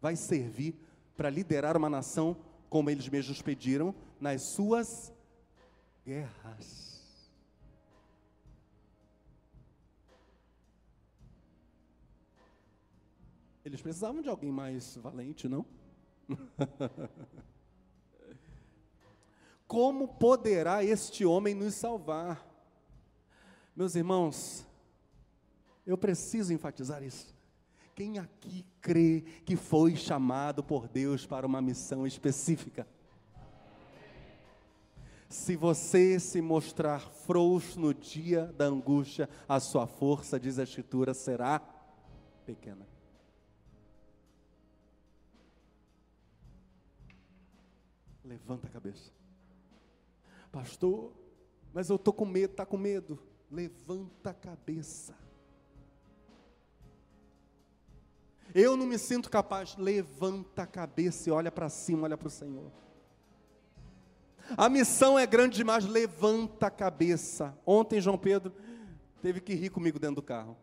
vai 0.00 0.14
servir 0.14 0.78
para 1.16 1.28
liderar 1.28 1.76
uma 1.76 1.90
nação, 1.90 2.36
como 2.68 2.88
eles 2.88 3.08
mesmos 3.08 3.42
pediram, 3.42 3.94
nas 4.20 4.42
suas 4.42 5.12
guerras. 6.06 6.89
Eles 13.64 13.82
precisavam 13.82 14.22
de 14.22 14.28
alguém 14.28 14.50
mais 14.50 14.96
valente, 14.96 15.48
não? 15.48 15.66
Como 19.66 20.08
poderá 20.08 20.82
este 20.82 21.24
homem 21.24 21.54
nos 21.54 21.74
salvar? 21.74 22.46
Meus 23.76 23.94
irmãos, 23.94 24.66
eu 25.86 25.96
preciso 25.96 26.52
enfatizar 26.52 27.02
isso. 27.02 27.34
Quem 27.94 28.18
aqui 28.18 28.64
crê 28.80 29.22
que 29.44 29.56
foi 29.56 29.94
chamado 29.94 30.62
por 30.62 30.88
Deus 30.88 31.26
para 31.26 31.46
uma 31.46 31.60
missão 31.60 32.06
específica? 32.06 32.86
Se 35.28 35.54
você 35.54 36.18
se 36.18 36.40
mostrar 36.40 37.08
frouxo 37.08 37.78
no 37.78 37.94
dia 37.94 38.46
da 38.46 38.64
angústia, 38.64 39.28
a 39.48 39.60
sua 39.60 39.86
força, 39.86 40.40
diz 40.40 40.58
a 40.58 40.64
Escritura, 40.64 41.14
será 41.14 41.60
pequena. 42.44 42.89
Levanta 48.30 48.68
a 48.68 48.70
cabeça. 48.70 49.10
Pastor, 50.52 51.12
mas 51.74 51.90
eu 51.90 51.96
estou 51.96 52.14
com 52.14 52.24
medo, 52.24 52.52
está 52.52 52.64
com 52.64 52.76
medo. 52.76 53.18
Levanta 53.50 54.30
a 54.30 54.34
cabeça. 54.34 55.16
Eu 58.54 58.76
não 58.76 58.86
me 58.86 58.96
sinto 58.98 59.28
capaz. 59.28 59.76
Levanta 59.76 60.62
a 60.62 60.66
cabeça 60.66 61.28
e 61.28 61.32
olha 61.32 61.50
para 61.50 61.68
cima, 61.68 62.04
olha 62.04 62.16
para 62.16 62.28
o 62.28 62.30
Senhor. 62.30 62.70
A 64.56 64.68
missão 64.68 65.18
é 65.18 65.26
grande 65.26 65.56
demais, 65.56 65.84
levanta 65.84 66.68
a 66.68 66.70
cabeça. 66.70 67.58
Ontem, 67.66 68.00
João 68.00 68.16
Pedro 68.16 68.54
teve 69.20 69.40
que 69.40 69.54
rir 69.54 69.70
comigo 69.70 69.98
dentro 69.98 70.16
do 70.16 70.22
carro. 70.22 70.56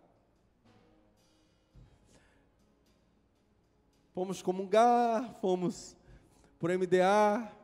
Fomos 4.14 4.42
comungar, 4.42 5.34
fomos 5.42 5.98
por 6.58 6.70
MDA. 6.70 7.57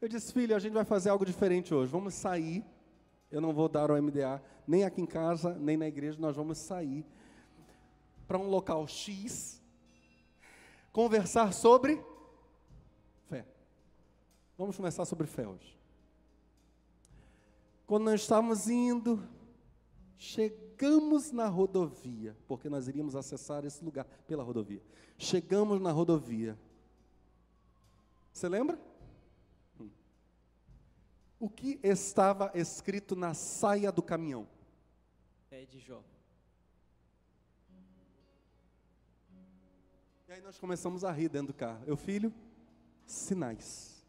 Eu 0.00 0.08
disse, 0.08 0.32
filho, 0.32 0.54
a 0.54 0.58
gente 0.58 0.72
vai 0.72 0.84
fazer 0.84 1.10
algo 1.10 1.24
diferente 1.24 1.74
hoje. 1.74 1.90
Vamos 1.90 2.14
sair. 2.14 2.64
Eu 3.30 3.40
não 3.40 3.52
vou 3.52 3.68
dar 3.68 3.90
o 3.90 4.02
MDA, 4.02 4.42
nem 4.66 4.84
aqui 4.84 5.02
em 5.02 5.06
casa, 5.06 5.54
nem 5.54 5.76
na 5.76 5.86
igreja, 5.86 6.18
nós 6.18 6.34
vamos 6.34 6.56
sair 6.56 7.04
para 8.26 8.38
um 8.38 8.48
local 8.48 8.86
X 8.86 9.62
conversar 10.92 11.52
sobre 11.52 12.02
fé. 13.28 13.46
Vamos 14.56 14.76
começar 14.76 15.04
sobre 15.04 15.26
fé 15.26 15.46
hoje. 15.46 15.78
Quando 17.86 18.04
nós 18.04 18.20
estávamos 18.20 18.68
indo, 18.68 19.22
chegamos 20.16 21.30
na 21.32 21.48
rodovia, 21.48 22.36
porque 22.46 22.68
nós 22.68 22.88
iríamos 22.88 23.14
acessar 23.14 23.64
esse 23.64 23.84
lugar 23.84 24.06
pela 24.26 24.42
rodovia. 24.42 24.82
Chegamos 25.16 25.80
na 25.80 25.92
rodovia. 25.92 26.58
Você 28.32 28.48
lembra? 28.48 28.78
O 31.40 31.48
que 31.48 31.78
estava 31.82 32.50
escrito 32.54 33.14
na 33.14 33.32
saia 33.32 33.92
do 33.92 34.02
caminhão? 34.02 34.48
Pé 35.48 35.64
de 35.66 35.78
Jó. 35.78 36.02
E 40.28 40.32
aí 40.32 40.40
nós 40.42 40.58
começamos 40.58 41.04
a 41.04 41.12
rir 41.12 41.28
dentro 41.28 41.48
do 41.48 41.54
carro. 41.54 41.82
Eu, 41.86 41.96
filho, 41.96 42.34
sinais. 43.06 44.04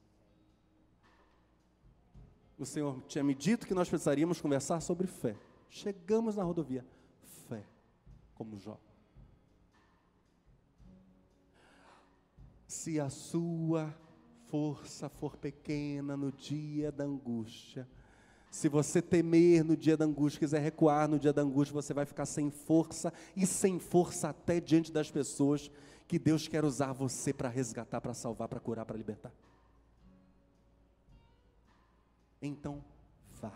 O 2.58 2.66
Senhor 2.66 3.02
tinha 3.08 3.24
me 3.24 3.34
dito 3.34 3.66
que 3.66 3.74
nós 3.74 3.88
precisaríamos 3.88 4.42
conversar 4.42 4.82
sobre 4.82 5.08
fé. 5.08 5.38
Chegamos 5.70 6.36
na 6.36 6.44
rodovia. 6.44 6.86
Fé, 7.48 7.64
como 8.36 8.58
Jó. 8.58 8.78
Se 12.68 13.00
a 13.00 13.10
sua 13.10 13.96
força 14.50 15.08
for 15.10 15.38
pequena 15.38 16.18
no 16.18 16.32
dia 16.32 16.92
da 16.92 17.04
angústia, 17.04 17.88
se 18.52 18.68
você 18.68 19.02
temer 19.02 19.64
no 19.64 19.78
dia 19.78 19.96
da 19.96 20.06
angústia, 20.06 20.40
quiser 20.40 20.60
recuar 20.60 21.08
no 21.08 21.20
dia 21.20 21.32
da 21.32 21.42
angústia, 21.42 21.74
você 21.74 21.94
vai 21.94 22.06
ficar 22.06 22.26
sem 22.26 22.50
força 22.50 23.14
e 23.36 23.46
sem 23.46 23.80
força 23.80 24.30
até 24.30 24.60
diante 24.60 24.92
das 24.92 25.12
pessoas 25.12 25.70
que 26.08 26.18
Deus 26.18 26.48
quer 26.48 26.66
usar 26.66 26.92
você 26.92 27.32
para 27.32 27.48
resgatar, 27.48 28.02
para 28.02 28.16
salvar, 28.16 28.48
para 28.48 28.60
curar, 28.60 28.86
para 28.86 28.98
libertar. 28.98 29.32
Então, 32.42 32.84
vá. 33.40 33.54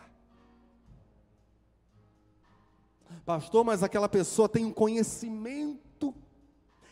Pastor, 3.25 3.63
mas 3.63 3.81
aquela 3.81 4.07
pessoa 4.07 4.47
tem 4.47 4.65
um 4.65 4.73
conhecimento, 4.73 6.13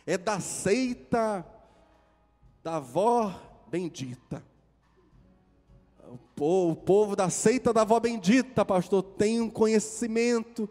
é 0.04 0.18
da 0.18 0.40
seita 0.40 1.46
da 2.64 2.76
avó 2.76 3.51
bendita. 3.72 4.44
O 6.38 6.76
povo 6.76 7.16
da 7.16 7.30
seita 7.30 7.72
da 7.72 7.80
avó 7.80 7.98
bendita, 7.98 8.66
pastor, 8.66 9.02
tem 9.02 9.40
um 9.40 9.48
conhecimento. 9.48 10.68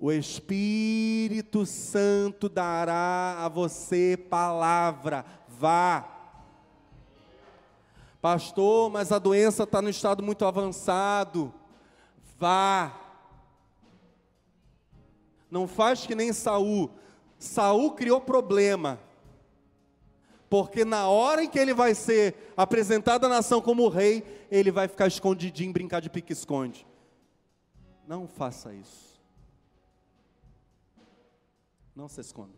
O 0.00 0.10
Espírito 0.10 1.66
Santo 1.66 2.48
dará 2.48 3.44
a 3.44 3.48
você 3.48 4.16
palavra. 4.16 5.22
Vá. 5.46 6.16
Pastor, 8.22 8.90
mas 8.90 9.12
a 9.12 9.18
doença 9.18 9.64
está 9.64 9.82
no 9.82 9.90
estado 9.90 10.22
muito 10.22 10.46
avançado. 10.46 11.52
Vá. 12.38 12.98
Não 15.50 15.68
faz 15.68 16.06
que 16.06 16.14
nem 16.14 16.32
Saul. 16.32 16.90
Saul 17.38 17.92
criou 17.92 18.18
problema. 18.18 18.98
Porque 20.48 20.84
na 20.84 21.08
hora 21.08 21.44
em 21.44 21.48
que 21.48 21.58
ele 21.58 21.74
vai 21.74 21.94
ser 21.94 22.52
apresentado 22.56 23.26
à 23.26 23.28
nação 23.28 23.60
como 23.60 23.88
rei, 23.88 24.46
ele 24.50 24.70
vai 24.70 24.88
ficar 24.88 25.06
escondidinho, 25.06 25.72
brincar 25.72 26.00
de 26.00 26.08
pique-esconde. 26.08 26.86
Não 28.06 28.26
faça 28.26 28.72
isso. 28.72 29.20
Não 31.94 32.08
se 32.08 32.20
esconda. 32.20 32.54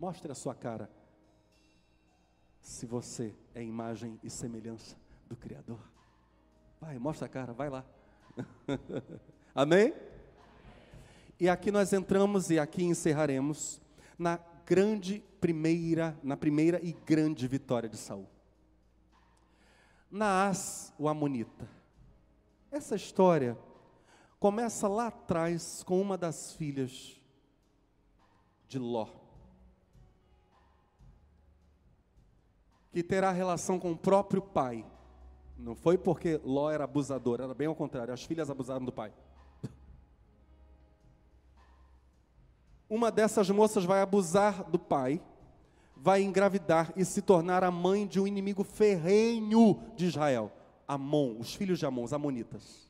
Mostre 0.00 0.32
a 0.32 0.34
sua 0.34 0.54
cara. 0.54 0.90
Se 2.60 2.86
você 2.86 3.34
é 3.54 3.62
imagem 3.62 4.18
e 4.22 4.28
semelhança 4.28 4.96
do 5.28 5.36
Criador. 5.36 5.80
Vai, 6.80 6.98
mostra 6.98 7.26
a 7.26 7.28
cara, 7.28 7.52
vai 7.52 7.70
lá. 7.70 7.84
Amém? 9.54 9.94
E 11.38 11.48
aqui 11.48 11.70
nós 11.70 11.92
entramos 11.92 12.50
e 12.50 12.58
aqui 12.58 12.82
encerraremos 12.82 13.80
na 14.18 14.38
grande 14.68 15.24
primeira, 15.40 16.14
na 16.22 16.36
primeira 16.36 16.78
e 16.84 16.92
grande 16.92 17.48
vitória 17.48 17.88
de 17.88 17.96
Saul. 17.96 18.28
Naás, 20.10 20.92
o 20.98 21.08
amonita. 21.08 21.66
Essa 22.70 22.94
história 22.94 23.56
começa 24.38 24.86
lá 24.86 25.06
atrás 25.06 25.82
com 25.82 25.98
uma 25.98 26.18
das 26.18 26.52
filhas 26.52 27.18
de 28.68 28.78
Ló, 28.78 29.08
que 32.92 33.02
terá 33.02 33.30
relação 33.30 33.78
com 33.78 33.92
o 33.92 33.96
próprio 33.96 34.42
pai. 34.42 34.84
Não 35.56 35.74
foi 35.74 35.96
porque 35.96 36.38
Ló 36.44 36.70
era 36.70 36.84
abusador, 36.84 37.40
era 37.40 37.54
bem 37.54 37.68
ao 37.68 37.74
contrário, 37.74 38.12
as 38.12 38.22
filhas 38.22 38.50
abusaram 38.50 38.84
do 38.84 38.92
pai. 38.92 39.14
Uma 42.88 43.10
dessas 43.10 43.50
moças 43.50 43.84
vai 43.84 44.00
abusar 44.00 44.64
do 44.64 44.78
pai, 44.78 45.20
vai 45.96 46.22
engravidar 46.22 46.92
e 46.96 47.04
se 47.04 47.20
tornar 47.20 47.62
a 47.62 47.70
mãe 47.70 48.06
de 48.06 48.20
um 48.20 48.26
inimigo 48.26 48.64
ferrenho 48.64 49.82
de 49.96 50.06
Israel, 50.06 50.52
Amon, 50.86 51.36
os 51.38 51.54
filhos 51.54 51.78
de 51.78 51.86
Amon, 51.86 52.04
os 52.04 52.12
amonitas. 52.12 52.88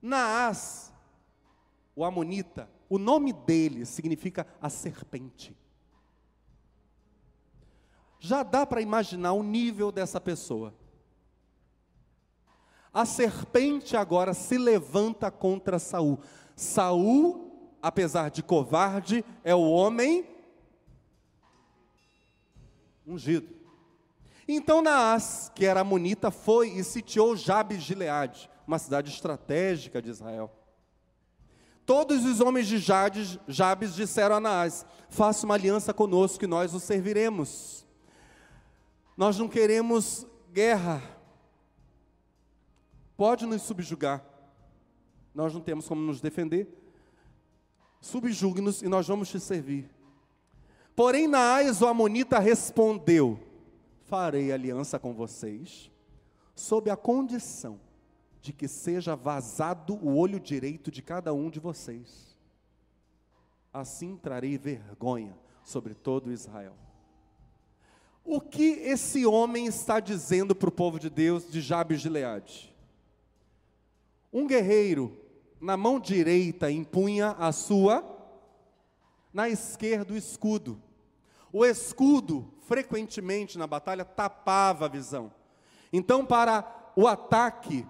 Naás, 0.00 0.92
o 1.96 2.04
amonita, 2.04 2.68
o 2.88 2.98
nome 2.98 3.32
dele 3.32 3.84
significa 3.86 4.46
a 4.60 4.68
serpente. 4.68 5.56
Já 8.18 8.42
dá 8.42 8.64
para 8.64 8.80
imaginar 8.80 9.32
o 9.32 9.42
nível 9.42 9.90
dessa 9.90 10.20
pessoa. 10.20 10.72
A 12.94 13.06
serpente 13.06 13.96
agora 13.96 14.34
se 14.34 14.58
levanta 14.58 15.30
contra 15.30 15.78
Saul. 15.78 16.20
Saul, 16.56 17.76
apesar 17.80 18.30
de 18.30 18.42
covarde, 18.42 19.24
é 19.42 19.54
o 19.54 19.70
homem 19.70 20.26
ungido. 23.06 23.48
Então 24.46 24.82
Naás, 24.82 25.50
que 25.54 25.64
era 25.64 25.80
amonita, 25.80 26.30
foi 26.30 26.70
e 26.70 26.84
sitiou 26.84 27.36
Jabes 27.36 27.78
de 27.78 27.88
Gileade, 27.88 28.50
uma 28.66 28.78
cidade 28.78 29.10
estratégica 29.10 30.00
de 30.02 30.10
Israel. 30.10 30.50
Todos 31.84 32.24
os 32.24 32.40
homens 32.40 32.66
de 32.66 32.78
Jades, 32.78 33.38
Jabes 33.48 33.94
disseram 33.94 34.36
a 34.36 34.40
Naás: 34.40 34.86
Faça 35.08 35.44
uma 35.44 35.54
aliança 35.54 35.92
conosco 35.92 36.44
e 36.44 36.48
nós 36.48 36.74
o 36.74 36.80
serviremos. 36.80 37.86
Nós 39.16 39.38
não 39.38 39.48
queremos 39.48 40.26
guerra. 40.52 41.02
Pode 43.16 43.46
nos 43.46 43.62
subjugar 43.62 44.31
nós 45.34 45.54
não 45.54 45.60
temos 45.60 45.88
como 45.88 46.00
nos 46.02 46.20
defender. 46.20 46.68
Subjugue-nos 48.00 48.82
e 48.82 48.88
nós 48.88 49.06
vamos 49.06 49.28
te 49.28 49.38
servir. 49.38 49.88
Porém, 50.94 51.26
Naás, 51.26 51.80
o 51.80 51.86
Amonita, 51.86 52.38
respondeu: 52.38 53.38
Farei 54.04 54.52
aliança 54.52 54.98
com 54.98 55.14
vocês, 55.14 55.90
sob 56.54 56.90
a 56.90 56.96
condição 56.96 57.80
de 58.40 58.52
que 58.52 58.66
seja 58.66 59.14
vazado 59.14 59.94
o 59.94 60.16
olho 60.16 60.40
direito 60.40 60.90
de 60.90 61.00
cada 61.00 61.32
um 61.32 61.48
de 61.48 61.60
vocês. 61.60 62.36
Assim 63.72 64.16
trarei 64.16 64.58
vergonha 64.58 65.38
sobre 65.64 65.94
todo 65.94 66.32
Israel. 66.32 66.74
O 68.24 68.40
que 68.40 68.64
esse 68.80 69.24
homem 69.24 69.66
está 69.66 69.98
dizendo 69.98 70.54
para 70.54 70.68
o 70.68 70.72
povo 70.72 70.98
de 70.98 71.08
Deus 71.08 71.50
de 71.50 71.60
Jabes 71.60 72.00
de 72.00 72.08
Leade? 72.08 72.74
Um 74.32 74.46
guerreiro 74.46 75.21
na 75.62 75.76
mão 75.76 76.00
direita 76.00 76.72
impunha 76.72 77.36
a 77.38 77.52
sua, 77.52 78.04
na 79.32 79.48
esquerda 79.48 80.12
o 80.12 80.16
escudo. 80.16 80.82
O 81.52 81.64
escudo, 81.64 82.52
frequentemente 82.62 83.56
na 83.56 83.66
batalha, 83.66 84.04
tapava 84.04 84.86
a 84.86 84.88
visão. 84.88 85.32
Então, 85.92 86.26
para 86.26 86.92
o 86.96 87.06
ataque, 87.06 87.86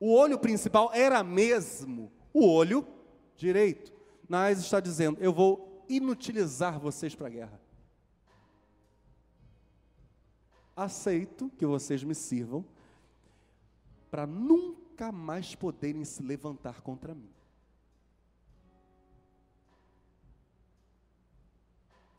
o 0.00 0.12
olho 0.12 0.36
principal 0.36 0.90
era 0.92 1.22
mesmo 1.22 2.10
o 2.34 2.44
olho 2.44 2.84
direito. 3.36 3.92
Naás 4.28 4.58
está 4.58 4.80
dizendo: 4.80 5.18
Eu 5.20 5.32
vou 5.32 5.84
inutilizar 5.88 6.80
vocês 6.80 7.14
para 7.14 7.28
a 7.28 7.30
guerra. 7.30 7.60
Aceito 10.74 11.52
que 11.56 11.64
vocês 11.64 12.02
me 12.02 12.16
sirvam 12.16 12.64
para 14.10 14.26
nunca 14.26 14.85
nunca 14.96 15.12
mais 15.12 15.54
poderem 15.54 16.06
se 16.06 16.22
levantar 16.22 16.80
contra 16.80 17.14
mim. 17.14 17.30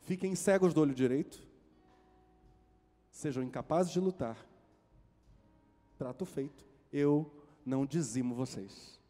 Fiquem 0.02 0.36
cegos 0.36 0.72
do 0.72 0.80
olho 0.80 0.94
direito, 0.94 1.44
sejam 3.10 3.42
incapazes 3.42 3.92
de 3.92 3.98
lutar. 3.98 4.38
Trato 5.98 6.24
feito, 6.24 6.64
eu 6.92 7.28
não 7.66 7.84
dizimo 7.84 8.36
vocês. 8.36 9.00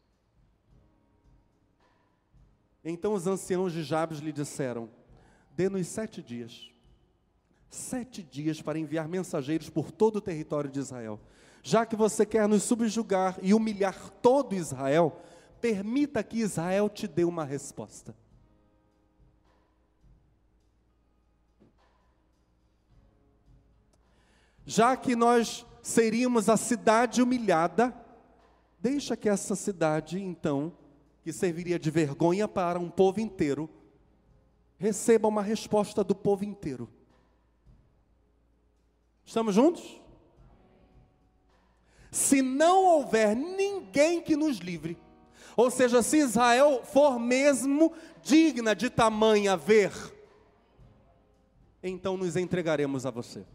Então 2.83 3.13
os 3.13 3.27
anciãos 3.27 3.71
de 3.71 3.83
Jabes 3.83 4.17
lhe 4.17 4.31
disseram: 4.31 4.89
dê-nos 5.51 5.85
sete 5.87 6.23
dias. 6.23 6.73
Sete 7.69 8.23
dias 8.23 8.63
para 8.63 8.79
enviar 8.79 9.07
mensageiros 9.07 9.69
por 9.69 9.91
todo 9.91 10.15
o 10.15 10.21
território 10.21 10.71
de 10.71 10.79
Israel. 10.79 11.19
Já 11.61 11.85
que 11.85 11.95
você 11.95 12.25
quer 12.25 12.47
nos 12.47 12.63
subjugar 12.63 13.37
e 13.41 13.53
humilhar 13.53 14.09
todo 14.21 14.55
Israel, 14.55 15.21
permita 15.59 16.23
que 16.23 16.39
Israel 16.39 16.89
te 16.89 17.07
dê 17.07 17.23
uma 17.23 17.43
resposta. 17.43 18.15
Já 24.65 24.95
que 24.95 25.15
nós 25.15 25.65
seríamos 25.81 26.47
a 26.47 26.55
cidade 26.55 27.21
humilhada, 27.21 27.93
deixa 28.79 29.17
que 29.17 29.27
essa 29.27 29.55
cidade, 29.55 30.21
então, 30.21 30.71
que 31.23 31.33
serviria 31.33 31.79
de 31.79 31.89
vergonha 31.89 32.47
para 32.47 32.79
um 32.79 32.89
povo 32.89 33.19
inteiro, 33.19 33.69
receba 34.77 35.27
uma 35.27 35.41
resposta 35.41 36.03
do 36.03 36.15
povo 36.15 36.45
inteiro. 36.45 36.89
Estamos 39.25 39.53
juntos? 39.53 39.99
Se 42.11 42.41
não 42.41 42.85
houver 42.85 43.35
ninguém 43.35 44.21
que 44.21 44.35
nos 44.35 44.57
livre, 44.57 44.97
ou 45.55 45.69
seja, 45.69 46.01
se 46.01 46.17
Israel 46.17 46.81
for 46.83 47.19
mesmo 47.19 47.93
digna 48.23 48.75
de 48.75 48.89
tamanha 48.89 49.55
ver, 49.55 49.91
então 51.83 52.17
nos 52.17 52.35
entregaremos 52.35 53.05
a 53.05 53.11
você. 53.11 53.45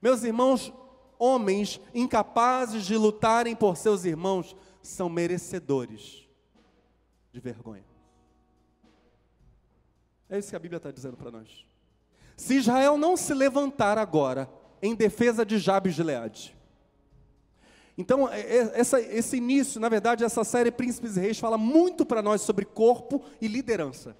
Meus 0.00 0.22
irmãos, 0.22 0.72
homens 1.18 1.80
incapazes 1.94 2.84
de 2.84 2.96
lutarem 2.96 3.54
por 3.54 3.76
seus 3.76 4.04
irmãos 4.04 4.56
são 4.82 5.08
merecedores 5.08 6.28
de 7.32 7.40
vergonha. 7.40 7.84
É 10.28 10.38
isso 10.38 10.50
que 10.50 10.56
a 10.56 10.58
Bíblia 10.58 10.78
está 10.78 10.90
dizendo 10.90 11.16
para 11.16 11.30
nós. 11.30 11.66
Se 12.36 12.54
Israel 12.54 12.96
não 12.96 13.16
se 13.16 13.34
levantar 13.34 13.98
agora 13.98 14.50
em 14.80 14.94
defesa 14.94 15.44
de 15.44 15.58
Jabes 15.58 15.92
de 15.92 15.98
Gileade, 15.98 16.56
então, 17.96 18.28
é, 18.28 18.40
é, 18.40 18.80
essa, 18.80 19.00
esse 19.00 19.36
início, 19.36 19.80
na 19.80 19.88
verdade, 19.88 20.24
essa 20.24 20.44
série 20.44 20.70
Príncipes 20.70 21.16
e 21.16 21.20
Reis 21.20 21.38
fala 21.38 21.58
muito 21.58 22.06
para 22.06 22.22
nós 22.22 22.40
sobre 22.40 22.64
corpo 22.64 23.22
e 23.40 23.46
liderança. 23.46 24.16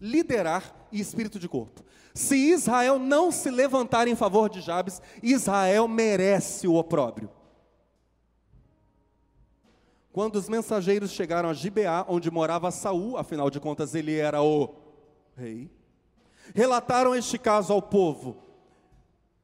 Liderar 0.00 0.86
e 0.92 1.00
espírito 1.00 1.38
de 1.38 1.48
corpo. 1.48 1.84
Se 2.14 2.36
Israel 2.36 2.98
não 2.98 3.30
se 3.30 3.50
levantar 3.50 4.08
em 4.08 4.14
favor 4.14 4.48
de 4.48 4.60
Jabes, 4.60 5.00
Israel 5.22 5.86
merece 5.88 6.66
o 6.66 6.74
opróbrio. 6.74 7.30
Quando 10.12 10.36
os 10.36 10.48
mensageiros 10.48 11.12
chegaram 11.12 11.48
a 11.48 11.54
Gibeá, 11.54 12.04
onde 12.08 12.30
morava 12.30 12.70
Saul, 12.70 13.16
afinal 13.16 13.48
de 13.48 13.60
contas 13.60 13.94
ele 13.94 14.16
era 14.16 14.42
o 14.42 14.74
rei, 15.36 15.70
relataram 16.54 17.14
este 17.14 17.38
caso 17.38 17.72
ao 17.72 17.80
povo. 17.80 18.36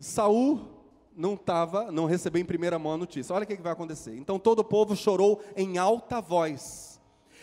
Saul 0.01 0.76
não 1.17 1.35
estava, 1.35 1.91
não 1.91 2.05
recebeu 2.05 2.43
em 2.43 2.45
primeira 2.45 2.79
mão 2.79 2.93
a 2.93 2.97
notícia. 2.99 3.35
Olha 3.35 3.45
o 3.45 3.47
que 3.47 3.57
vai 3.57 3.73
acontecer. 3.73 4.14
Então 4.17 4.39
todo 4.39 4.59
o 4.59 4.64
povo 4.64 4.95
chorou 4.95 5.43
em 5.57 5.79
alta 5.79 6.21
voz. 6.21 7.01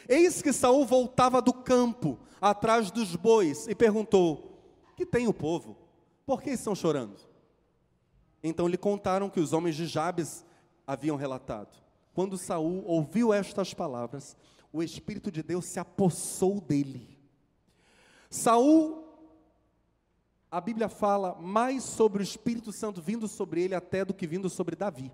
Eis 0.07 0.41
que 0.41 0.53
Saul 0.53 0.85
voltava 0.85 1.41
do 1.41 1.51
campo, 1.51 2.19
atrás 2.39 2.91
dos 2.91 3.15
bois, 3.15 3.67
e 3.67 3.73
perguntou: 3.73 4.61
Que 4.95 5.05
tem 5.05 5.27
o 5.27 5.33
povo? 5.33 5.75
Por 6.25 6.41
que 6.41 6.51
estão 6.51 6.75
chorando? 6.75 7.17
Então 8.43 8.67
lhe 8.67 8.77
contaram 8.77 9.29
que 9.29 9.39
os 9.39 9.53
homens 9.53 9.75
de 9.75 9.87
Jabes 9.87 10.45
haviam 10.85 11.15
relatado. 11.15 11.81
Quando 12.13 12.37
Saul 12.37 12.83
ouviu 12.85 13.33
estas 13.33 13.73
palavras, 13.73 14.37
o 14.71 14.83
espírito 14.83 15.31
de 15.31 15.41
Deus 15.41 15.65
se 15.65 15.79
apossou 15.79 16.61
dele. 16.61 17.17
Saul 18.29 19.02
a 20.53 20.61
Bíblia 20.61 20.87
fala 20.87 21.33
mais 21.33 21.83
sobre 21.83 22.21
o 22.21 22.23
Espírito 22.23 22.71
Santo 22.71 23.01
vindo 23.01 23.27
sobre 23.27 23.63
ele 23.63 23.73
até 23.73 24.05
do 24.05 24.13
que 24.13 24.27
vindo 24.27 24.47
sobre 24.51 24.75
Davi. 24.75 25.11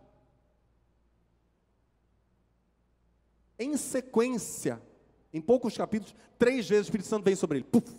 Em 3.58 3.78
sequência, 3.78 4.82
em 5.32 5.40
poucos 5.40 5.78
capítulos, 5.78 6.14
três 6.38 6.68
vezes 6.68 6.88
o 6.88 6.90
Espírito 6.90 7.08
Santo 7.08 7.24
vem 7.24 7.38
sobre 7.38 7.60
ele. 7.60 7.64
Puf. 7.64 7.90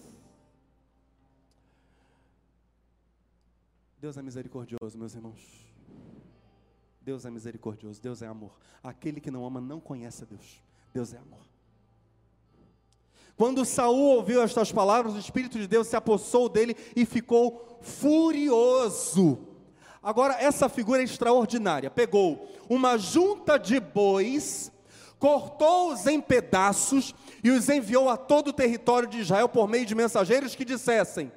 Deus 3.98 4.18
é 4.18 4.22
misericordioso, 4.22 4.98
meus 4.98 5.14
irmãos. 5.14 5.66
Deus 7.00 7.24
é 7.24 7.30
misericordioso, 7.30 8.02
Deus 8.02 8.20
é 8.20 8.26
amor. 8.26 8.60
Aquele 8.82 9.18
que 9.18 9.30
não 9.30 9.46
ama 9.46 9.62
não 9.62 9.80
conhece 9.80 10.24
a 10.24 10.26
Deus. 10.26 10.62
Deus 10.92 11.14
é 11.14 11.16
amor. 11.16 11.49
Quando 13.40 13.64
Saul 13.64 14.16
ouviu 14.16 14.42
estas 14.42 14.70
palavras, 14.70 15.14
o 15.14 15.18
Espírito 15.18 15.58
de 15.58 15.66
Deus 15.66 15.86
se 15.86 15.96
apossou 15.96 16.46
dele 16.46 16.76
e 16.94 17.06
ficou 17.06 17.78
furioso. 17.80 19.38
Agora, 20.02 20.34
essa 20.38 20.68
figura 20.68 21.00
é 21.00 21.04
extraordinária. 21.04 21.90
Pegou 21.90 22.46
uma 22.68 22.98
junta 22.98 23.58
de 23.58 23.80
bois, 23.80 24.70
cortou-os 25.18 26.06
em 26.06 26.20
pedaços 26.20 27.14
e 27.42 27.50
os 27.50 27.66
enviou 27.70 28.10
a 28.10 28.18
todo 28.18 28.48
o 28.48 28.52
território 28.52 29.08
de 29.08 29.20
Israel 29.20 29.48
por 29.48 29.66
meio 29.66 29.86
de 29.86 29.94
mensageiros 29.94 30.54
que 30.54 30.62
dissessem: 30.62 31.32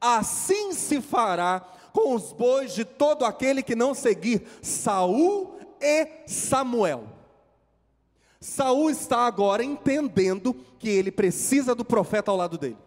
Assim 0.00 0.72
se 0.72 1.00
fará 1.00 1.66
com 1.92 2.14
os 2.14 2.32
bois 2.32 2.72
de 2.72 2.84
todo 2.84 3.24
aquele 3.24 3.60
que 3.60 3.74
não 3.74 3.92
seguir 3.92 4.46
Saul 4.62 5.58
e 5.80 6.06
Samuel. 6.28 7.19
Saul 8.40 8.88
está 8.88 9.26
agora 9.26 9.62
entendendo 9.62 10.54
que 10.78 10.88
ele 10.88 11.12
precisa 11.12 11.74
do 11.74 11.84
profeta 11.84 12.30
ao 12.30 12.36
lado 12.38 12.56
dele. 12.56 12.78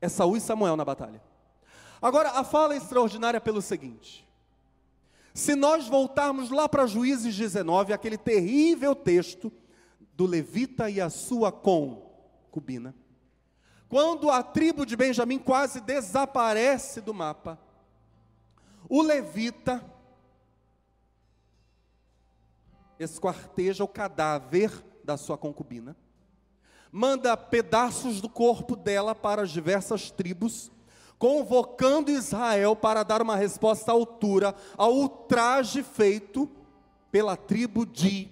É 0.00 0.08
Saul 0.08 0.36
e 0.36 0.40
Samuel 0.40 0.76
na 0.76 0.84
batalha. 0.84 1.22
Agora, 2.00 2.30
a 2.30 2.42
fala 2.42 2.74
é 2.74 2.76
extraordinária 2.76 3.40
pelo 3.40 3.62
seguinte: 3.62 4.26
se 5.32 5.54
nós 5.54 5.86
voltarmos 5.86 6.50
lá 6.50 6.68
para 6.68 6.88
Juízes 6.88 7.36
19, 7.36 7.92
aquele 7.92 8.18
terrível 8.18 8.96
texto 8.96 9.52
do 10.16 10.26
levita 10.26 10.90
e 10.90 11.00
a 11.00 11.08
sua 11.08 11.52
concubina, 11.52 12.96
quando 13.88 14.28
a 14.28 14.42
tribo 14.42 14.84
de 14.84 14.96
Benjamim 14.96 15.38
quase 15.38 15.80
desaparece 15.80 17.00
do 17.00 17.14
mapa, 17.14 17.60
o 18.88 19.00
levita 19.00 19.91
esquarteja 23.02 23.84
o 23.84 23.88
cadáver 23.88 24.84
da 25.04 25.16
sua 25.16 25.36
concubina, 25.36 25.96
manda 26.90 27.36
pedaços 27.36 28.20
do 28.20 28.28
corpo 28.28 28.76
dela 28.76 29.14
para 29.14 29.42
as 29.42 29.50
diversas 29.50 30.10
tribos, 30.10 30.70
convocando 31.18 32.10
Israel 32.10 32.74
para 32.76 33.02
dar 33.02 33.22
uma 33.22 33.36
resposta 33.36 33.90
à 33.90 33.94
altura 33.94 34.54
ao 34.76 34.94
ultraje 34.94 35.82
feito 35.82 36.50
pela 37.10 37.36
tribo 37.36 37.86
de 37.86 38.28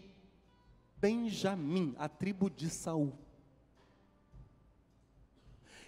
Benjamim, 0.97 1.95
a 1.99 2.09
tribo 2.09 2.51
de 2.51 2.69
Saul. 2.69 3.13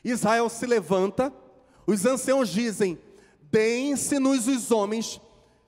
Israel 0.03 0.49
se 0.49 0.67
levanta, 0.67 1.33
os 1.87 2.07
anciãos 2.07 2.49
dizem: 2.49 2.99
Deem-se-nos 3.51 4.49
os 4.49 4.71
homens 4.71 5.21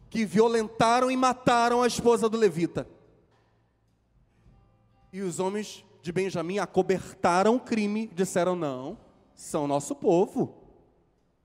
que 0.09 0.25
violentaram 0.25 1.11
e 1.11 1.17
mataram 1.17 1.83
a 1.83 1.87
esposa 1.87 2.29
do 2.29 2.39
levita. 2.39 2.89
E 5.15 5.23
os 5.23 5.39
homens 5.39 5.85
de 6.03 6.11
Benjamim 6.11 6.59
acobertaram 6.59 7.55
o 7.55 7.61
crime, 7.61 8.11
disseram: 8.12 8.57
não, 8.57 8.99
são 9.33 9.69
nosso 9.69 9.95
povo. 9.95 10.57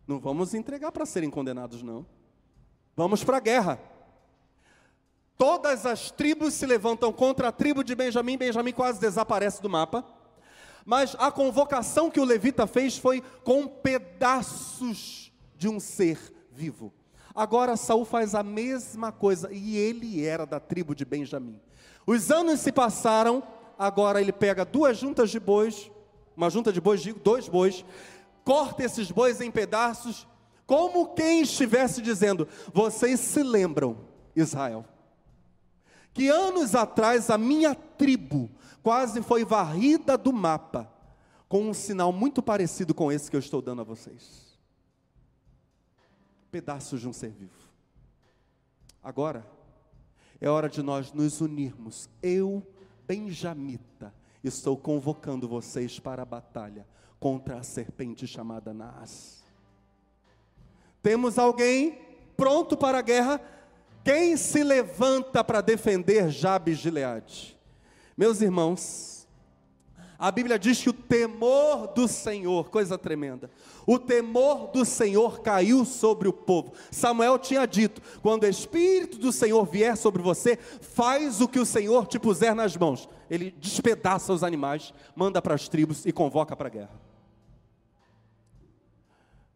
Não 0.08 0.20
vamos 0.20 0.56
entregar 0.56 0.92
para 0.92 1.06
serem 1.06 1.30
condenados, 1.30 1.84
não. 1.84 2.04
Vamos 2.96 3.24
para 3.24 3.38
a 3.38 3.40
guerra. 3.40 3.80
Todas 5.38 5.86
as 5.86 6.10
tribos 6.10 6.56
se 6.56 6.66
levantam 6.66 7.14
contra 7.14 7.50
a 7.50 7.52
tribo 7.52 7.84
de 7.84 7.94
Benjamim, 7.94 8.40
Benjamim 8.40 8.72
quase 8.72 9.00
desaparece 9.00 9.62
do 9.62 9.70
mapa. 9.70 10.04
Mas 10.84 11.16
a 11.20 11.32
convocação 11.32 12.10
que 12.10 12.20
o 12.20 12.26
levita 12.26 12.66
fez 12.66 12.98
foi 12.98 13.22
com 13.44 13.68
pedaços 13.68 15.32
de 15.56 15.70
um 15.70 15.80
ser 15.80 16.18
vivo. 16.52 16.92
Agora 17.36 17.78
Saul 17.78 18.04
faz 18.04 18.34
a 18.34 18.42
mesma 18.42 19.12
coisa 19.12 19.54
e 19.54 19.78
ele 19.78 20.26
era 20.26 20.48
da 20.48 20.60
tribo 20.60 20.96
de 20.96 21.06
Benjamim. 21.06 21.62
Os 22.08 22.32
anos 22.32 22.62
se 22.62 22.72
passaram, 22.72 23.44
agora 23.80 24.20
ele 24.20 24.34
pega 24.34 24.66
duas 24.66 24.98
juntas 24.98 25.32
de 25.32 25.40
bois, 25.40 25.90
uma 26.36 26.50
junta 26.50 26.72
de 26.72 26.82
bois, 26.82 27.02
digo, 27.02 27.20
dois 27.20 27.48
bois, 27.48 27.86
corta 28.44 28.84
esses 28.84 29.10
bois 29.10 29.40
em 29.40 29.50
pedaços, 29.50 30.28
como 30.68 31.14
quem 31.16 31.42
estivesse 31.42 32.02
dizendo: 32.02 32.48
Vocês 32.74 33.20
se 33.20 33.42
lembram, 33.42 33.98
Israel, 34.36 34.86
que 36.14 36.28
anos 36.28 36.76
atrás 36.76 37.30
a 37.30 37.38
minha 37.38 37.74
tribo 37.74 38.52
quase 38.84 39.22
foi 39.22 39.46
varrida 39.46 40.18
do 40.18 40.34
mapa, 40.34 40.92
com 41.48 41.70
um 41.70 41.74
sinal 41.74 42.12
muito 42.12 42.44
parecido 42.44 42.94
com 42.94 43.10
esse 43.12 43.32
que 43.32 43.36
eu 43.38 43.40
estou 43.40 43.62
dando 43.62 43.82
a 43.82 43.86
vocês 43.86 44.50
pedaços 46.50 47.00
de 47.00 47.08
um 47.08 47.14
ser 47.14 47.32
vivo. 47.32 47.70
Agora, 49.04 49.46
é 50.42 50.50
hora 50.50 50.70
de 50.70 50.82
nós 50.82 51.12
nos 51.14 51.42
unirmos, 51.42 52.10
eu 52.22 52.66
benjamita 53.10 54.14
estou 54.44 54.78
convocando 54.78 55.48
vocês 55.48 56.00
para 56.00 56.22
a 56.22 56.26
batalha 56.26 56.86
contra 57.20 57.58
a 57.58 57.64
serpente 57.64 58.28
chamada 58.28 58.72
Naas. 58.72 59.44
Temos 61.02 61.40
alguém 61.40 62.00
pronto 62.38 62.78
para 62.78 63.00
a 63.00 63.02
guerra? 63.02 63.42
Quem 64.04 64.38
se 64.38 64.64
levanta 64.64 65.44
para 65.44 65.60
defender 65.60 66.30
Jabes 66.30 66.78
de 66.78 66.84
Gileade? 66.84 67.58
Meus 68.16 68.42
irmãos, 68.42 69.19
a 70.20 70.30
Bíblia 70.32 70.60
diz 70.60 70.82
que 70.82 70.90
o 70.90 70.94
temor 70.94 71.88
do 71.88 72.06
Senhor, 72.06 72.70
coisa 72.70 72.98
tremenda, 72.98 73.50
o 73.88 73.98
temor 73.98 74.68
do 74.68 74.84
Senhor 74.84 75.40
caiu 75.40 75.86
sobre 75.86 76.28
o 76.28 76.34
povo. 76.34 76.74
Samuel 76.92 77.40
tinha 77.40 77.66
dito: 77.66 78.02
quando 78.22 78.44
o 78.44 78.48
Espírito 78.48 79.18
do 79.18 79.32
Senhor 79.32 79.66
vier 79.66 79.96
sobre 79.96 80.22
você, 80.22 80.58
faz 80.58 81.40
o 81.40 81.48
que 81.48 81.58
o 81.58 81.66
Senhor 81.66 82.06
te 82.06 82.20
puser 82.20 82.54
nas 82.54 82.76
mãos. 82.76 83.08
Ele 83.30 83.50
despedaça 83.62 84.34
os 84.34 84.44
animais, 84.44 84.94
manda 85.16 85.42
para 85.42 85.56
as 85.56 85.70
tribos 85.70 86.06
e 86.06 86.12
convoca 86.12 86.54
para 86.54 86.68
a 86.68 86.72
guerra. 86.72 87.10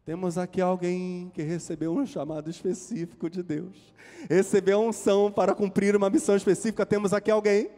Temos 0.06 0.38
aqui 0.38 0.62
alguém 0.62 1.30
que 1.34 1.42
recebeu 1.42 1.92
um 1.92 2.06
chamado 2.06 2.48
específico 2.48 3.28
de 3.28 3.42
Deus, 3.42 3.92
recebeu 4.30 4.80
unção 4.80 5.30
para 5.30 5.54
cumprir 5.54 5.94
uma 5.94 6.08
missão 6.08 6.34
específica. 6.34 6.86
Temos 6.86 7.12
aqui 7.12 7.30
alguém 7.30 7.70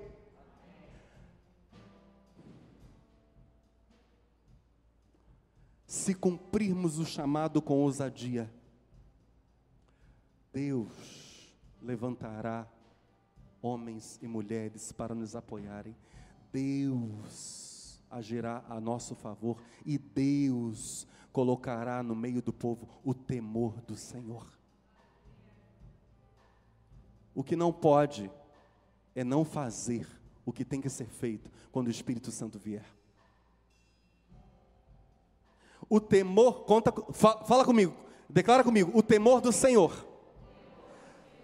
se 6.07 6.15
cumprirmos 6.15 7.01
o 7.01 7.05
chamado 7.05 7.61
com 7.61 7.81
ousadia, 7.81 8.49
Deus 10.53 11.53
levantará 11.83 12.65
homens 13.61 14.17
e 14.23 14.29
mulheres 14.29 14.93
para 14.93 15.17
nos 15.17 15.35
apoiarem. 15.35 15.97
Deus 16.53 18.01
agirá 18.09 18.65
a 18.69 18.81
nosso 18.81 19.17
favor 19.17 19.61
e 19.85 19.99
Deus 19.99 21.09
colocará 21.33 22.05
no 22.05 22.15
meio 22.15 22.41
do 22.41 22.53
povo 22.53 22.87
o 23.03 23.13
temor 23.13 23.81
do 23.81 23.97
Senhor. 23.97 24.47
O 27.35 27.43
que 27.43 27.57
não 27.57 27.73
pode 27.73 28.31
é 29.13 29.25
não 29.25 29.45
fazer 29.45 30.07
o 30.45 30.53
que 30.53 30.65
tem 30.65 30.81
que 30.81 30.89
ser 30.89 31.09
feito 31.09 31.51
quando 31.73 31.89
o 31.89 31.91
Espírito 31.91 32.31
Santo 32.31 32.61
vier. 32.61 32.96
O 35.89 36.01
temor, 36.01 36.65
conta, 36.65 36.93
fala 37.13 37.65
comigo, 37.65 37.95
declara 38.29 38.65
comigo, 38.65 38.91
o 38.95 39.03
temor 39.03 39.41
do 39.41 39.53
Senhor 39.53 40.07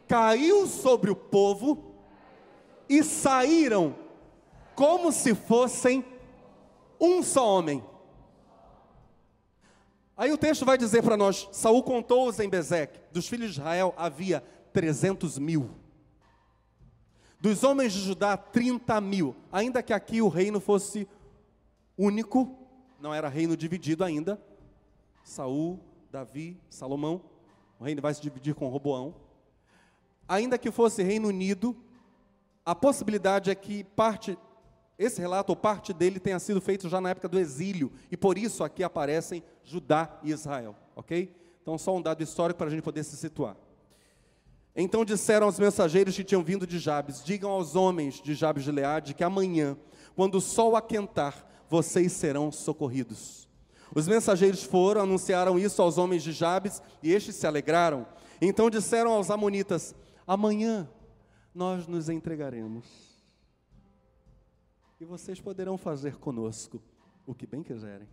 caiu 0.08 0.66
sobre 0.66 1.10
o 1.10 1.16
povo 1.16 1.94
e 2.88 3.02
saíram 3.02 3.94
como 4.74 5.12
se 5.12 5.34
fossem 5.34 6.04
um 7.00 7.22
só 7.22 7.46
homem. 7.58 7.82
Aí 10.16 10.30
o 10.30 10.38
texto 10.38 10.64
vai 10.64 10.76
dizer 10.76 11.02
para 11.02 11.16
nós: 11.16 11.48
Saul 11.52 11.82
contou-os 11.82 12.38
em 12.38 12.48
Bezeque, 12.48 13.00
dos 13.10 13.26
filhos 13.26 13.54
de 13.54 13.60
Israel 13.60 13.94
havia 13.96 14.44
300 14.72 15.38
mil. 15.38 15.70
Dos 17.40 17.64
homens 17.64 17.92
de 17.92 18.00
Judá, 18.00 18.36
30 18.36 19.00
mil. 19.00 19.34
Ainda 19.50 19.82
que 19.82 19.92
aqui 19.92 20.22
o 20.22 20.28
reino 20.28 20.60
fosse 20.60 21.08
único, 21.98 22.61
não 23.02 23.12
era 23.12 23.28
reino 23.28 23.56
dividido 23.56 24.04
ainda. 24.04 24.40
Saul, 25.24 25.80
Davi, 26.10 26.56
Salomão, 26.70 27.20
o 27.80 27.84
reino 27.84 28.00
vai 28.00 28.14
se 28.14 28.22
dividir 28.22 28.54
com 28.54 28.68
Roboão. 28.68 29.12
Ainda 30.28 30.56
que 30.56 30.70
fosse 30.70 31.02
reino 31.02 31.26
unido, 31.26 31.76
a 32.64 32.76
possibilidade 32.76 33.50
é 33.50 33.54
que 33.56 33.82
parte 33.82 34.38
esse 34.96 35.20
relato 35.20 35.50
ou 35.50 35.56
parte 35.56 35.92
dele 35.92 36.20
tenha 36.20 36.38
sido 36.38 36.60
feito 36.60 36.88
já 36.88 37.00
na 37.00 37.10
época 37.10 37.28
do 37.28 37.40
exílio 37.40 37.90
e 38.08 38.16
por 38.16 38.38
isso 38.38 38.62
aqui 38.62 38.84
aparecem 38.84 39.42
Judá 39.64 40.20
e 40.22 40.30
Israel, 40.30 40.76
OK? 40.94 41.34
Então 41.60 41.76
só 41.76 41.96
um 41.96 42.00
dado 42.00 42.22
histórico 42.22 42.58
para 42.58 42.68
a 42.68 42.70
gente 42.70 42.84
poder 42.84 43.02
se 43.02 43.16
situar. 43.16 43.56
Então 44.76 45.04
disseram 45.04 45.46
aos 45.46 45.58
mensageiros 45.58 46.14
que 46.14 46.22
tinham 46.22 46.44
vindo 46.44 46.68
de 46.68 46.78
Jabes: 46.78 47.24
Digam 47.24 47.50
aos 47.50 47.74
homens 47.74 48.22
de 48.22 48.32
Jabes 48.32 48.62
de 48.62 48.70
Leade 48.70 49.12
que 49.12 49.24
amanhã, 49.24 49.76
quando 50.14 50.36
o 50.36 50.40
sol 50.40 50.76
aquentar, 50.76 51.51
vocês 51.72 52.12
serão 52.12 52.52
socorridos. 52.52 53.48
Os 53.94 54.06
mensageiros 54.06 54.62
foram, 54.62 55.00
anunciaram 55.00 55.58
isso 55.58 55.80
aos 55.80 55.96
homens 55.96 56.22
de 56.22 56.30
Jabes, 56.30 56.82
e 57.02 57.10
estes 57.10 57.34
se 57.34 57.46
alegraram. 57.46 58.06
Então 58.42 58.68
disseram 58.68 59.12
aos 59.12 59.30
amonitas: 59.30 59.94
Amanhã 60.26 60.86
nós 61.54 61.86
nos 61.86 62.10
entregaremos. 62.10 62.84
E 65.00 65.06
vocês 65.06 65.40
poderão 65.40 65.78
fazer 65.78 66.18
conosco 66.18 66.78
o 67.26 67.34
que 67.34 67.46
bem 67.46 67.62
quiserem. 67.62 68.06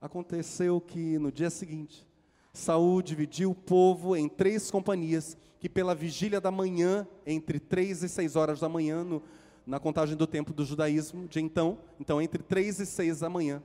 Aconteceu 0.00 0.80
que 0.80 1.16
no 1.20 1.30
dia 1.30 1.48
seguinte, 1.48 2.04
Saul 2.52 3.02
dividiu 3.02 3.52
o 3.52 3.54
povo 3.54 4.16
em 4.16 4.28
três 4.28 4.68
companhias, 4.68 5.36
que 5.60 5.68
pela 5.68 5.94
vigília 5.94 6.40
da 6.40 6.50
manhã, 6.50 7.06
entre 7.24 7.60
três 7.60 8.02
e 8.02 8.08
seis 8.08 8.34
horas 8.34 8.58
da 8.58 8.68
manhã, 8.68 9.04
no, 9.04 9.22
na 9.70 9.78
contagem 9.78 10.16
do 10.16 10.26
tempo 10.26 10.52
do 10.52 10.64
judaísmo 10.64 11.28
de 11.28 11.40
então, 11.40 11.78
então 12.00 12.20
entre 12.20 12.42
três 12.42 12.80
e 12.80 12.84
seis 12.84 13.20
da 13.20 13.28
manhã. 13.28 13.62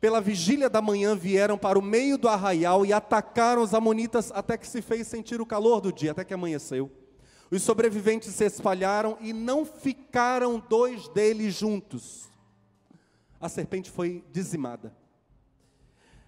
Pela 0.00 0.18
vigília 0.18 0.70
da 0.70 0.80
manhã 0.80 1.14
vieram 1.14 1.58
para 1.58 1.78
o 1.78 1.82
meio 1.82 2.16
do 2.16 2.26
arraial 2.26 2.86
e 2.86 2.92
atacaram 2.92 3.60
os 3.60 3.74
amonitas 3.74 4.32
até 4.32 4.56
que 4.56 4.66
se 4.66 4.80
fez 4.80 5.06
sentir 5.06 5.42
o 5.42 5.46
calor 5.46 5.82
do 5.82 5.92
dia, 5.92 6.12
até 6.12 6.24
que 6.24 6.32
amanheceu. 6.32 6.90
Os 7.50 7.62
sobreviventes 7.62 8.34
se 8.34 8.46
espalharam 8.46 9.18
e 9.20 9.34
não 9.34 9.66
ficaram 9.66 10.58
dois 10.70 11.06
deles 11.08 11.54
juntos. 11.54 12.30
A 13.38 13.50
serpente 13.50 13.90
foi 13.90 14.24
dizimada. 14.32 14.90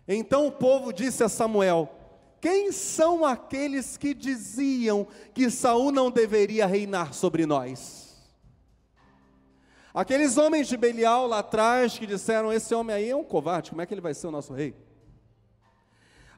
Então 0.06 0.46
o 0.46 0.52
povo 0.52 0.92
disse 0.92 1.24
a 1.24 1.30
Samuel: 1.30 1.90
Quem 2.42 2.70
são 2.72 3.24
aqueles 3.24 3.96
que 3.96 4.12
diziam 4.12 5.06
que 5.32 5.50
Saul 5.50 5.90
não 5.90 6.10
deveria 6.10 6.66
reinar 6.66 7.14
sobre 7.14 7.46
nós? 7.46 8.05
Aqueles 9.96 10.36
homens 10.36 10.68
de 10.68 10.76
Belial 10.76 11.26
lá 11.26 11.38
atrás 11.38 11.98
que 11.98 12.06
disseram: 12.06 12.52
Esse 12.52 12.74
homem 12.74 12.94
aí 12.94 13.08
é 13.08 13.16
um 13.16 13.24
covarde, 13.24 13.70
como 13.70 13.80
é 13.80 13.86
que 13.86 13.94
ele 13.94 14.02
vai 14.02 14.12
ser 14.12 14.26
o 14.26 14.30
nosso 14.30 14.52
rei? 14.52 14.76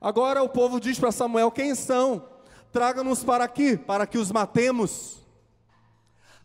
Agora 0.00 0.44
o 0.44 0.48
povo 0.48 0.78
diz 0.78 0.96
para 0.96 1.10
Samuel: 1.10 1.50
Quem 1.50 1.74
são? 1.74 2.24
Traga-nos 2.70 3.24
para 3.24 3.42
aqui, 3.42 3.76
para 3.76 4.06
que 4.06 4.16
os 4.16 4.30
matemos. 4.30 5.26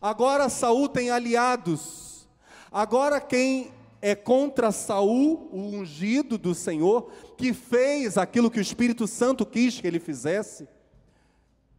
Agora 0.02 0.48
Saul 0.48 0.88
tem 0.88 1.08
aliados. 1.08 2.28
Agora 2.72 3.20
quem 3.20 3.72
é 4.02 4.16
contra 4.16 4.72
Saul, 4.72 5.48
o 5.52 5.60
ungido 5.60 6.36
do 6.36 6.52
Senhor, 6.52 7.12
que 7.38 7.54
fez 7.54 8.18
aquilo 8.18 8.50
que 8.50 8.58
o 8.58 8.60
Espírito 8.60 9.06
Santo 9.06 9.46
quis 9.46 9.80
que 9.80 9.86
ele 9.86 10.00
fizesse, 10.00 10.68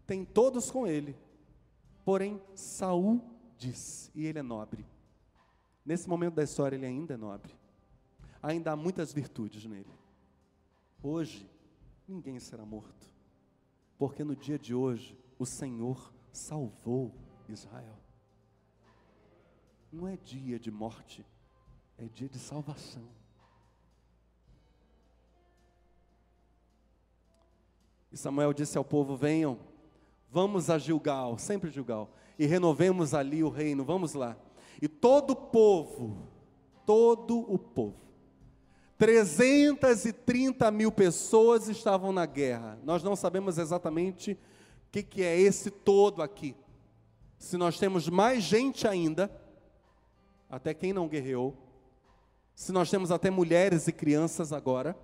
tem 0.08 0.24
todos 0.24 0.72
com 0.72 0.88
ele. 0.88 1.14
Porém, 2.06 2.42
Saul 2.56 3.22
disse, 3.58 4.10
e 4.16 4.26
ele 4.26 4.40
é 4.40 4.44
nobre. 4.44 4.95
Nesse 5.86 6.10
momento 6.10 6.34
da 6.34 6.44
história, 6.44 6.76
ele 6.76 6.86
ainda 6.86 7.14
é 7.14 7.18
nobre. 7.18 7.54
Ainda 8.42 8.72
há 8.72 8.76
muitas 8.76 9.14
virtudes 9.14 9.66
nele. 9.66 9.94
Hoje, 11.04 11.48
ninguém 12.08 12.40
será 12.40 12.66
morto. 12.66 13.08
Porque 13.98 14.24
no 14.24 14.36
dia 14.36 14.58
de 14.58 14.74
hoje, 14.74 15.18
o 15.38 15.46
Senhor 15.46 16.12
salvou 16.32 17.14
Israel. 17.48 17.98
Não 19.92 20.08
é 20.08 20.18
dia 20.18 20.60
de 20.60 20.72
morte, 20.72 21.26
é 21.98 22.06
dia 22.06 22.28
de 22.28 22.40
salvação. 22.40 23.08
E 28.12 28.18
Samuel 28.18 28.54
disse 28.54 28.78
ao 28.78 28.84
povo: 28.84 29.16
Venham, 29.16 29.60
vamos 30.30 30.70
a 30.70 30.78
Gilgal, 30.78 31.38
sempre 31.38 31.70
Gilgal, 31.70 32.12
e 32.40 32.46
renovemos 32.46 33.14
ali 33.14 33.44
o 33.44 33.50
reino, 33.50 33.86
vamos 33.86 34.14
lá. 34.14 34.36
E 34.82 34.88
todo 34.88 35.32
o 35.32 35.36
povo, 35.36 36.28
todo 36.86 37.40
o 37.52 37.58
povo, 37.58 38.06
330 38.98 40.72
mil 40.72 40.92
pessoas 40.92 41.68
estavam 41.68 42.12
na 42.12 42.26
guerra. 42.26 42.80
Nós 42.84 43.04
não 43.04 43.16
sabemos 43.16 43.58
exatamente 43.58 44.34
o 44.34 44.38
que, 44.92 45.04
que 45.04 45.22
é 45.22 45.38
esse 45.40 45.70
todo 45.70 46.22
aqui. 46.22 46.56
Se 47.38 47.58
nós 47.58 47.78
temos 47.78 48.08
mais 48.08 48.44
gente 48.44 48.88
ainda, 48.88 49.30
até 50.50 50.74
quem 50.74 50.94
não 50.94 51.08
guerreou, 51.08 51.56
se 52.56 52.72
nós 52.72 52.90
temos 52.90 53.12
até 53.12 53.30
mulheres 53.30 53.88
e 53.88 53.92
crianças 53.92 54.54
agora, 54.54 54.98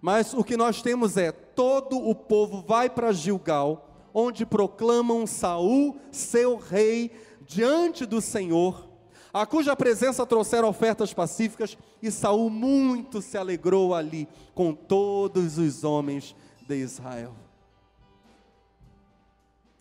mas 0.00 0.34
o 0.34 0.42
que 0.42 0.56
nós 0.56 0.82
temos 0.82 1.16
é 1.16 1.30
todo 1.30 1.96
o 1.96 2.14
povo 2.14 2.62
vai 2.62 2.90
para 2.90 3.12
Gilgal, 3.12 4.08
onde 4.12 4.44
proclamam 4.44 5.26
Saul 5.26 5.96
seu 6.10 6.56
rei 6.56 7.12
diante 7.46 8.04
do 8.04 8.20
Senhor 8.20 8.91
a 9.32 9.46
cuja 9.46 9.74
presença 9.74 10.26
trouxeram 10.26 10.68
ofertas 10.68 11.12
pacíficas, 11.14 11.76
e 12.02 12.10
Saul 12.10 12.50
muito 12.50 13.22
se 13.22 13.38
alegrou 13.38 13.94
ali 13.94 14.28
com 14.54 14.74
todos 14.74 15.58
os 15.58 15.84
homens 15.84 16.34
de 16.66 16.76
Israel. 16.76 17.34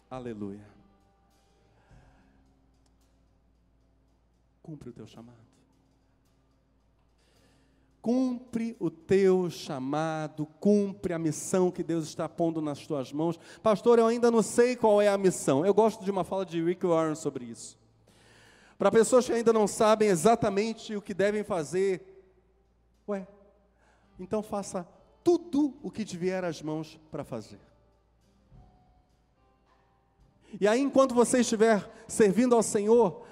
Aleluia. 0.10 0.72
cumpre 4.72 4.90
o 4.90 4.94
teu 4.94 5.06
chamado. 5.06 5.38
Cumpre 8.02 8.76
o 8.80 8.90
teu 8.90 9.50
chamado, 9.50 10.48
cumpre 10.60 11.14
a 11.14 11.20
missão 11.20 11.70
que 11.70 11.84
Deus 11.84 12.06
está 12.06 12.28
pondo 12.28 12.62
nas 12.62 12.88
tuas 12.88 13.12
mãos. 13.12 13.38
Pastor, 13.62 14.00
eu 14.00 14.08
ainda 14.08 14.32
não 14.32 14.42
sei 14.42 14.76
qual 14.76 15.02
é 15.02 15.10
a 15.10 15.18
missão. 15.18 15.66
Eu 15.66 15.74
gosto 15.74 16.04
de 16.04 16.10
uma 16.10 16.24
fala 16.24 16.46
de 16.46 16.64
Rick 16.64 16.86
Warren 16.86 17.16
sobre 17.16 17.46
isso. 17.46 17.78
Para 18.82 18.90
pessoas 18.90 19.28
que 19.28 19.32
ainda 19.32 19.54
não 19.54 19.68
sabem 19.68 20.10
exatamente 20.10 20.96
o 20.96 21.02
que 21.04 21.14
devem 21.14 21.44
fazer, 21.44 22.02
ué, 23.08 23.28
então 24.20 24.42
faça 24.42 24.88
tudo 25.24 25.78
o 25.84 25.92
que 25.92 26.04
te 26.04 26.18
vier 26.18 26.44
às 26.44 26.64
mãos 26.64 27.00
para 27.12 27.24
fazer. 27.24 27.60
E 30.60 30.68
aí, 30.68 30.82
enquanto 30.82 31.14
você 31.14 31.42
estiver 31.42 31.88
servindo 32.08 32.56
ao 32.56 32.64
Senhor, 32.64 33.24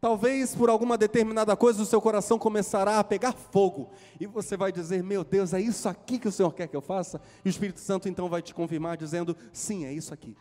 Talvez 0.00 0.54
por 0.54 0.70
alguma 0.70 0.96
determinada 0.96 1.56
coisa 1.56 1.82
o 1.82 1.86
seu 1.86 2.00
coração 2.00 2.38
começará 2.38 3.00
a 3.00 3.04
pegar 3.04 3.32
fogo 3.32 3.90
e 4.20 4.26
você 4.26 4.56
vai 4.56 4.70
dizer: 4.70 5.02
Meu 5.02 5.24
Deus, 5.24 5.52
é 5.52 5.60
isso 5.60 5.88
aqui 5.88 6.20
que 6.20 6.28
o 6.28 6.30
Senhor 6.30 6.52
quer 6.54 6.68
que 6.68 6.76
eu 6.76 6.80
faça? 6.80 7.20
E 7.44 7.48
o 7.48 7.50
Espírito 7.50 7.80
Santo 7.80 8.08
então 8.08 8.28
vai 8.28 8.40
te 8.40 8.54
confirmar, 8.54 8.96
dizendo: 8.96 9.36
Sim, 9.52 9.86
é 9.86 9.92
isso 9.92 10.14
aqui. 10.14 10.36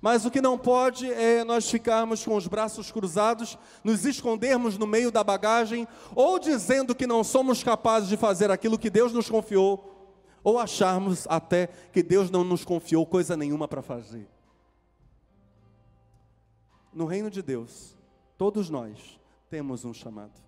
Mas 0.00 0.24
o 0.24 0.30
que 0.30 0.40
não 0.40 0.58
pode 0.58 1.10
é 1.10 1.42
nós 1.44 1.70
ficarmos 1.70 2.24
com 2.24 2.36
os 2.36 2.46
braços 2.46 2.92
cruzados, 2.92 3.58
nos 3.82 4.04
escondermos 4.04 4.76
no 4.76 4.86
meio 4.86 5.10
da 5.10 5.24
bagagem, 5.24 5.88
ou 6.14 6.38
dizendo 6.38 6.94
que 6.94 7.06
não 7.06 7.24
somos 7.24 7.62
capazes 7.62 8.08
de 8.08 8.16
fazer 8.16 8.50
aquilo 8.50 8.78
que 8.78 8.90
Deus 8.90 9.12
nos 9.12 9.28
confiou, 9.28 10.14
ou 10.44 10.58
acharmos 10.58 11.26
até 11.28 11.68
que 11.92 12.02
Deus 12.02 12.30
não 12.30 12.44
nos 12.44 12.64
confiou 12.64 13.04
coisa 13.06 13.36
nenhuma 13.36 13.66
para 13.66 13.82
fazer. 13.82 14.28
No 16.92 17.04
reino 17.04 17.30
de 17.30 17.42
Deus, 17.42 17.96
Todos 18.36 18.68
nós 18.68 19.18
temos 19.48 19.84
um 19.84 19.94
chamado. 19.94 20.38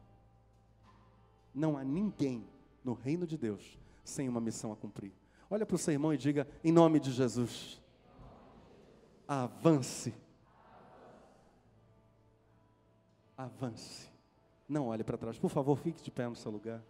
Não 1.55 1.77
há 1.77 1.85
ninguém 1.85 2.47
no 2.85 2.93
reino 2.93 3.27
de 3.27 3.37
Deus 3.37 3.79
sem 4.05 4.29
uma 4.29 4.41
missão 4.41 4.73
a 4.73 4.77
cumprir. 4.77 5.13
Olha 5.51 5.65
para 5.65 5.75
o 5.75 5.79
seu 5.79 5.93
irmão 5.93 6.13
e 6.13 6.19
diga: 6.19 6.47
em 6.63 6.71
nome 6.71 7.01
de 7.01 7.11
Jesus, 7.11 7.81
avance. 9.29 10.15
Avance. 13.37 14.09
Não 14.67 14.89
olhe 14.89 15.05
para 15.05 15.19
trás. 15.19 15.39
Por 15.39 15.51
favor, 15.51 15.77
fique 15.79 16.03
de 16.03 16.11
pé 16.11 16.27
no 16.27 16.35
seu 16.35 16.51
lugar. 16.51 16.83